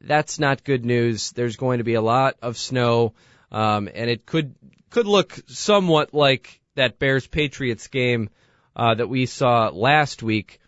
that's 0.00 0.38
not 0.38 0.64
good 0.64 0.86
news. 0.86 1.32
There's 1.32 1.56
going 1.56 1.76
to 1.78 1.84
be 1.84 1.94
a 1.94 2.00
lot 2.00 2.36
of 2.40 2.56
snow, 2.56 3.12
um, 3.52 3.90
and 3.94 4.08
it 4.08 4.24
could 4.24 4.54
could 4.88 5.06
look 5.06 5.38
somewhat 5.48 6.14
like 6.14 6.62
that 6.76 6.98
Bears 6.98 7.26
Patriots 7.26 7.88
game 7.88 8.30
uh, 8.74 8.94
that 8.94 9.08
we 9.08 9.26
saw 9.26 9.68
last 9.68 10.22
week. 10.22 10.60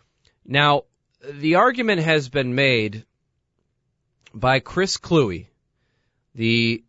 Now, 0.45 0.83
the 1.27 1.55
argument 1.55 2.01
has 2.01 2.29
been 2.29 2.53
made 2.53 3.03
by 4.31 4.59
Chris 4.59 4.97
Kluwe, 4.97 5.47
the 6.35 6.83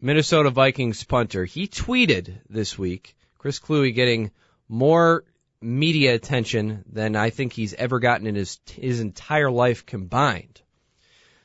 Minnesota 0.00 0.50
Vikings 0.50 1.02
punter. 1.02 1.44
He 1.44 1.66
tweeted 1.66 2.38
this 2.48 2.78
week, 2.78 3.16
Chris 3.38 3.58
Kluwe 3.58 3.92
getting 3.92 4.30
more 4.68 5.24
media 5.62 6.14
attention 6.14 6.84
than 6.90 7.16
I 7.16 7.30
think 7.30 7.52
he's 7.52 7.74
ever 7.74 7.98
gotten 7.98 8.26
in 8.26 8.34
his 8.34 8.58
his 8.72 9.00
entire 9.00 9.50
life 9.50 9.84
combined. 9.84 10.60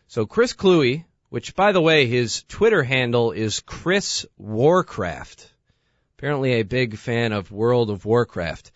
So 0.07 0.25
Chris 0.25 0.53
Kluwe, 0.53 1.03
which 1.29 1.55
by 1.55 1.71
the 1.71 1.81
way 1.81 2.05
his 2.05 2.43
Twitter 2.43 2.83
handle 2.83 3.31
is 3.31 3.59
Chris 3.59 4.25
Warcraft, 4.37 5.51
apparently 6.17 6.53
a 6.53 6.63
big 6.63 6.97
fan 6.97 7.33
of 7.33 7.51
World 7.51 7.89
of 7.89 8.05
Warcraft. 8.05 8.71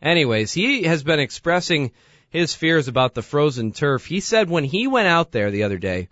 Anyways, 0.00 0.52
he 0.52 0.84
has 0.84 1.02
been 1.02 1.18
expressing 1.18 1.90
his 2.28 2.54
fears 2.54 2.88
about 2.88 3.14
the 3.14 3.22
frozen 3.22 3.72
turf. 3.72 4.06
He 4.06 4.20
said 4.20 4.48
when 4.48 4.64
he 4.64 4.86
went 4.86 5.08
out 5.08 5.32
there 5.32 5.50
the 5.50 5.64
other 5.64 5.78
day, 5.78 6.08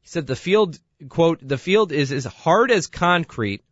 he 0.00 0.08
said 0.08 0.26
the 0.26 0.36
field 0.36 0.78
quote 1.08 1.38
the 1.40 1.58
field 1.58 1.92
is 1.92 2.12
as 2.12 2.24
hard 2.24 2.70
as 2.70 2.88
concrete 2.88 3.62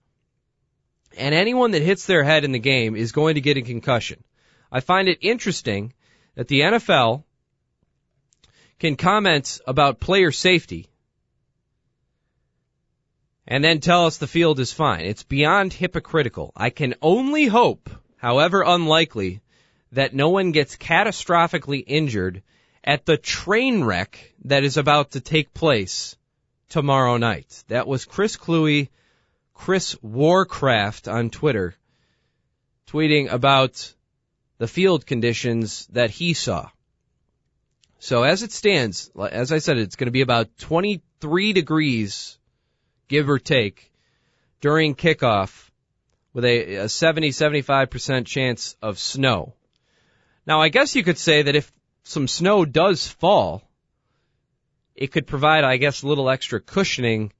and 1.16 1.34
anyone 1.34 1.72
that 1.72 1.82
hits 1.82 2.06
their 2.06 2.24
head 2.24 2.44
in 2.44 2.52
the 2.52 2.58
game 2.58 2.94
is 2.94 3.12
going 3.12 3.34
to 3.34 3.40
get 3.40 3.56
a 3.56 3.62
concussion. 3.62 4.22
I 4.70 4.80
find 4.80 5.08
it 5.08 5.18
interesting 5.20 5.92
that 6.34 6.48
the 6.48 6.60
NFL 6.60 7.24
can 8.78 8.96
comment 8.96 9.60
about 9.66 10.00
player 10.00 10.32
safety 10.32 10.88
and 13.48 13.62
then 13.62 13.80
tell 13.80 14.06
us 14.06 14.18
the 14.18 14.26
field 14.26 14.58
is 14.58 14.72
fine. 14.72 15.02
It's 15.02 15.22
beyond 15.22 15.72
hypocritical. 15.72 16.52
I 16.56 16.70
can 16.70 16.94
only 17.00 17.46
hope, 17.46 17.88
however 18.16 18.62
unlikely, 18.66 19.40
that 19.92 20.14
no 20.14 20.30
one 20.30 20.50
gets 20.50 20.76
catastrophically 20.76 21.84
injured 21.86 22.42
at 22.82 23.06
the 23.06 23.16
train 23.16 23.84
wreck 23.84 24.32
that 24.44 24.64
is 24.64 24.76
about 24.76 25.12
to 25.12 25.20
take 25.20 25.54
place 25.54 26.16
tomorrow 26.68 27.16
night. 27.16 27.64
That 27.68 27.86
was 27.86 28.04
Chris 28.04 28.36
Kluwe, 28.36 28.88
Chris 29.54 29.96
Warcraft 30.02 31.08
on 31.08 31.30
Twitter, 31.30 31.74
tweeting 32.88 33.30
about 33.30 33.94
the 34.58 34.68
field 34.68 35.06
conditions 35.06 35.86
that 35.88 36.10
he 36.10 36.34
saw. 36.34 36.68
So 37.98 38.22
as 38.22 38.42
it 38.42 38.52
stands, 38.52 39.10
as 39.18 39.52
I 39.52 39.58
said, 39.58 39.78
it's 39.78 39.96
going 39.96 40.06
to 40.06 40.12
be 40.12 40.20
about 40.20 40.56
23 40.58 41.52
degrees, 41.52 42.38
give 43.08 43.28
or 43.28 43.38
take, 43.38 43.90
during 44.60 44.94
kickoff 44.94 45.70
with 46.32 46.44
a, 46.44 46.74
a 46.76 46.88
70, 46.88 47.30
75% 47.30 48.26
chance 48.26 48.76
of 48.82 48.98
snow. 48.98 49.54
Now 50.46 50.60
I 50.60 50.68
guess 50.68 50.94
you 50.94 51.02
could 51.02 51.18
say 51.18 51.42
that 51.42 51.56
if 51.56 51.72
some 52.04 52.28
snow 52.28 52.64
does 52.64 53.06
fall, 53.06 53.62
it 54.94 55.12
could 55.12 55.26
provide, 55.26 55.64
I 55.64 55.76
guess, 55.76 56.02
a 56.02 56.06
little 56.06 56.30
extra 56.30 56.60
cushioning 56.60 57.32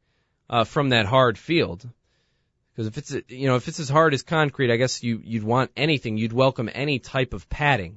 uh, 0.51 0.64
from 0.64 0.91
that 0.91 1.07
hard 1.07 1.39
field. 1.39 1.89
Because 2.77 2.89
if 2.89 2.99
it's 2.99 3.14
you 3.29 3.49
know 3.49 3.57
if 3.57 3.68
it's 3.68 3.81
as 3.81 3.89
hard 3.89 4.12
as 4.12 4.22
concrete, 4.22 4.70
I 4.70 4.77
guess 4.77 5.03
you 5.03 5.18
you'd 5.24 5.45
want 5.45 5.70
anything. 5.79 6.18
You'd 6.18 6.35
welcome 6.35 6.68
any 6.72 6.99
type 6.99 7.33
of 7.33 7.49
padding. 7.49 7.97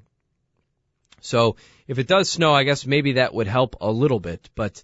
So 1.20 1.58
if 1.86 2.00
it 2.00 2.08
does 2.08 2.32
snow, 2.32 2.54
I 2.54 2.64
guess 2.64 2.86
maybe 2.86 3.12
that 3.14 3.34
would 3.34 3.48
help 3.48 3.76
a 3.82 3.92
little 3.92 4.20
bit. 4.22 4.50
But 4.56 4.82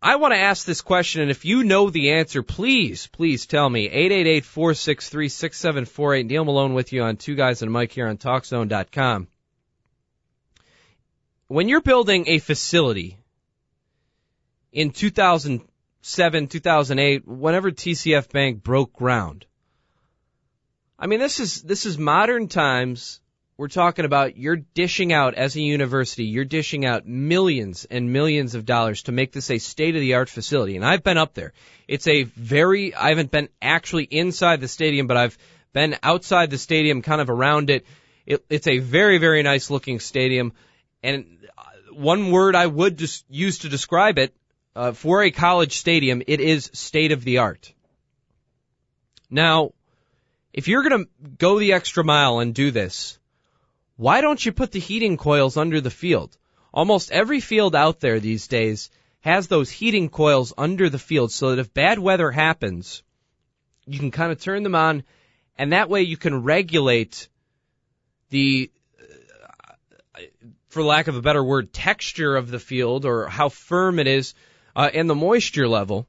I 0.00 0.14
want 0.16 0.32
to 0.32 0.38
ask 0.38 0.64
this 0.64 0.80
question, 0.80 1.22
and 1.22 1.30
if 1.32 1.44
you 1.44 1.64
know 1.64 1.90
the 1.90 2.12
answer, 2.12 2.44
please, 2.44 3.08
please 3.08 3.46
tell 3.46 3.68
me. 3.68 3.90
888-463-6748. 3.90 6.26
Neal 6.26 6.44
Malone 6.44 6.74
with 6.74 6.92
you 6.92 7.02
on 7.02 7.16
Two 7.16 7.34
Guys 7.34 7.62
and 7.62 7.74
a 7.74 7.78
Mic 7.78 7.90
here 7.92 8.06
on 8.06 8.16
TalkZone.com. 8.16 9.26
When 11.48 11.68
you're 11.68 11.82
building 11.82 12.28
a 12.28 12.38
facility 12.38 13.18
in 14.72 14.92
2000, 14.92 15.62
2007, 16.02 16.48
2008, 16.48 17.28
whenever 17.28 17.70
TCF 17.70 18.32
Bank 18.32 18.62
broke 18.62 18.94
ground. 18.94 19.44
I 20.98 21.06
mean, 21.06 21.20
this 21.20 21.40
is, 21.40 21.62
this 21.62 21.84
is 21.84 21.98
modern 21.98 22.48
times. 22.48 23.20
We're 23.58 23.68
talking 23.68 24.06
about 24.06 24.38
you're 24.38 24.56
dishing 24.56 25.12
out 25.12 25.34
as 25.34 25.56
a 25.56 25.60
university, 25.60 26.24
you're 26.24 26.46
dishing 26.46 26.86
out 26.86 27.06
millions 27.06 27.84
and 27.84 28.10
millions 28.14 28.54
of 28.54 28.64
dollars 28.64 29.02
to 29.02 29.12
make 29.12 29.32
this 29.32 29.50
a 29.50 29.58
state 29.58 29.94
of 29.94 30.00
the 30.00 30.14
art 30.14 30.30
facility. 30.30 30.76
And 30.76 30.84
I've 30.86 31.02
been 31.02 31.18
up 31.18 31.34
there. 31.34 31.52
It's 31.86 32.06
a 32.06 32.22
very, 32.22 32.94
I 32.94 33.10
haven't 33.10 33.30
been 33.30 33.50
actually 33.60 34.04
inside 34.04 34.62
the 34.62 34.68
stadium, 34.68 35.06
but 35.06 35.18
I've 35.18 35.36
been 35.74 35.96
outside 36.02 36.48
the 36.48 36.56
stadium, 36.56 37.02
kind 37.02 37.20
of 37.20 37.28
around 37.28 37.68
it. 37.68 37.84
it 38.24 38.42
it's 38.48 38.66
a 38.66 38.78
very, 38.78 39.18
very 39.18 39.42
nice 39.42 39.68
looking 39.68 40.00
stadium. 40.00 40.54
And 41.02 41.26
uh, 41.58 41.62
one 41.92 42.30
word 42.30 42.56
I 42.56 42.66
would 42.66 42.96
just 42.96 43.26
use 43.28 43.58
to 43.58 43.68
describe 43.68 44.16
it 44.16 44.34
uh, 44.74 44.92
for 44.92 45.22
a 45.22 45.30
college 45.30 45.78
stadium, 45.78 46.22
it 46.26 46.40
is 46.40 46.70
state 46.72 47.12
of 47.12 47.24
the 47.24 47.38
art. 47.38 47.72
Now, 49.28 49.72
if 50.52 50.68
you're 50.68 50.82
going 50.88 51.04
to 51.04 51.10
go 51.38 51.58
the 51.58 51.72
extra 51.72 52.04
mile 52.04 52.40
and 52.40 52.54
do 52.54 52.70
this, 52.70 53.18
why 53.96 54.20
don't 54.20 54.44
you 54.44 54.52
put 54.52 54.72
the 54.72 54.80
heating 54.80 55.16
coils 55.16 55.56
under 55.56 55.80
the 55.80 55.90
field? 55.90 56.36
Almost 56.72 57.10
every 57.10 57.40
field 57.40 57.74
out 57.74 58.00
there 58.00 58.20
these 58.20 58.48
days 58.48 58.90
has 59.20 59.48
those 59.48 59.70
heating 59.70 60.08
coils 60.08 60.52
under 60.56 60.88
the 60.88 60.98
field 60.98 61.30
so 61.32 61.50
that 61.50 61.60
if 61.60 61.74
bad 61.74 61.98
weather 61.98 62.30
happens, 62.30 63.02
you 63.86 63.98
can 63.98 64.10
kind 64.10 64.32
of 64.32 64.40
turn 64.40 64.62
them 64.62 64.74
on 64.74 65.02
and 65.60 65.74
that 65.74 65.90
way 65.90 66.00
you 66.00 66.16
can 66.16 66.42
regulate 66.42 67.28
the, 68.30 68.70
uh, 70.14 70.22
for 70.68 70.82
lack 70.82 71.06
of 71.06 71.16
a 71.16 71.20
better 71.20 71.44
word, 71.44 71.70
texture 71.70 72.34
of 72.34 72.50
the 72.50 72.58
field 72.58 73.04
or 73.04 73.26
how 73.26 73.50
firm 73.50 73.98
it 73.98 74.06
is 74.06 74.32
uh, 74.80 74.90
and 74.94 75.10
the 75.10 75.14
moisture 75.14 75.68
level. 75.68 76.08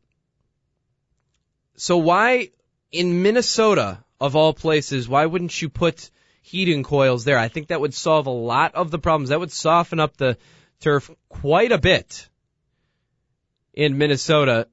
So 1.76 1.98
why 1.98 2.52
in 2.90 3.22
Minnesota 3.22 4.02
of 4.18 4.38
all 4.38 4.54
places, 4.54 5.10
why 5.10 5.26
wouldn't 5.26 5.62
you 5.62 5.68
put 5.68 6.10
heating 6.42 6.84
coils 6.84 7.26
there? 7.26 7.38
I 7.38 7.50
think 7.50 7.68
that 7.68 7.82
would 7.82 7.94
solve 7.94 8.28
a 8.28 8.38
lot 8.52 8.76
of 8.76 8.90
the 8.90 8.98
problems. 8.98 9.28
That 9.28 9.42
would 9.42 9.52
soften 9.52 10.00
up 10.00 10.16
the 10.16 10.38
turf 10.80 11.12
quite 11.28 11.74
a 11.74 11.78
bit 11.78 12.30
in 13.74 13.98
Minnesota 13.98 14.70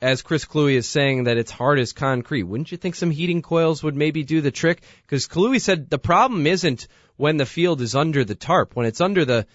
as 0.00 0.22
Chris 0.22 0.46
Kluwe 0.46 0.76
is 0.76 0.88
saying 0.88 1.24
that 1.24 1.36
it's 1.36 1.50
hard 1.50 1.78
as 1.78 1.92
concrete. 1.92 2.44
Wouldn't 2.44 2.72
you 2.72 2.78
think 2.78 2.94
some 2.94 3.10
heating 3.10 3.42
coils 3.42 3.82
would 3.82 3.96
maybe 3.96 4.24
do 4.24 4.40
the 4.40 4.50
trick? 4.50 4.80
Because 5.02 5.28
Kluwe 5.28 5.60
said 5.60 5.90
the 5.90 5.98
problem 5.98 6.46
isn't 6.46 6.88
when 7.18 7.36
the 7.36 7.44
field 7.44 7.82
is 7.82 7.94
under 7.94 8.24
the 8.24 8.36
tarp. 8.36 8.74
When 8.74 8.86
it's 8.86 9.02
under 9.02 9.26
the 9.26 9.46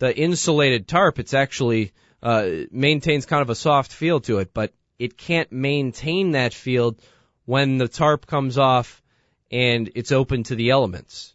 the 0.00 0.16
insulated 0.18 0.88
tarp, 0.88 1.20
it's 1.20 1.34
actually 1.34 1.92
uh, 2.22 2.48
maintains 2.70 3.26
kind 3.26 3.42
of 3.42 3.50
a 3.50 3.54
soft 3.54 3.92
feel 3.92 4.20
to 4.20 4.38
it, 4.38 4.54
but 4.54 4.72
it 4.98 5.16
can't 5.16 5.50
maintain 5.50 6.32
that 6.32 6.54
field 6.54 7.00
when 7.44 7.78
the 7.78 7.88
tarp 7.88 8.26
comes 8.26 8.58
off 8.58 9.02
and 9.50 9.90
it's 9.94 10.12
open 10.12 10.44
to 10.44 10.54
the 10.54 10.70
elements. 10.70 11.34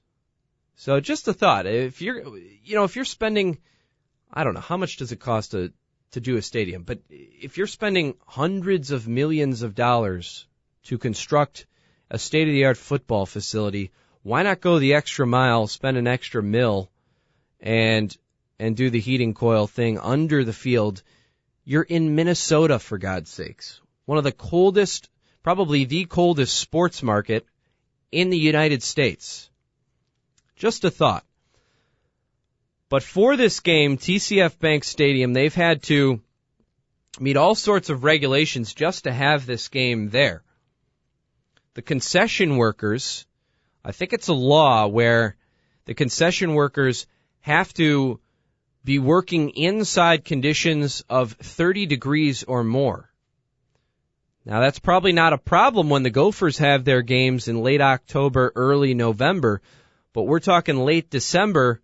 So 0.76 1.00
just 1.00 1.28
a 1.28 1.34
thought. 1.34 1.66
If 1.66 2.02
you're, 2.02 2.38
you 2.38 2.76
know, 2.76 2.84
if 2.84 2.96
you're 2.96 3.06
spending, 3.06 3.58
I 4.32 4.44
don't 4.44 4.54
know, 4.54 4.62
how 4.62 4.78
much 4.78 4.98
does 4.98 5.12
it 5.12 5.20
cost 5.20 5.52
to 5.52 5.74
to 6.12 6.22
do 6.22 6.38
a 6.38 6.42
stadium. 6.42 6.84
But 6.84 7.00
if 7.10 7.58
you're 7.58 7.68
spending 7.68 8.16
hundreds 8.26 8.92
of 8.92 9.08
millions 9.08 9.62
of 9.62 9.76
dollars 9.76 10.48
to 10.84 10.98
construct 10.98 11.66
a 12.10 12.18
state 12.18 12.48
of 12.48 12.54
the 12.54 12.66
art 12.66 12.78
football 12.78 13.26
facility, 13.26 13.92
why 14.24 14.44
not 14.44 14.62
go 14.62 14.80
the 14.80 14.94
extra 14.94 15.28
mile, 15.28 15.68
spend 15.68 15.98
an 15.98 16.08
extra 16.08 16.42
mill 16.42 16.90
and 17.60 18.16
and 18.60 18.76
do 18.76 18.90
the 18.90 19.00
heating 19.00 19.34
coil 19.34 19.68
thing 19.68 20.00
under 20.00 20.44
the 20.44 20.54
field? 20.54 21.04
You're 21.64 21.84
in 21.84 22.16
Minnesota 22.16 22.80
for 22.80 22.98
God's 22.98 23.30
sakes. 23.30 23.82
One 24.06 24.18
of 24.18 24.24
the 24.24 24.32
coldest, 24.32 25.10
probably 25.44 25.86
the 25.86 26.06
coldest 26.06 26.58
sports 26.58 27.04
market 27.04 27.46
in 28.12 28.30
the 28.30 28.38
United 28.38 28.84
States. 28.84 29.50
Just 30.56 30.86
a 30.86 30.92
thought. 30.92 31.26
But 32.90 33.04
for 33.04 33.36
this 33.36 33.60
game, 33.60 33.98
TCF 33.98 34.60
Bank 34.60 34.84
Stadium, 34.86 35.34
they've 35.34 35.54
had 35.54 35.84
to 35.84 36.22
meet 37.20 37.38
all 37.38 37.56
sorts 37.56 37.90
of 37.90 38.04
regulations 38.04 38.74
just 38.74 39.04
to 39.04 39.12
have 39.12 39.46
this 39.46 39.68
game 39.68 40.10
there. 40.10 40.44
The 41.74 41.82
concession 41.82 42.58
workers, 42.58 43.26
I 43.84 43.92
think 43.92 44.14
it's 44.14 44.30
a 44.30 44.34
law 44.34 44.88
where 44.88 45.36
the 45.86 45.94
concession 45.94 46.54
workers 46.54 47.08
have 47.42 47.74
to 47.76 48.20
be 48.88 49.00
working 49.00 49.50
inside 49.50 50.24
conditions 50.24 51.04
of 51.10 51.34
30 51.34 51.88
degrees 51.88 52.44
or 52.44 52.64
more. 52.64 53.12
Now 54.46 54.62
that's 54.62 54.80
probably 54.80 55.12
not 55.12 55.34
a 55.34 55.38
problem 55.38 55.90
when 55.90 56.04
the 56.04 56.10
Gophers 56.10 56.60
have 56.60 56.86
their 56.86 57.02
games 57.02 57.50
in 57.50 57.62
late 57.62 57.82
October, 57.82 58.54
early 58.56 58.94
November, 58.94 59.62
but 60.14 60.24
we're 60.24 60.40
talking 60.40 60.78
late 60.78 61.10
December 61.10 61.82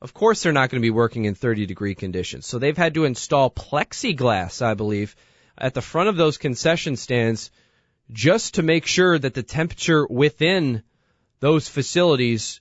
of 0.00 0.14
course 0.14 0.42
they're 0.42 0.52
not 0.52 0.70
going 0.70 0.80
to 0.80 0.86
be 0.86 0.90
working 0.90 1.24
in 1.24 1.34
30 1.34 1.66
degree 1.66 1.96
conditions. 1.96 2.46
So 2.46 2.58
they've 2.58 2.76
had 2.76 2.94
to 2.94 3.06
install 3.06 3.50
plexiglass, 3.50 4.62
I 4.62 4.74
believe, 4.74 5.16
at 5.58 5.74
the 5.74 5.82
front 5.82 6.10
of 6.10 6.16
those 6.16 6.38
concession 6.38 6.96
stands 6.96 7.50
just 8.12 8.54
to 8.54 8.62
make 8.62 8.86
sure 8.86 9.18
that 9.18 9.34
the 9.34 9.42
temperature 9.42 10.06
within 10.06 10.84
those 11.40 11.68
facilities 11.68 12.60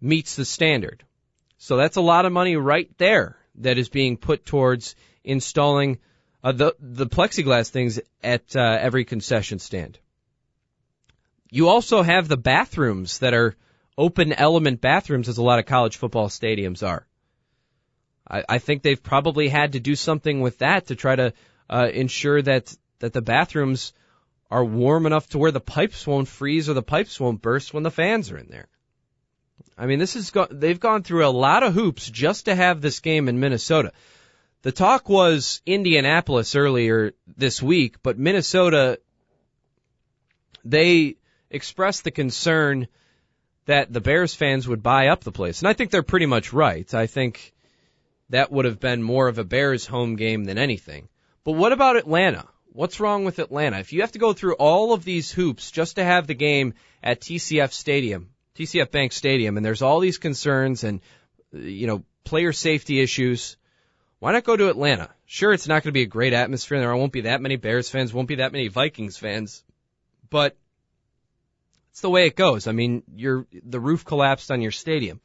meets 0.00 0.34
the 0.34 0.44
standard. 0.44 1.04
So 1.58 1.76
that's 1.76 1.96
a 1.96 2.00
lot 2.00 2.24
of 2.24 2.32
money 2.32 2.56
right 2.56 2.88
there 2.98 3.36
that 3.56 3.78
is 3.78 3.88
being 3.88 4.16
put 4.16 4.46
towards 4.46 4.94
installing 5.24 5.98
uh, 6.42 6.52
the 6.52 6.76
the 6.78 7.06
plexiglass 7.06 7.70
things 7.70 8.00
at 8.22 8.56
uh, 8.56 8.78
every 8.80 9.04
concession 9.04 9.58
stand. 9.58 9.98
You 11.50 11.68
also 11.68 12.02
have 12.02 12.28
the 12.28 12.36
bathrooms 12.36 13.18
that 13.18 13.34
are 13.34 13.56
open 13.96 14.32
element 14.32 14.80
bathrooms 14.80 15.28
as 15.28 15.38
a 15.38 15.42
lot 15.42 15.58
of 15.58 15.66
college 15.66 15.96
football 15.96 16.28
stadiums 16.28 16.86
are. 16.86 17.06
I, 18.30 18.44
I 18.48 18.58
think 18.58 18.82
they've 18.82 19.02
probably 19.02 19.48
had 19.48 19.72
to 19.72 19.80
do 19.80 19.96
something 19.96 20.40
with 20.40 20.58
that 20.58 20.86
to 20.86 20.94
try 20.94 21.16
to 21.16 21.32
uh, 21.68 21.88
ensure 21.92 22.40
that 22.40 22.74
that 23.00 23.12
the 23.12 23.22
bathrooms 23.22 23.92
are 24.50 24.64
warm 24.64 25.06
enough 25.06 25.28
to 25.30 25.38
where 25.38 25.50
the 25.50 25.60
pipes 25.60 26.06
won't 26.06 26.28
freeze 26.28 26.68
or 26.68 26.74
the 26.74 26.82
pipes 26.82 27.18
won't 27.18 27.42
burst 27.42 27.74
when 27.74 27.82
the 27.82 27.90
fans 27.90 28.30
are 28.30 28.38
in 28.38 28.48
there. 28.48 28.68
I 29.78 29.86
mean, 29.86 29.98
this 29.98 30.16
is 30.16 30.30
go- 30.30 30.48
they've 30.50 30.80
gone 30.80 31.02
through 31.02 31.26
a 31.26 31.30
lot 31.30 31.62
of 31.62 31.72
hoops 31.72 32.10
just 32.10 32.46
to 32.46 32.54
have 32.54 32.80
this 32.80 33.00
game 33.00 33.28
in 33.28 33.40
Minnesota. 33.40 33.92
The 34.62 34.72
talk 34.72 35.08
was 35.08 35.62
Indianapolis 35.64 36.56
earlier 36.56 37.12
this 37.36 37.62
week, 37.62 38.02
but 38.02 38.18
Minnesota 38.18 38.98
they 40.64 41.16
expressed 41.50 42.04
the 42.04 42.10
concern 42.10 42.88
that 43.66 43.92
the 43.92 44.00
Bears 44.00 44.34
fans 44.34 44.66
would 44.66 44.82
buy 44.82 45.08
up 45.08 45.24
the 45.24 45.32
place. 45.32 45.60
And 45.60 45.68
I 45.68 45.72
think 45.72 45.90
they're 45.90 46.02
pretty 46.02 46.26
much 46.26 46.52
right. 46.52 46.92
I 46.92 47.06
think 47.06 47.52
that 48.30 48.50
would 48.50 48.64
have 48.64 48.80
been 48.80 49.02
more 49.02 49.28
of 49.28 49.38
a 49.38 49.44
Bears 49.44 49.86
home 49.86 50.16
game 50.16 50.44
than 50.44 50.58
anything. 50.58 51.08
But 51.44 51.52
what 51.52 51.72
about 51.72 51.96
Atlanta? 51.96 52.46
What's 52.72 53.00
wrong 53.00 53.24
with 53.24 53.38
Atlanta? 53.38 53.78
If 53.78 53.92
you 53.92 54.02
have 54.02 54.12
to 54.12 54.18
go 54.18 54.32
through 54.32 54.54
all 54.54 54.92
of 54.92 55.04
these 55.04 55.30
hoops 55.30 55.70
just 55.70 55.96
to 55.96 56.04
have 56.04 56.26
the 56.26 56.34
game 56.34 56.74
at 57.02 57.20
TCF 57.20 57.72
Stadium, 57.72 58.30
TCF 58.58 58.90
Bank 58.90 59.12
Stadium, 59.12 59.56
and 59.56 59.64
there's 59.64 59.82
all 59.82 60.00
these 60.00 60.18
concerns 60.18 60.82
and, 60.82 61.00
you 61.52 61.86
know, 61.86 62.04
player 62.24 62.52
safety 62.52 63.00
issues, 63.00 63.56
why 64.18 64.32
not 64.32 64.42
go 64.42 64.56
to 64.56 64.68
Atlanta? 64.68 65.10
Sure, 65.26 65.52
it's 65.52 65.68
not 65.68 65.84
going 65.84 65.90
to 65.90 65.92
be 65.92 66.02
a 66.02 66.06
great 66.06 66.32
atmosphere. 66.32 66.80
There 66.80 66.96
won't 66.96 67.12
be 67.12 67.22
that 67.22 67.40
many 67.40 67.54
Bears 67.54 67.88
fans, 67.88 68.12
won't 68.12 68.26
be 68.26 68.36
that 68.36 68.52
many 68.52 68.66
Vikings 68.66 69.16
fans, 69.16 69.62
but 70.28 70.56
it's 71.90 72.00
the 72.00 72.10
way 72.10 72.26
it 72.26 72.34
goes. 72.34 72.66
I 72.66 72.72
mean, 72.72 73.04
your 73.14 73.46
the 73.52 73.80
roof 73.80 74.04
collapsed 74.04 74.50
on 74.50 74.60
your 74.60 74.72
stadium. 74.72 75.20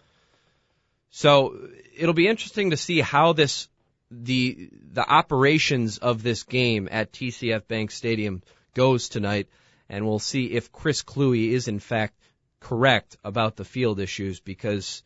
So 1.10 1.58
it'll 1.96 2.14
be 2.14 2.28
interesting 2.28 2.70
to 2.70 2.78
see 2.78 3.00
how 3.02 3.34
this 3.34 3.68
the 4.12 4.70
the 4.92 5.08
operations 5.08 5.98
of 5.98 6.22
this 6.22 6.44
game 6.44 6.88
at 6.92 7.12
TCF 7.12 7.68
Bank 7.68 7.90
Stadium 7.92 8.44
goes 8.76 9.10
tonight, 9.10 9.48
and 9.90 10.06
we'll 10.06 10.20
see 10.20 10.46
if 10.46 10.72
Chris 10.72 11.04
Kluwe 11.04 11.50
is 11.50 11.68
in 11.68 11.80
fact 11.80 12.16
correct 12.64 13.18
about 13.24 13.56
the 13.56 13.66
field 13.66 14.00
issues 14.00 14.40
because 14.40 15.04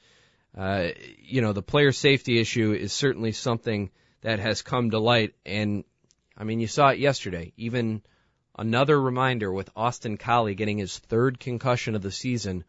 uh, 0.55 0.89
you 1.20 1.41
know 1.41 1.53
the 1.53 1.62
player 1.62 1.91
safety 1.91 2.39
issue 2.39 2.72
is 2.72 2.93
certainly 2.93 3.32
something 3.32 3.91
that 4.22 4.39
has 4.39 4.62
come 4.62 4.91
to 4.91 4.99
light, 4.99 5.34
and 5.45 5.84
I 6.38 6.43
mean 6.43 6.60
you 6.60 6.68
saw 6.68 6.89
it 6.89 6.99
yesterday. 6.99 7.53
Even 7.58 8.01
another 8.58 8.99
reminder 8.99 9.51
with 9.51 9.70
Austin 9.76 10.18
Collie 10.18 10.55
getting 10.55 10.78
his 10.78 10.97
third 10.97 11.39
concussion 11.39 11.95
of 11.95 12.01
the 12.01 12.12
season, 12.12 12.64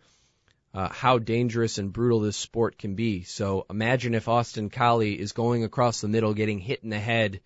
uh, 0.74 0.88
how 0.88 1.18
dangerous 1.18 1.78
and 1.78 1.92
brutal 1.92 2.20
this 2.20 2.36
sport 2.36 2.78
can 2.78 2.94
be. 2.94 3.22
So 3.22 3.66
imagine 3.70 4.14
if 4.14 4.28
Austin 4.28 4.70
Collie 4.70 5.18
is 5.18 5.32
going 5.32 5.64
across 5.64 6.00
the 6.00 6.08
middle, 6.08 6.34
getting 6.34 6.58
hit 6.58 6.82
in 6.82 6.90
the 6.90 6.98
head, 6.98 7.40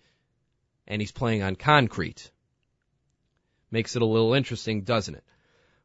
and 0.87 1.01
he's 1.01 1.11
playing 1.11 1.41
on 1.41 1.55
concrete. 1.55 2.31
Makes 3.71 3.95
it 3.95 4.01
a 4.01 4.05
little 4.05 4.33
interesting, 4.33 4.81
doesn't 4.81 5.15
it? 5.15 5.23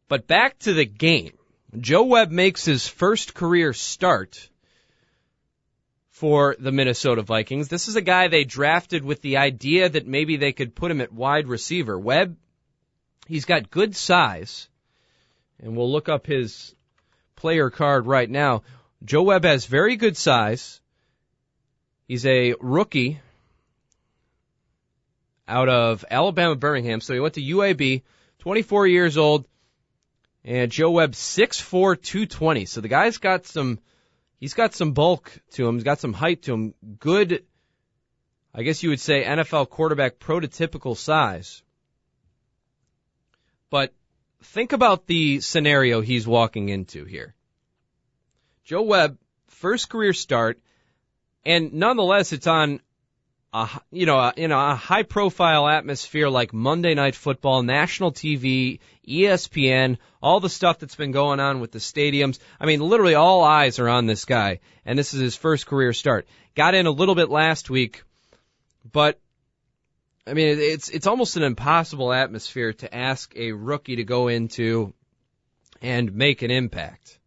But 0.09 0.27
back 0.27 0.59
to 0.61 0.73
the 0.73 0.85
game. 0.85 1.38
Joe 1.77 2.05
Webb 2.05 2.31
makes 2.31 2.65
his 2.65 2.87
first 2.87 3.35
career 3.35 3.73
start 3.73 4.49
for 6.11 6.57
the 6.59 6.73
Minnesota 6.73 7.23
Vikings. 7.23 7.69
This 7.69 7.89
is 7.89 7.97
a 7.97 8.01
guy 8.01 8.29
they 8.29 8.45
drafted 8.45 9.05
with 9.05 9.21
the 9.21 9.37
idea 9.37 9.89
that 9.89 10.07
maybe 10.07 10.37
they 10.37 10.53
could 10.53 10.75
put 10.75 10.91
him 10.91 11.01
at 11.01 11.13
wide 11.13 11.47
receiver. 11.47 11.99
Webb 11.99 12.37
He's 13.29 13.45
got 13.45 13.71
good 13.71 13.95
size, 13.95 14.71
and 15.61 15.77
we'll 15.77 15.93
look 15.93 16.09
up 16.09 16.27
his 16.27 16.75
player 17.37 17.69
card 17.69 18.07
right 18.07 18.29
now. 18.29 18.63
Joe 19.05 19.23
Webb 19.23 19.45
has 19.45 19.67
very 19.67 19.97
good 19.97 20.17
size. 20.17 20.81
He's 22.07 22.25
a 22.25 22.55
rookie 22.59 23.21
out 25.47 25.69
of 25.69 26.07
Alabama 26.11 26.57
Birmingham, 26.57 27.03
so 27.03 27.13
he 27.13 27.21
went 27.21 27.35
to 27.35 27.43
UAB, 27.43 28.03
24 28.39 28.87
years 28.87 29.19
old, 29.19 29.47
and 30.49 30.73
Joe 30.73 30.91
Webb 30.91 31.13
6'4", 31.13 32.01
220. 32.01 32.65
So 32.65 32.81
the 32.81 32.89
guy's 32.89 33.19
got 33.19 33.45
some, 33.45 33.79
he's 34.41 34.55
got 34.55 34.75
some 34.75 34.93
bulk 34.93 35.31
to 35.53 35.69
him, 35.69 35.75
he's 35.75 35.85
got 35.85 36.01
some 36.01 36.15
height 36.15 36.45
to 36.45 36.55
him, 36.55 36.75
good, 36.99 37.45
I 38.55 38.63
guess 38.63 38.83
you 38.83 38.89
would 38.89 39.01
say 39.01 39.25
NFL 39.25 39.69
quarterback 39.69 40.19
prototypical 40.19 40.97
size. 40.97 41.63
But 43.69 43.93
think 44.43 44.73
about 44.73 45.07
the 45.07 45.41
scenario 45.41 46.01
he's 46.01 46.27
walking 46.27 46.71
into 46.71 47.05
here. 47.05 47.35
Joe 48.65 48.83
Webb, 48.83 49.19
first 49.49 49.91
career 49.91 50.15
start, 50.15 50.59
and 51.45 51.75
nonetheless, 51.75 52.33
it's 52.33 52.47
on 52.47 52.81
a 53.53 53.69
you 53.91 54.07
know 54.07 54.19
a, 54.19 54.33
in 54.37 54.53
a 54.53 54.75
high 54.75 55.03
profile 55.03 55.69
atmosphere 55.69 56.29
like 56.29 56.53
Monday 56.53 56.95
Night 56.95 57.15
Football, 57.15 57.63
national 57.63 58.13
TV, 58.13 58.81
ESPN, 59.07 59.99
all 60.23 60.41
the 60.41 60.51
stuff 60.51 60.79
that's 60.79 60.97
been 60.97 61.13
going 61.13 61.41
on 61.41 61.61
with 61.61 61.73
the 61.73 61.79
stadiums. 61.79 62.39
I 62.61 62.67
mean, 62.67 62.81
literally 62.81 63.15
all 63.15 63.43
eyes 63.43 63.79
are 63.79 63.89
on 63.89 64.07
this 64.07 64.25
guy, 64.25 64.61
and 64.85 64.99
this 64.99 65.15
is 65.15 65.21
his 65.21 65.37
first 65.37 65.67
career 65.67 65.93
start. 65.93 66.27
Got 66.55 66.75
in 66.75 66.87
a 66.87 66.91
little 66.91 67.15
bit 67.15 67.31
last 67.31 67.71
week, 67.71 68.03
but 68.91 69.19
I 70.27 70.35
mean, 70.35 70.59
it's 70.59 70.91
it's 70.91 71.07
almost 71.07 71.37
an 71.37 71.43
impossible 71.43 72.13
atmosphere 72.13 72.75
to 72.75 72.95
ask 72.95 73.35
a 73.35 73.53
rookie 73.53 73.97
to 73.97 74.05
go 74.05 74.29
into 74.29 74.93
and 75.81 76.13
make 76.15 76.43
an 76.43 76.51
impact. 76.51 77.18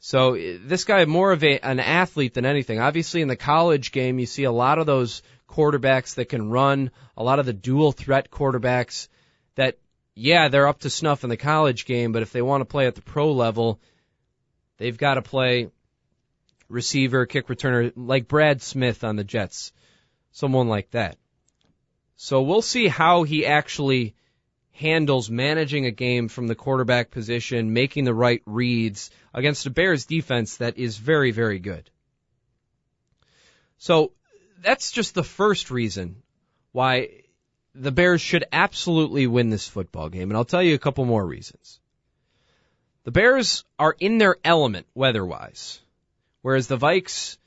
So 0.00 0.34
eh, 0.34 0.56
this 0.60 0.84
guy 0.84 1.04
more 1.04 1.30
of 1.30 1.44
a, 1.44 1.60
an 1.60 1.78
athlete 1.78 2.34
than 2.34 2.46
anything. 2.46 2.80
Obviously 2.80 3.22
in 3.22 3.28
the 3.28 3.36
college 3.36 3.92
game 3.92 4.18
you 4.18 4.26
see 4.26 4.44
a 4.44 4.52
lot 4.52 4.78
of 4.78 4.86
those 4.86 5.22
quarterbacks 5.48 6.14
that 6.14 6.28
can 6.28 6.50
run, 6.50 6.90
a 7.16 7.22
lot 7.22 7.38
of 7.38 7.46
the 7.46 7.52
dual 7.52 7.92
threat 7.92 8.30
quarterbacks 8.30 9.08
that 9.54 9.78
yeah, 10.14 10.48
they're 10.48 10.66
up 10.66 10.80
to 10.80 10.90
snuff 10.90 11.22
in 11.22 11.30
the 11.30 11.36
college 11.36 11.86
game, 11.86 12.12
but 12.12 12.22
if 12.22 12.32
they 12.32 12.42
want 12.42 12.62
to 12.62 12.66
play 12.66 12.86
at 12.86 12.94
the 12.94 13.02
pro 13.02 13.32
level, 13.32 13.80
they've 14.76 14.98
got 14.98 15.14
to 15.14 15.22
play 15.22 15.70
receiver, 16.68 17.26
kick 17.26 17.46
returner 17.48 17.92
like 17.96 18.28
Brad 18.28 18.60
Smith 18.60 19.04
on 19.04 19.16
the 19.16 19.24
Jets. 19.24 19.72
Someone 20.32 20.68
like 20.68 20.90
that. 20.90 21.16
So 22.16 22.42
we'll 22.42 22.62
see 22.62 22.86
how 22.86 23.22
he 23.22 23.46
actually 23.46 24.14
handles 24.72 25.30
managing 25.30 25.86
a 25.86 25.90
game 25.90 26.28
from 26.28 26.46
the 26.46 26.54
quarterback 26.54 27.10
position, 27.10 27.72
making 27.72 28.04
the 28.04 28.14
right 28.14 28.42
reads 28.46 29.10
against 29.34 29.66
a 29.66 29.70
Bears 29.70 30.06
defense 30.06 30.56
that 30.56 30.78
is 30.78 30.96
very, 30.96 31.30
very 31.30 31.58
good. 31.58 31.90
So 33.78 34.12
that's 34.62 34.90
just 34.90 35.14
the 35.14 35.24
first 35.24 35.70
reason 35.70 36.22
why 36.72 37.22
the 37.74 37.92
Bears 37.92 38.20
should 38.20 38.44
absolutely 38.52 39.26
win 39.26 39.50
this 39.50 39.68
football 39.68 40.08
game. 40.08 40.30
And 40.30 40.36
I'll 40.36 40.44
tell 40.44 40.62
you 40.62 40.74
a 40.74 40.78
couple 40.78 41.04
more 41.04 41.24
reasons. 41.24 41.80
The 43.04 43.10
Bears 43.10 43.64
are 43.78 43.96
in 43.98 44.18
their 44.18 44.36
element 44.44 44.86
weather-wise, 44.94 45.80
whereas 46.42 46.66
the 46.66 46.76
Vikes, 46.76 47.38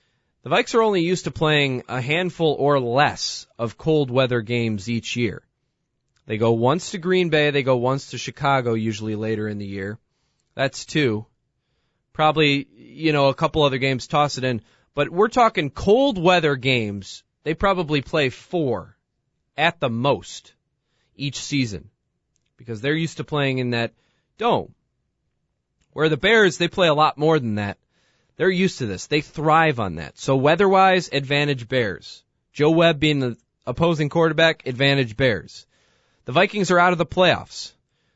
the 0.42 0.50
Vikes 0.50 0.74
are 0.74 0.82
only 0.82 1.02
used 1.02 1.26
to 1.26 1.32
playing 1.32 1.84
a 1.88 2.02
handful 2.02 2.56
or 2.58 2.80
less 2.80 3.46
of 3.60 3.78
cold 3.78 4.10
weather 4.10 4.42
games 4.42 4.90
each 4.90 5.16
year. 5.16 5.44
They 6.26 6.38
go 6.38 6.52
once 6.54 6.92
to 6.92 6.98
Green 6.98 7.30
Bay, 7.30 7.52
they 7.52 7.64
go 7.64 7.78
once 7.78 8.12
to 8.12 8.18
Chicago 8.18 8.74
usually 8.74 9.16
later 9.16 9.48
in 9.48 9.58
the 9.58 9.66
year. 9.66 10.00
That's 10.56 10.86
two. 10.86 11.26
Probably, 12.14 12.68
you 12.76 13.12
know, 13.12 13.28
a 13.28 13.34
couple 13.34 13.64
other 13.64 13.80
games 13.80 14.08
toss 14.08 14.38
it 14.38 14.44
in, 14.44 14.62
but 14.94 15.10
we're 15.10 15.28
talking 15.28 15.70
cold 15.70 16.18
weather 16.18 16.56
games. 16.56 17.24
They 17.44 17.56
probably 17.56 18.02
play 18.02 18.30
four 18.30 18.96
at 19.58 19.80
the 19.80 19.90
most 19.90 20.54
each 21.16 21.42
season 21.42 21.90
because 22.58 22.82
they're 22.82 22.94
used 22.94 23.18
to 23.18 23.24
playing 23.24 23.58
in 23.58 23.72
that 23.72 23.94
dome. 24.38 24.74
Where 25.92 26.10
the 26.10 26.18
Bears, 26.18 26.58
they 26.58 26.68
play 26.68 26.88
a 26.88 26.94
lot 26.94 27.18
more 27.18 27.40
than 27.40 27.56
that. 27.56 27.78
They're 28.38 28.50
used 28.50 28.80
to 28.80 28.86
this. 28.86 29.08
They 29.08 29.22
thrive 29.22 29.80
on 29.80 29.96
that. 29.96 30.18
So 30.18 30.36
weather-wise, 30.36 31.10
advantage 31.12 31.68
Bears. 31.68 32.24
Joe 32.52 32.72
Webb 32.72 33.00
being 33.00 33.20
the 33.20 33.38
opposing 33.66 34.10
quarterback, 34.10 34.66
advantage 34.68 35.18
Bears. 35.18 35.66
The 36.26 36.32
Vikings 36.32 36.72
are 36.72 36.80
out 36.80 36.92
of 36.94 36.98
the 36.98 37.06
playoffs. 37.06 37.74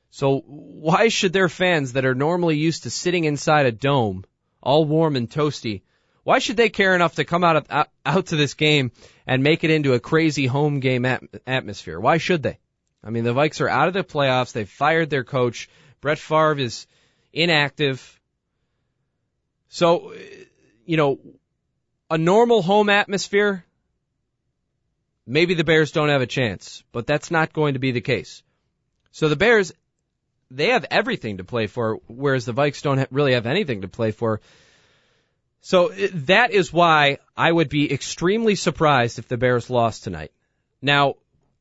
So 0.10 0.40
why 0.40 1.10
should 1.10 1.34
their 1.34 1.50
fans 1.50 1.94
that 1.94 2.06
are 2.06 2.16
normally 2.16 2.58
used 2.58 2.84
to 2.84 2.90
sitting 2.90 3.26
inside 3.26 3.66
a 3.66 3.72
dome, 3.72 4.26
all 4.62 4.86
warm 4.86 5.16
and 5.16 5.30
toasty, 5.30 5.82
why 6.24 6.40
should 6.40 6.58
they 6.58 6.70
care 6.70 6.96
enough 6.96 7.16
to 7.16 7.24
come 7.24 7.44
out 7.44 7.56
of, 7.56 7.88
out, 8.06 8.26
to 8.28 8.36
this 8.36 8.54
game 8.54 8.92
and 9.26 9.44
make 9.44 9.64
it 9.64 9.70
into 9.70 9.94
a 9.94 10.00
crazy 10.00 10.46
home 10.46 10.80
game 10.80 11.06
at, 11.06 11.24
atmosphere? 11.46 12.00
Why 12.00 12.18
should 12.18 12.44
they? 12.44 12.60
I 13.04 13.12
mean, 13.12 13.24
the 13.24 13.34
Vikes 13.34 13.62
are 13.62 13.70
out 13.70 13.88
of 13.88 13.94
the 13.94 14.04
playoffs. 14.04 14.52
They've 14.52 14.70
fired 14.70 15.10
their 15.10 15.24
coach. 15.24 15.70
Brett 16.02 16.20
Favre 16.20 16.60
is 16.60 16.88
inactive. 17.32 18.20
So, 19.70 20.14
you 20.86 20.98
know, 20.98 21.20
a 22.10 22.18
normal 22.18 22.62
home 22.62 22.90
atmosphere, 22.90 23.64
maybe 25.28 25.54
the 25.54 25.64
Bears 25.64 25.92
don't 25.92 26.10
have 26.10 26.22
a 26.22 26.28
chance, 26.28 26.84
but 26.92 27.06
that's 27.06 27.30
not 27.30 27.54
going 27.54 27.74
to 27.74 27.80
be 27.80 27.92
the 27.92 28.02
case. 28.02 28.42
So 29.12 29.30
the 29.30 29.36
Bears, 29.36 29.74
they 30.50 30.70
have 30.70 30.86
everything 30.90 31.38
to 31.38 31.44
play 31.44 31.68
for, 31.68 32.00
whereas 32.08 32.46
the 32.46 32.54
Vikes 32.54 32.82
don't 32.82 33.06
really 33.12 33.34
have 33.34 33.46
anything 33.46 33.82
to 33.82 33.88
play 33.88 34.12
for. 34.12 34.42
So 35.62 35.92
uh, 35.92 36.08
that 36.14 36.52
is 36.52 36.72
why 36.72 37.18
I 37.36 37.52
would 37.52 37.70
be 37.70 37.92
extremely 37.92 38.56
surprised 38.56 39.20
if 39.20 39.28
the 39.28 39.38
Bears 39.38 39.70
lost 39.70 40.04
tonight. 40.04 40.32
Now, 40.82 41.16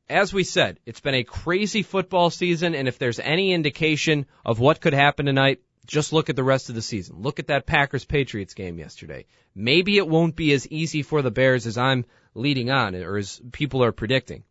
as 0.09 0.33
we 0.33 0.45
said, 0.45 0.79
it's 0.85 1.01
been 1.01 1.15
a 1.15 1.23
crazy 1.23 1.83
football 1.83 2.29
season, 2.29 2.73
and 2.73 2.87
if 2.87 2.97
there's 2.97 3.19
any 3.19 3.51
indication 3.51 4.25
of 4.45 4.59
what 4.59 4.79
could 4.79 4.93
happen 4.93 5.25
tonight, 5.25 5.59
just 5.85 6.13
look 6.13 6.29
at 6.29 6.35
the 6.35 6.43
rest 6.43 6.69
of 6.69 6.75
the 6.75 6.81
season. 6.81 7.21
Look 7.21 7.39
at 7.39 7.47
that 7.47 7.65
Packers 7.65 8.05
Patriots 8.05 8.53
game 8.53 8.77
yesterday. 8.77 9.25
Maybe 9.55 9.97
it 9.97 10.07
won't 10.07 10.35
be 10.35 10.53
as 10.53 10.67
easy 10.67 11.01
for 11.01 11.21
the 11.21 11.31
Bears 11.31 11.65
as 11.65 11.77
I'm 11.77 12.05
leading 12.37 12.69
on, 12.69 12.95
or 12.95 13.17
as 13.17 13.41
people 13.51 13.83
are 13.83 13.91
predicting. 13.91 14.43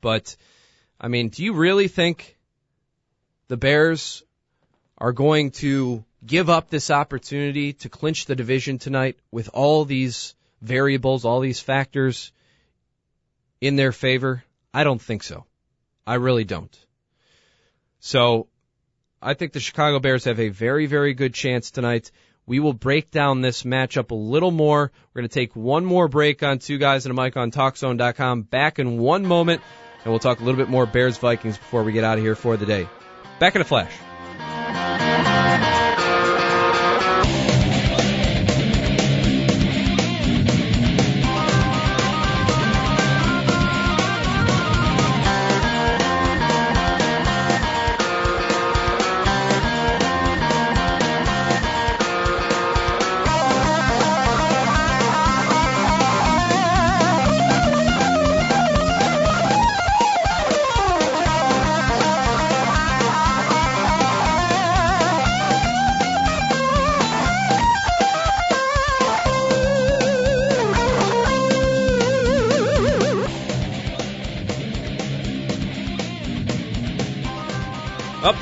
But, 0.00 0.36
I 1.00 1.08
mean, 1.08 1.30
do 1.30 1.42
you 1.42 1.54
really 1.54 1.88
think 1.88 2.36
the 3.48 3.56
Bears 3.56 4.22
are 4.98 5.12
going 5.12 5.50
to 5.52 6.04
give 6.24 6.50
up 6.50 6.68
this 6.68 6.90
opportunity 6.90 7.72
to 7.74 7.88
clinch 7.88 8.26
the 8.26 8.36
division 8.36 8.78
tonight 8.78 9.18
with 9.30 9.50
all 9.52 9.84
these 9.84 10.34
variables, 10.60 11.24
all 11.24 11.40
these 11.40 11.60
factors 11.60 12.32
in 13.60 13.76
their 13.76 13.92
favor? 13.92 14.44
I 14.72 14.84
don't 14.84 15.00
think 15.00 15.22
so. 15.22 15.44
I 16.06 16.14
really 16.14 16.44
don't. 16.44 16.76
So, 18.00 18.48
I 19.20 19.34
think 19.34 19.52
the 19.52 19.60
Chicago 19.60 19.98
Bears 19.98 20.24
have 20.24 20.38
a 20.38 20.50
very, 20.50 20.86
very 20.86 21.14
good 21.14 21.34
chance 21.34 21.70
tonight. 21.70 22.12
We 22.46 22.60
will 22.60 22.72
break 22.72 23.10
down 23.10 23.40
this 23.40 23.64
matchup 23.64 24.12
a 24.12 24.14
little 24.14 24.52
more. 24.52 24.92
We're 25.12 25.20
going 25.20 25.28
to 25.28 25.34
take 25.34 25.56
one 25.56 25.84
more 25.84 26.06
break 26.06 26.42
on 26.42 26.60
Two 26.60 26.78
Guys 26.78 27.04
and 27.04 27.18
a 27.18 27.22
Mic 27.22 27.36
on 27.36 27.50
TalkZone.com. 27.50 28.42
Back 28.42 28.78
in 28.78 28.98
one 28.98 29.26
moment, 29.26 29.62
and 30.04 30.12
we'll 30.12 30.20
talk 30.20 30.40
a 30.40 30.44
little 30.44 30.58
bit 30.58 30.68
more 30.68 30.86
Bears 30.86 31.18
Vikings 31.18 31.58
before 31.58 31.82
we 31.82 31.92
get 31.92 32.04
out 32.04 32.18
of 32.18 32.24
here 32.24 32.36
for 32.36 32.56
the 32.56 32.66
day. 32.66 32.88
Back 33.40 33.56
in 33.56 33.62
a 33.62 33.64
flash. 33.64 33.92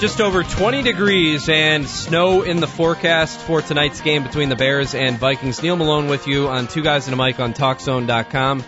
Just 0.05 0.21
over 0.21 0.43
20 0.43 0.83
degrees 0.83 1.49
and 1.49 1.89
snow 1.89 2.43
in 2.43 2.61
the 2.61 2.67
forecast 2.67 3.41
for 3.41 3.63
tonight's 3.63 4.03
game 4.03 4.23
between 4.23 4.51
the 4.51 4.55
Bears 4.55 4.95
and 4.95 5.17
Vikings. 5.17 5.63
Neal 5.63 5.77
Malone 5.77 6.09
with 6.09 6.27
you 6.27 6.49
on 6.49 6.67
Two 6.67 6.83
Guys 6.83 7.09
and 7.09 7.19
a 7.19 7.25
Mic 7.25 7.41
on 7.41 7.55
TalkZone.com. 7.55 8.63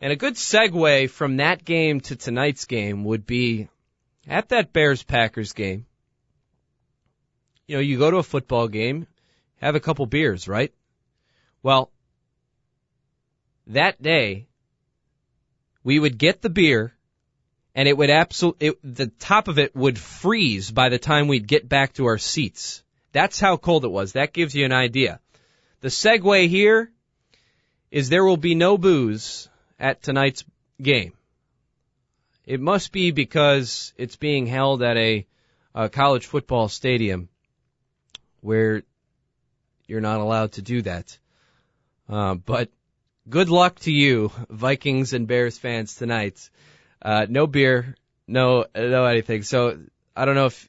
And 0.00 0.12
a 0.12 0.16
good 0.16 0.34
segue 0.34 1.10
from 1.10 1.36
that 1.36 1.64
game 1.64 2.00
to 2.02 2.16
tonight's 2.16 2.64
game 2.66 3.04
would 3.04 3.26
be 3.26 3.68
at 4.28 4.48
that 4.50 4.72
Bears 4.72 5.02
Packers 5.02 5.52
game. 5.52 5.86
You 7.66 7.76
know, 7.76 7.80
you 7.80 7.98
go 7.98 8.10
to 8.10 8.18
a 8.18 8.22
football 8.22 8.68
game, 8.68 9.06
have 9.60 9.74
a 9.74 9.80
couple 9.80 10.06
beers, 10.06 10.48
right? 10.48 10.72
Well, 11.62 11.90
that 13.68 14.00
day, 14.02 14.46
we 15.82 15.98
would 15.98 16.18
get 16.18 16.42
the 16.42 16.50
beer 16.50 16.94
and 17.74 17.88
it 17.88 17.96
would 17.96 18.10
absolutely, 18.10 18.72
the 18.82 19.06
top 19.06 19.48
of 19.48 19.58
it 19.58 19.74
would 19.74 19.98
freeze 19.98 20.70
by 20.70 20.90
the 20.90 20.98
time 20.98 21.26
we'd 21.26 21.48
get 21.48 21.68
back 21.68 21.94
to 21.94 22.06
our 22.06 22.18
seats. 22.18 22.82
That's 23.12 23.40
how 23.40 23.56
cold 23.56 23.84
it 23.84 23.90
was. 23.90 24.12
That 24.12 24.32
gives 24.32 24.54
you 24.54 24.64
an 24.64 24.72
idea. 24.72 25.20
The 25.80 25.88
segue 25.88 26.48
here 26.48 26.90
is 27.90 28.08
there 28.08 28.24
will 28.24 28.36
be 28.36 28.54
no 28.54 28.78
booze 28.78 29.48
at 29.78 30.02
tonight's 30.02 30.44
game. 30.80 31.12
It 32.46 32.60
must 32.60 32.92
be 32.92 33.10
because 33.10 33.94
it's 33.96 34.16
being 34.16 34.46
held 34.46 34.82
at 34.82 34.96
a, 34.96 35.26
a 35.74 35.88
college 35.88 36.26
football 36.26 36.68
stadium 36.68 37.28
where 38.40 38.82
you're 39.86 40.02
not 40.02 40.20
allowed 40.20 40.52
to 40.52 40.62
do 40.62 40.82
that. 40.82 41.18
Uh, 42.08 42.34
but 42.34 42.68
good 43.28 43.48
luck 43.48 43.78
to 43.80 43.92
you, 43.92 44.30
Vikings 44.50 45.14
and 45.14 45.26
Bears 45.26 45.56
fans 45.56 45.94
tonight. 45.94 46.50
Uh, 47.00 47.26
no 47.28 47.46
beer, 47.46 47.96
no, 48.26 48.66
no 48.74 49.04
anything. 49.06 49.42
So 49.42 49.78
I 50.14 50.26
don't 50.26 50.34
know 50.34 50.46
if, 50.46 50.68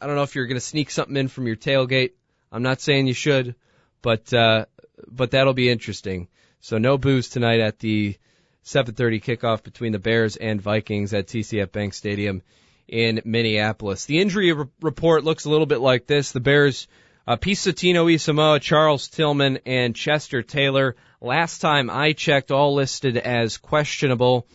I 0.00 0.06
don't 0.06 0.14
know 0.14 0.22
if 0.22 0.36
you're 0.36 0.46
going 0.46 0.56
to 0.56 0.60
sneak 0.60 0.90
something 0.90 1.16
in 1.16 1.28
from 1.28 1.48
your 1.48 1.56
tailgate. 1.56 2.12
I'm 2.52 2.62
not 2.62 2.80
saying 2.80 3.08
you 3.08 3.14
should, 3.14 3.56
but, 4.02 4.32
uh, 4.32 4.66
but 5.08 5.32
that'll 5.32 5.54
be 5.54 5.70
interesting. 5.70 6.28
So 6.60 6.78
no 6.78 6.96
booze 6.96 7.28
tonight 7.28 7.60
at 7.60 7.80
the 7.80 8.16
7:30 8.64 9.20
kickoff 9.20 9.62
between 9.62 9.92
the 9.92 9.98
Bears 9.98 10.36
and 10.36 10.60
Vikings 10.60 11.12
at 11.12 11.26
TCF 11.26 11.72
Bank 11.72 11.94
Stadium 11.94 12.42
in 12.88 13.20
Minneapolis. 13.24 14.04
The 14.04 14.20
injury 14.20 14.52
re- 14.52 14.66
report 14.80 15.24
looks 15.24 15.44
a 15.44 15.50
little 15.50 15.66
bit 15.66 15.80
like 15.80 16.06
this. 16.06 16.32
The 16.32 16.40
Bears, 16.40 16.86
uh, 17.26 17.36
Pisa 17.36 17.72
Tinoisamoa, 17.72 18.60
Charles 18.60 19.08
Tillman, 19.08 19.60
and 19.66 19.96
Chester 19.96 20.42
Taylor. 20.42 20.96
Last 21.20 21.58
time 21.58 21.90
I 21.90 22.12
checked, 22.12 22.50
all 22.50 22.74
listed 22.74 23.16
as 23.16 23.58
questionable. 23.58 24.46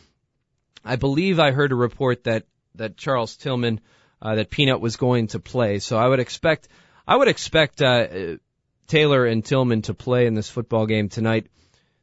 I 0.86 0.96
believe 0.96 1.40
I 1.40 1.52
heard 1.52 1.72
a 1.72 1.76
report 1.76 2.24
that 2.26 2.46
that 2.76 2.96
Charles 2.96 3.36
Tillman, 3.36 3.82
uh, 4.22 4.36
that 4.36 4.50
Peanut 4.50 4.80
was 4.80 4.96
going 4.96 5.28
to 5.28 5.40
play. 5.40 5.80
So 5.80 5.98
I 5.98 6.08
would 6.08 6.20
expect, 6.20 6.68
I 7.08 7.16
would 7.16 7.28
expect 7.28 7.82
uh, 7.82 8.38
Taylor 8.88 9.26
and 9.26 9.44
Tillman 9.44 9.82
to 9.84 9.94
play 9.94 10.28
in 10.28 10.34
this 10.34 10.50
football 10.50 10.86
game 10.86 11.10
tonight. 11.10 11.48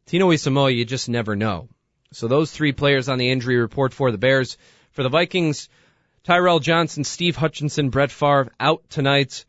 Tinoisamoa, 0.06 0.74
you 0.74 0.84
just 0.84 1.08
never 1.08 1.34
know. 1.34 1.68
So 2.14 2.28
those 2.28 2.50
three 2.50 2.72
players 2.72 3.08
on 3.08 3.18
the 3.18 3.30
injury 3.30 3.56
report 3.56 3.92
for 3.92 4.10
the 4.10 4.18
Bears. 4.18 4.56
For 4.92 5.02
the 5.02 5.08
Vikings, 5.08 5.68
Tyrell 6.22 6.60
Johnson, 6.60 7.02
Steve 7.02 7.34
Hutchinson, 7.34 7.90
Brett 7.90 8.12
Favre 8.12 8.52
out 8.60 8.88
tonight. 8.88 9.44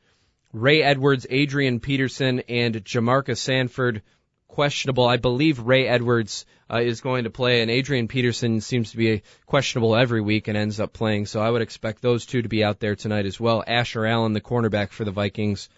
Ray 0.52 0.82
Edwards, 0.82 1.28
Adrian 1.30 1.80
Peterson, 1.80 2.40
and 2.50 2.84
Jamarca 2.84 3.38
Sanford 3.38 4.02
questionable. 4.48 5.06
I 5.06 5.18
believe 5.18 5.60
Ray 5.60 5.88
Edwards 5.88 6.46
uh, 6.72 6.78
is 6.78 7.02
going 7.02 7.26
to 7.26 7.30
play, 7.30 7.62
and 7.62 7.70
Adrian 7.70 8.08
Peterson 8.08 8.62
seems 8.62 8.92
to 8.92 8.98
be 8.98 9.22
questionable 9.46 9.96
every 9.96 10.22
week 10.22 10.48
and 10.48 10.58
ends 10.58 10.80
up 10.80 10.94
playing. 10.94 11.28
So 11.28 11.42
I 11.42 11.50
would 11.50 11.62
expect 11.62 12.02
those 12.02 12.26
two 12.26 12.42
to 12.42 12.50
be 12.50 12.64
out 12.64 12.80
there 12.80 12.96
tonight 12.96 13.26
as 13.26 13.40
well. 13.40 13.64
Asher 13.68 14.06
Allen, 14.06 14.34
the 14.34 14.42
cornerback 14.42 14.90
for 14.90 15.04
the 15.04 15.12
Vikings, 15.12 15.70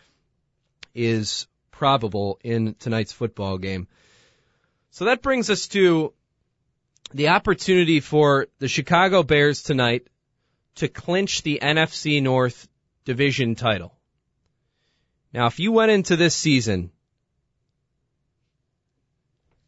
is 0.96 1.48
probable 1.72 2.40
in 2.44 2.76
tonight's 2.76 3.12
football 3.12 3.58
game. 3.58 3.88
So 4.92 5.06
that 5.06 5.22
brings 5.22 5.50
us 5.50 5.68
to 5.70 6.14
the 7.14 7.30
opportunity 7.30 8.00
for 8.00 8.48
the 8.60 8.68
Chicago 8.68 9.24
Bears 9.24 9.64
tonight 9.64 10.08
to 10.76 10.88
clinch 10.88 11.44
the 11.44 11.60
NFC 11.62 12.22
North 12.22 12.68
division 13.06 13.56
title. 13.56 13.94
Now, 15.34 15.48
if 15.48 15.60
you 15.60 15.72
went 15.72 15.92
into 15.92 16.16
this 16.16 16.36
season 16.36 16.92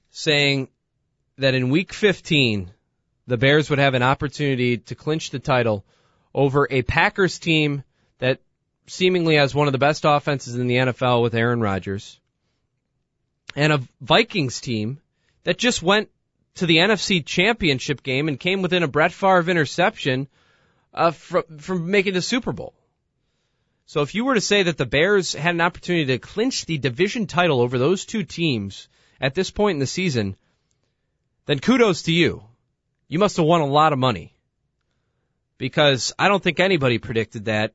saying 0.10 0.70
that 1.38 1.54
in 1.54 1.70
week 1.70 1.94
15, 1.94 2.72
the 3.28 3.38
Bears 3.38 3.70
would 3.70 3.80
have 3.80 3.94
an 3.94 4.04
opportunity 4.04 4.78
to 4.78 4.96
clinch 4.96 5.30
the 5.30 5.40
title 5.40 5.86
over 6.34 6.68
a 6.70 6.82
Packers 6.82 7.40
team 7.40 7.84
that 8.20 8.40
seemingly 8.88 9.36
has 9.36 9.54
one 9.54 9.68
of 9.68 9.72
the 9.72 9.78
best 9.78 10.04
offenses 10.06 10.56
in 10.56 10.68
the 10.68 10.76
NFL 10.76 11.22
with 11.22 11.36
Aaron 11.36 11.62
Rodgers 11.62 12.20
and 13.56 13.72
a 13.72 13.82
Vikings 14.02 14.62
team 14.62 15.00
that 15.44 15.58
just 15.58 15.82
went 15.82 16.10
to 16.60 16.66
the 16.66 16.78
NFC 16.78 17.26
Championship 17.26 18.04
game 18.04 18.28
and 18.28 18.40
came 18.40 18.62
within 18.62 18.84
a 18.84 18.88
Brett 18.88 19.12
Favre 19.12 19.50
interception 19.50 20.28
uh, 20.94 21.12
from 21.12 21.58
from 21.58 21.92
making 21.92 22.14
the 22.14 22.22
Super 22.22 22.52
Bowl. 22.52 22.74
So 23.86 24.02
if 24.02 24.14
you 24.14 24.26
were 24.26 24.36
to 24.36 24.42
say 24.42 24.64
that 24.64 24.78
the 24.78 24.86
Bears 24.86 25.34
had 25.34 25.56
an 25.56 25.62
opportunity 25.62 26.06
to 26.06 26.20
clinch 26.20 26.66
the 26.66 26.78
division 26.78 27.26
title 27.26 27.60
over 27.60 27.80
those 27.80 28.06
two 28.06 28.24
teams 28.24 28.88
at 29.20 29.34
this 29.34 29.50
point 29.50 29.78
in 29.78 29.80
the 29.80 29.88
season, 29.88 30.36
then 31.48 31.60
kudos 31.60 32.04
to 32.04 32.12
you. 32.12 32.44
You 33.08 33.18
must 33.18 33.38
have 33.38 33.46
won 33.46 33.62
a 33.62 33.66
lot 33.66 33.92
of 33.92 33.98
money. 33.98 34.36
Because 35.58 36.14
I 36.20 36.28
don't 36.28 36.44
think 36.44 36.60
anybody 36.60 37.00
predicted 37.00 37.46
that. 37.46 37.74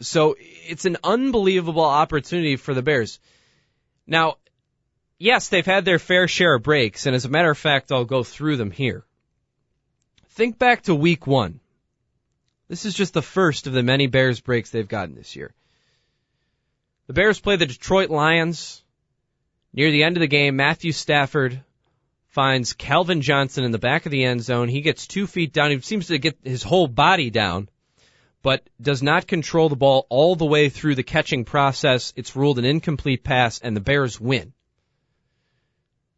So 0.00 0.36
it's 0.38 0.86
an 0.86 0.96
unbelievable 1.04 1.84
opportunity 1.84 2.56
for 2.56 2.72
the 2.72 2.82
Bears. 2.82 3.20
Now, 4.06 4.36
yes, 5.18 5.48
they've 5.48 5.64
had 5.64 5.84
their 5.84 5.98
fair 5.98 6.28
share 6.28 6.54
of 6.54 6.62
breaks, 6.62 7.06
and 7.06 7.14
as 7.14 7.24
a 7.24 7.30
matter 7.30 7.50
of 7.50 7.58
fact, 7.58 7.92
I'll 7.92 8.04
go 8.04 8.22
through 8.22 8.56
them 8.56 8.70
here. 8.70 9.04
Think 10.30 10.58
back 10.58 10.82
to 10.82 10.94
week 10.94 11.26
one. 11.26 11.60
This 12.68 12.86
is 12.86 12.94
just 12.94 13.14
the 13.14 13.22
first 13.22 13.66
of 13.66 13.72
the 13.72 13.82
many 13.82 14.06
Bears 14.06 14.40
breaks 14.40 14.70
they've 14.70 14.88
gotten 14.88 15.14
this 15.14 15.36
year. 15.36 15.54
The 17.06 17.12
Bears 17.12 17.38
play 17.38 17.56
the 17.56 17.66
Detroit 17.66 18.10
Lions. 18.10 18.82
Near 19.72 19.90
the 19.90 20.04
end 20.04 20.16
of 20.16 20.20
the 20.20 20.26
game, 20.26 20.56
Matthew 20.56 20.92
Stafford 20.92 21.62
finds 22.28 22.72
Calvin 22.72 23.20
Johnson 23.20 23.64
in 23.64 23.70
the 23.70 23.78
back 23.78 24.06
of 24.06 24.12
the 24.12 24.24
end 24.24 24.42
zone. 24.42 24.68
He 24.68 24.80
gets 24.80 25.06
two 25.06 25.26
feet 25.26 25.52
down. 25.52 25.70
He 25.70 25.80
seems 25.80 26.08
to 26.08 26.18
get 26.18 26.38
his 26.42 26.62
whole 26.62 26.88
body 26.88 27.30
down, 27.30 27.68
but 28.42 28.68
does 28.80 29.02
not 29.02 29.26
control 29.26 29.68
the 29.68 29.76
ball 29.76 30.06
all 30.08 30.34
the 30.34 30.46
way 30.46 30.68
through 30.68 30.94
the 30.94 31.02
catching 31.02 31.44
process. 31.44 32.12
It's 32.16 32.34
ruled 32.34 32.58
an 32.58 32.64
incomplete 32.64 33.22
pass, 33.22 33.60
and 33.60 33.76
the 33.76 33.80
Bears 33.80 34.20
win. 34.20 34.52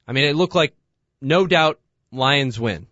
I 0.06 0.12
mean, 0.12 0.24
it 0.24 0.36
looked 0.36 0.54
like 0.54 0.74
no 1.20 1.46
doubt 1.46 1.80
Lions 2.12 2.58
win. 2.60 2.86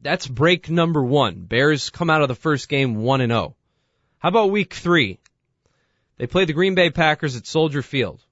That's 0.00 0.26
break 0.26 0.70
number 0.70 1.02
one. 1.02 1.42
Bears 1.42 1.90
come 1.90 2.10
out 2.10 2.22
of 2.22 2.28
the 2.28 2.34
first 2.34 2.68
game 2.68 2.96
1 2.96 3.20
and 3.20 3.32
0. 3.32 3.56
How 4.18 4.28
about 4.28 4.50
week 4.50 4.74
three? 4.74 5.18
They 6.16 6.26
play 6.26 6.44
the 6.44 6.52
Green 6.52 6.74
Bay 6.74 6.90
Packers 6.90 7.36
at 7.36 7.46
Soldier 7.46 7.82
Field. 7.82 8.22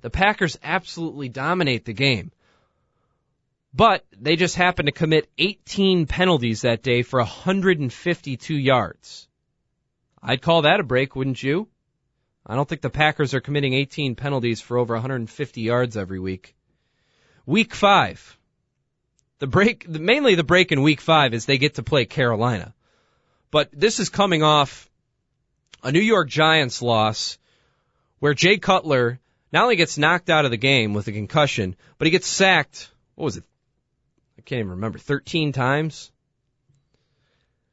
The 0.00 0.10
Packers 0.10 0.58
absolutely 0.62 1.28
dominate 1.28 1.84
the 1.84 1.92
game. 1.92 2.30
But 3.74 4.06
they 4.12 4.36
just 4.36 4.56
happen 4.56 4.86
to 4.86 4.92
commit 4.92 5.30
18 5.36 6.06
penalties 6.06 6.62
that 6.62 6.82
day 6.82 7.02
for 7.02 7.18
152 7.18 8.56
yards. 8.56 9.28
I'd 10.22 10.40
call 10.40 10.62
that 10.62 10.80
a 10.80 10.84
break, 10.84 11.14
wouldn't 11.14 11.42
you? 11.42 11.68
I 12.46 12.54
don't 12.54 12.68
think 12.68 12.80
the 12.80 12.90
Packers 12.90 13.34
are 13.34 13.40
committing 13.40 13.74
18 13.74 14.14
penalties 14.14 14.60
for 14.60 14.78
over 14.78 14.94
150 14.94 15.60
yards 15.60 15.96
every 15.96 16.20
week. 16.20 16.54
Week 17.44 17.74
five. 17.74 18.38
The 19.40 19.48
break, 19.48 19.88
mainly 19.88 20.36
the 20.36 20.44
break 20.44 20.70
in 20.70 20.82
week 20.82 21.00
five 21.00 21.34
is 21.34 21.44
they 21.44 21.58
get 21.58 21.74
to 21.74 21.82
play 21.82 22.04
Carolina. 22.04 22.72
But 23.50 23.70
this 23.72 23.98
is 23.98 24.08
coming 24.08 24.42
off 24.42 24.88
a 25.82 25.90
New 25.90 26.00
York 26.00 26.28
Giants 26.28 26.82
loss 26.82 27.38
where 28.20 28.34
Jay 28.34 28.58
Cutler 28.58 29.18
not 29.52 29.64
only 29.64 29.76
gets 29.76 29.98
knocked 29.98 30.30
out 30.30 30.44
of 30.44 30.50
the 30.50 30.56
game 30.56 30.94
with 30.94 31.08
a 31.08 31.12
concussion, 31.12 31.76
but 31.98 32.06
he 32.06 32.10
gets 32.10 32.26
sacked, 32.26 32.90
what 33.16 33.24
was 33.24 33.36
it? 33.36 33.44
I 34.38 34.42
can't 34.42 34.60
even 34.60 34.70
remember, 34.72 34.98
13 34.98 35.52
times? 35.52 36.12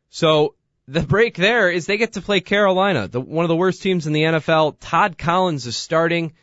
So 0.10 0.56
the 0.88 1.02
break 1.02 1.36
there 1.36 1.70
is 1.70 1.86
they 1.86 1.98
get 1.98 2.14
to 2.14 2.22
play 2.22 2.42
Carolina, 2.42 3.08
the, 3.08 3.22
one 3.22 3.46
of 3.46 3.50
the 3.50 3.56
worst 3.56 3.82
teams 3.82 4.08
in 4.08 4.14
the 4.14 4.24
NFL. 4.24 4.78
Todd 4.80 5.18
Collins 5.18 5.66
is 5.66 5.78
starting, 5.78 6.34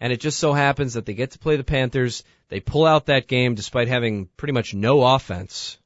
and 0.00 0.12
it 0.12 0.20
just 0.20 0.38
so 0.38 0.52
happens 0.52 0.94
that 0.94 1.04
they 1.04 1.14
get 1.14 1.32
to 1.32 1.38
play 1.38 1.56
the 1.56 1.64
Panthers. 1.64 2.24
They 2.48 2.60
pull 2.60 2.86
out 2.86 3.06
that 3.06 3.28
game 3.28 3.54
despite 3.54 3.88
having 3.88 4.26
pretty 4.36 4.52
much 4.52 4.74
no 4.74 5.04
offense. 5.04 5.78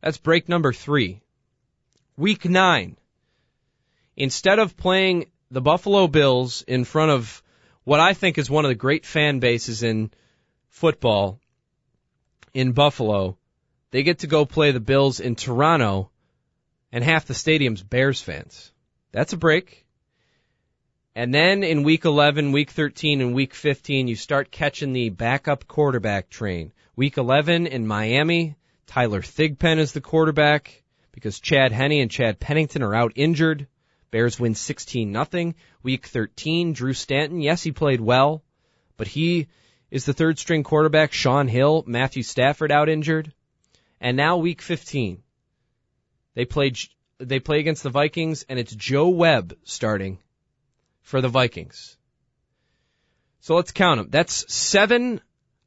That's 0.00 0.18
break 0.18 0.48
number 0.48 0.72
three. 0.72 1.22
Week 2.16 2.44
nine. 2.44 2.96
Instead 4.16 4.58
of 4.58 4.76
playing 4.76 5.26
the 5.50 5.62
Buffalo 5.62 6.08
Bills 6.08 6.62
in 6.62 6.84
front 6.84 7.12
of 7.12 7.42
what 7.84 8.00
I 8.00 8.14
think 8.14 8.38
is 8.38 8.50
one 8.50 8.64
of 8.64 8.68
the 8.68 8.74
great 8.74 9.06
fan 9.06 9.38
bases 9.38 9.82
in 9.82 10.10
football 10.68 11.40
in 12.52 12.72
Buffalo, 12.72 13.38
they 13.90 14.02
get 14.02 14.20
to 14.20 14.26
go 14.26 14.44
play 14.44 14.72
the 14.72 14.80
Bills 14.80 15.20
in 15.20 15.36
Toronto 15.36 16.11
and 16.92 17.02
half 17.02 17.24
the 17.24 17.34
stadium's 17.34 17.82
Bears 17.82 18.20
fans. 18.20 18.70
That's 19.10 19.32
a 19.32 19.38
break. 19.38 19.86
And 21.14 21.34
then 21.34 21.62
in 21.62 21.82
week 21.82 22.04
11, 22.04 22.52
week 22.52 22.70
13, 22.70 23.20
and 23.20 23.34
week 23.34 23.54
15, 23.54 24.08
you 24.08 24.16
start 24.16 24.50
catching 24.50 24.92
the 24.92 25.10
backup 25.10 25.66
quarterback 25.66 26.30
train. 26.30 26.72
Week 26.96 27.18
11 27.18 27.66
in 27.66 27.86
Miami, 27.86 28.56
Tyler 28.86 29.20
Thigpen 29.22 29.78
is 29.78 29.92
the 29.92 30.00
quarterback 30.00 30.82
because 31.12 31.40
Chad 31.40 31.72
Henne 31.72 32.00
and 32.00 32.10
Chad 32.10 32.40
Pennington 32.40 32.82
are 32.82 32.94
out 32.94 33.12
injured. 33.14 33.66
Bears 34.10 34.38
win 34.40 34.54
16 34.54 35.10
nothing. 35.10 35.54
Week 35.82 36.06
13, 36.06 36.72
Drew 36.72 36.92
Stanton, 36.92 37.40
yes, 37.40 37.62
he 37.62 37.72
played 37.72 38.00
well, 38.00 38.42
but 38.96 39.08
he 39.08 39.48
is 39.90 40.04
the 40.06 40.12
third 40.12 40.38
string 40.38 40.62
quarterback. 40.62 41.12
Shaun 41.12 41.48
Hill, 41.48 41.84
Matthew 41.86 42.22
Stafford 42.22 42.72
out 42.72 42.88
injured. 42.88 43.32
And 44.00 44.16
now 44.16 44.38
week 44.38 44.62
15, 44.62 45.21
they 46.34 46.44
play 46.44 46.72
they 47.18 47.40
play 47.40 47.60
against 47.60 47.82
the 47.82 47.90
Vikings, 47.90 48.44
and 48.48 48.58
it's 48.58 48.74
Joe 48.74 49.08
Webb 49.08 49.56
starting 49.64 50.18
for 51.02 51.20
the 51.20 51.28
Vikings. 51.28 51.96
So 53.40 53.56
let's 53.56 53.72
count 53.72 53.98
them. 53.98 54.08
That's 54.10 54.52
seven 54.52 55.20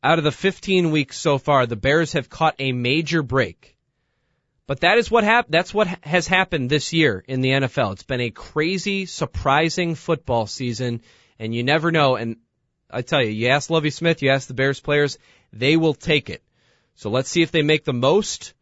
out 0.03 0.18
of 0.18 0.24
the 0.24 0.32
15 0.32 0.91
weeks 0.91 1.18
so 1.18 1.38
far. 1.38 1.66
The 1.66 1.76
Bears 1.76 2.13
have 2.13 2.30
caught 2.30 2.55
a 2.59 2.72
major 2.72 3.22
break. 3.22 3.76
But 4.68 4.82
that 4.82 4.97
is 4.97 5.11
what 5.11 5.24
hap- 5.24 5.49
that's 5.49 5.74
what 5.74 5.88
has 6.03 6.28
happened 6.28 6.70
this 6.70 6.93
year 6.93 7.24
in 7.28 7.41
the 7.41 7.51
NFL. 7.51 7.93
It's 7.93 8.03
been 8.03 8.22
a 8.22 8.32
crazy, 8.32 9.05
surprising 9.05 9.93
football 9.95 10.47
season, 10.47 11.01
and 11.38 11.53
you 11.53 11.63
never 11.63 11.91
know. 11.91 12.16
And 12.16 12.38
I 12.89 13.01
tell 13.01 13.22
you, 13.22 13.30
you 13.30 13.49
ask 13.49 13.70
Lovie 13.70 13.91
Smith, 13.91 14.22
you 14.22 14.32
ask 14.32 14.47
the 14.47 14.55
Bears 14.55 14.80
players, 14.80 15.20
they 15.53 15.78
will 15.78 15.93
take 15.93 16.30
it. 16.30 16.41
So 16.95 17.09
let's 17.09 17.30
see 17.30 17.43
if 17.43 17.51
they 17.51 17.61
make 17.61 17.84
the 17.84 17.93
most 17.93 18.53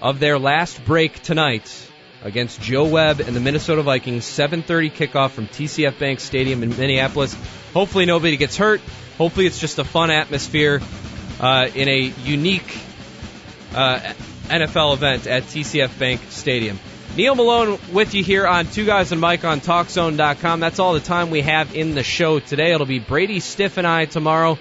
of 0.00 0.20
their 0.20 0.38
last 0.38 0.84
break 0.84 1.22
tonight 1.22 1.90
against 2.22 2.60
Joe 2.60 2.84
Webb 2.84 3.20
and 3.20 3.36
the 3.36 3.40
Minnesota 3.40 3.82
Vikings. 3.82 4.24
7:30 4.24 4.90
kickoff 4.90 5.30
from 5.30 5.46
TCF 5.46 5.98
Bank 5.98 6.20
Stadium 6.20 6.62
in 6.62 6.70
Minneapolis. 6.70 7.36
Hopefully 7.72 8.06
nobody 8.06 8.36
gets 8.36 8.56
hurt. 8.56 8.80
Hopefully 9.18 9.46
it's 9.46 9.58
just 9.58 9.78
a 9.78 9.84
fun 9.84 10.10
atmosphere 10.10 10.80
uh, 11.40 11.68
in 11.74 11.88
a 11.88 12.12
unique 12.24 12.78
uh, 13.74 14.00
NFL 14.48 14.94
event 14.94 15.26
at 15.26 15.44
TCF 15.44 15.98
Bank 15.98 16.20
Stadium. 16.28 16.78
Neal 17.16 17.34
Malone 17.34 17.78
with 17.92 18.14
you 18.14 18.22
here 18.22 18.46
on 18.46 18.66
Two 18.66 18.84
Guys 18.84 19.10
and 19.10 19.20
Mic 19.20 19.42
on 19.44 19.60
TalkZone.com. 19.60 20.60
That's 20.60 20.78
all 20.78 20.92
the 20.92 21.00
time 21.00 21.30
we 21.30 21.40
have 21.40 21.74
in 21.74 21.94
the 21.94 22.02
show 22.02 22.40
today. 22.40 22.72
It'll 22.72 22.86
be 22.86 22.98
Brady 22.98 23.40
Stiff 23.40 23.78
and 23.78 23.86
I 23.86 24.04
tomorrow. 24.04 24.58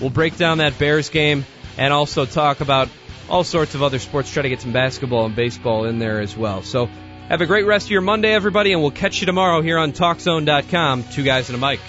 We'll 0.00 0.10
break 0.10 0.36
down 0.36 0.58
that 0.58 0.78
Bears 0.78 1.08
game 1.08 1.46
and 1.78 1.94
also 1.94 2.26
talk 2.26 2.60
about 2.60 2.90
all 3.28 3.44
sorts 3.44 3.74
of 3.74 3.82
other 3.82 3.98
sports. 3.98 4.30
Try 4.30 4.42
to 4.42 4.48
get 4.48 4.60
some 4.60 4.72
basketball 4.72 5.26
and 5.26 5.36
baseball 5.36 5.84
in 5.84 5.98
there 5.98 6.20
as 6.20 6.36
well. 6.36 6.62
So 6.62 6.86
have 7.28 7.40
a 7.40 7.46
great 7.46 7.66
rest 7.66 7.86
of 7.86 7.90
your 7.90 8.02
Monday, 8.02 8.32
everybody, 8.32 8.72
and 8.72 8.82
we'll 8.82 8.90
catch 8.90 9.20
you 9.20 9.26
tomorrow 9.26 9.62
here 9.62 9.78
on 9.78 9.92
TalkZone.com. 9.92 11.04
Two 11.04 11.22
guys 11.22 11.48
and 11.48 11.62
a 11.62 11.66
mic. 11.66 11.80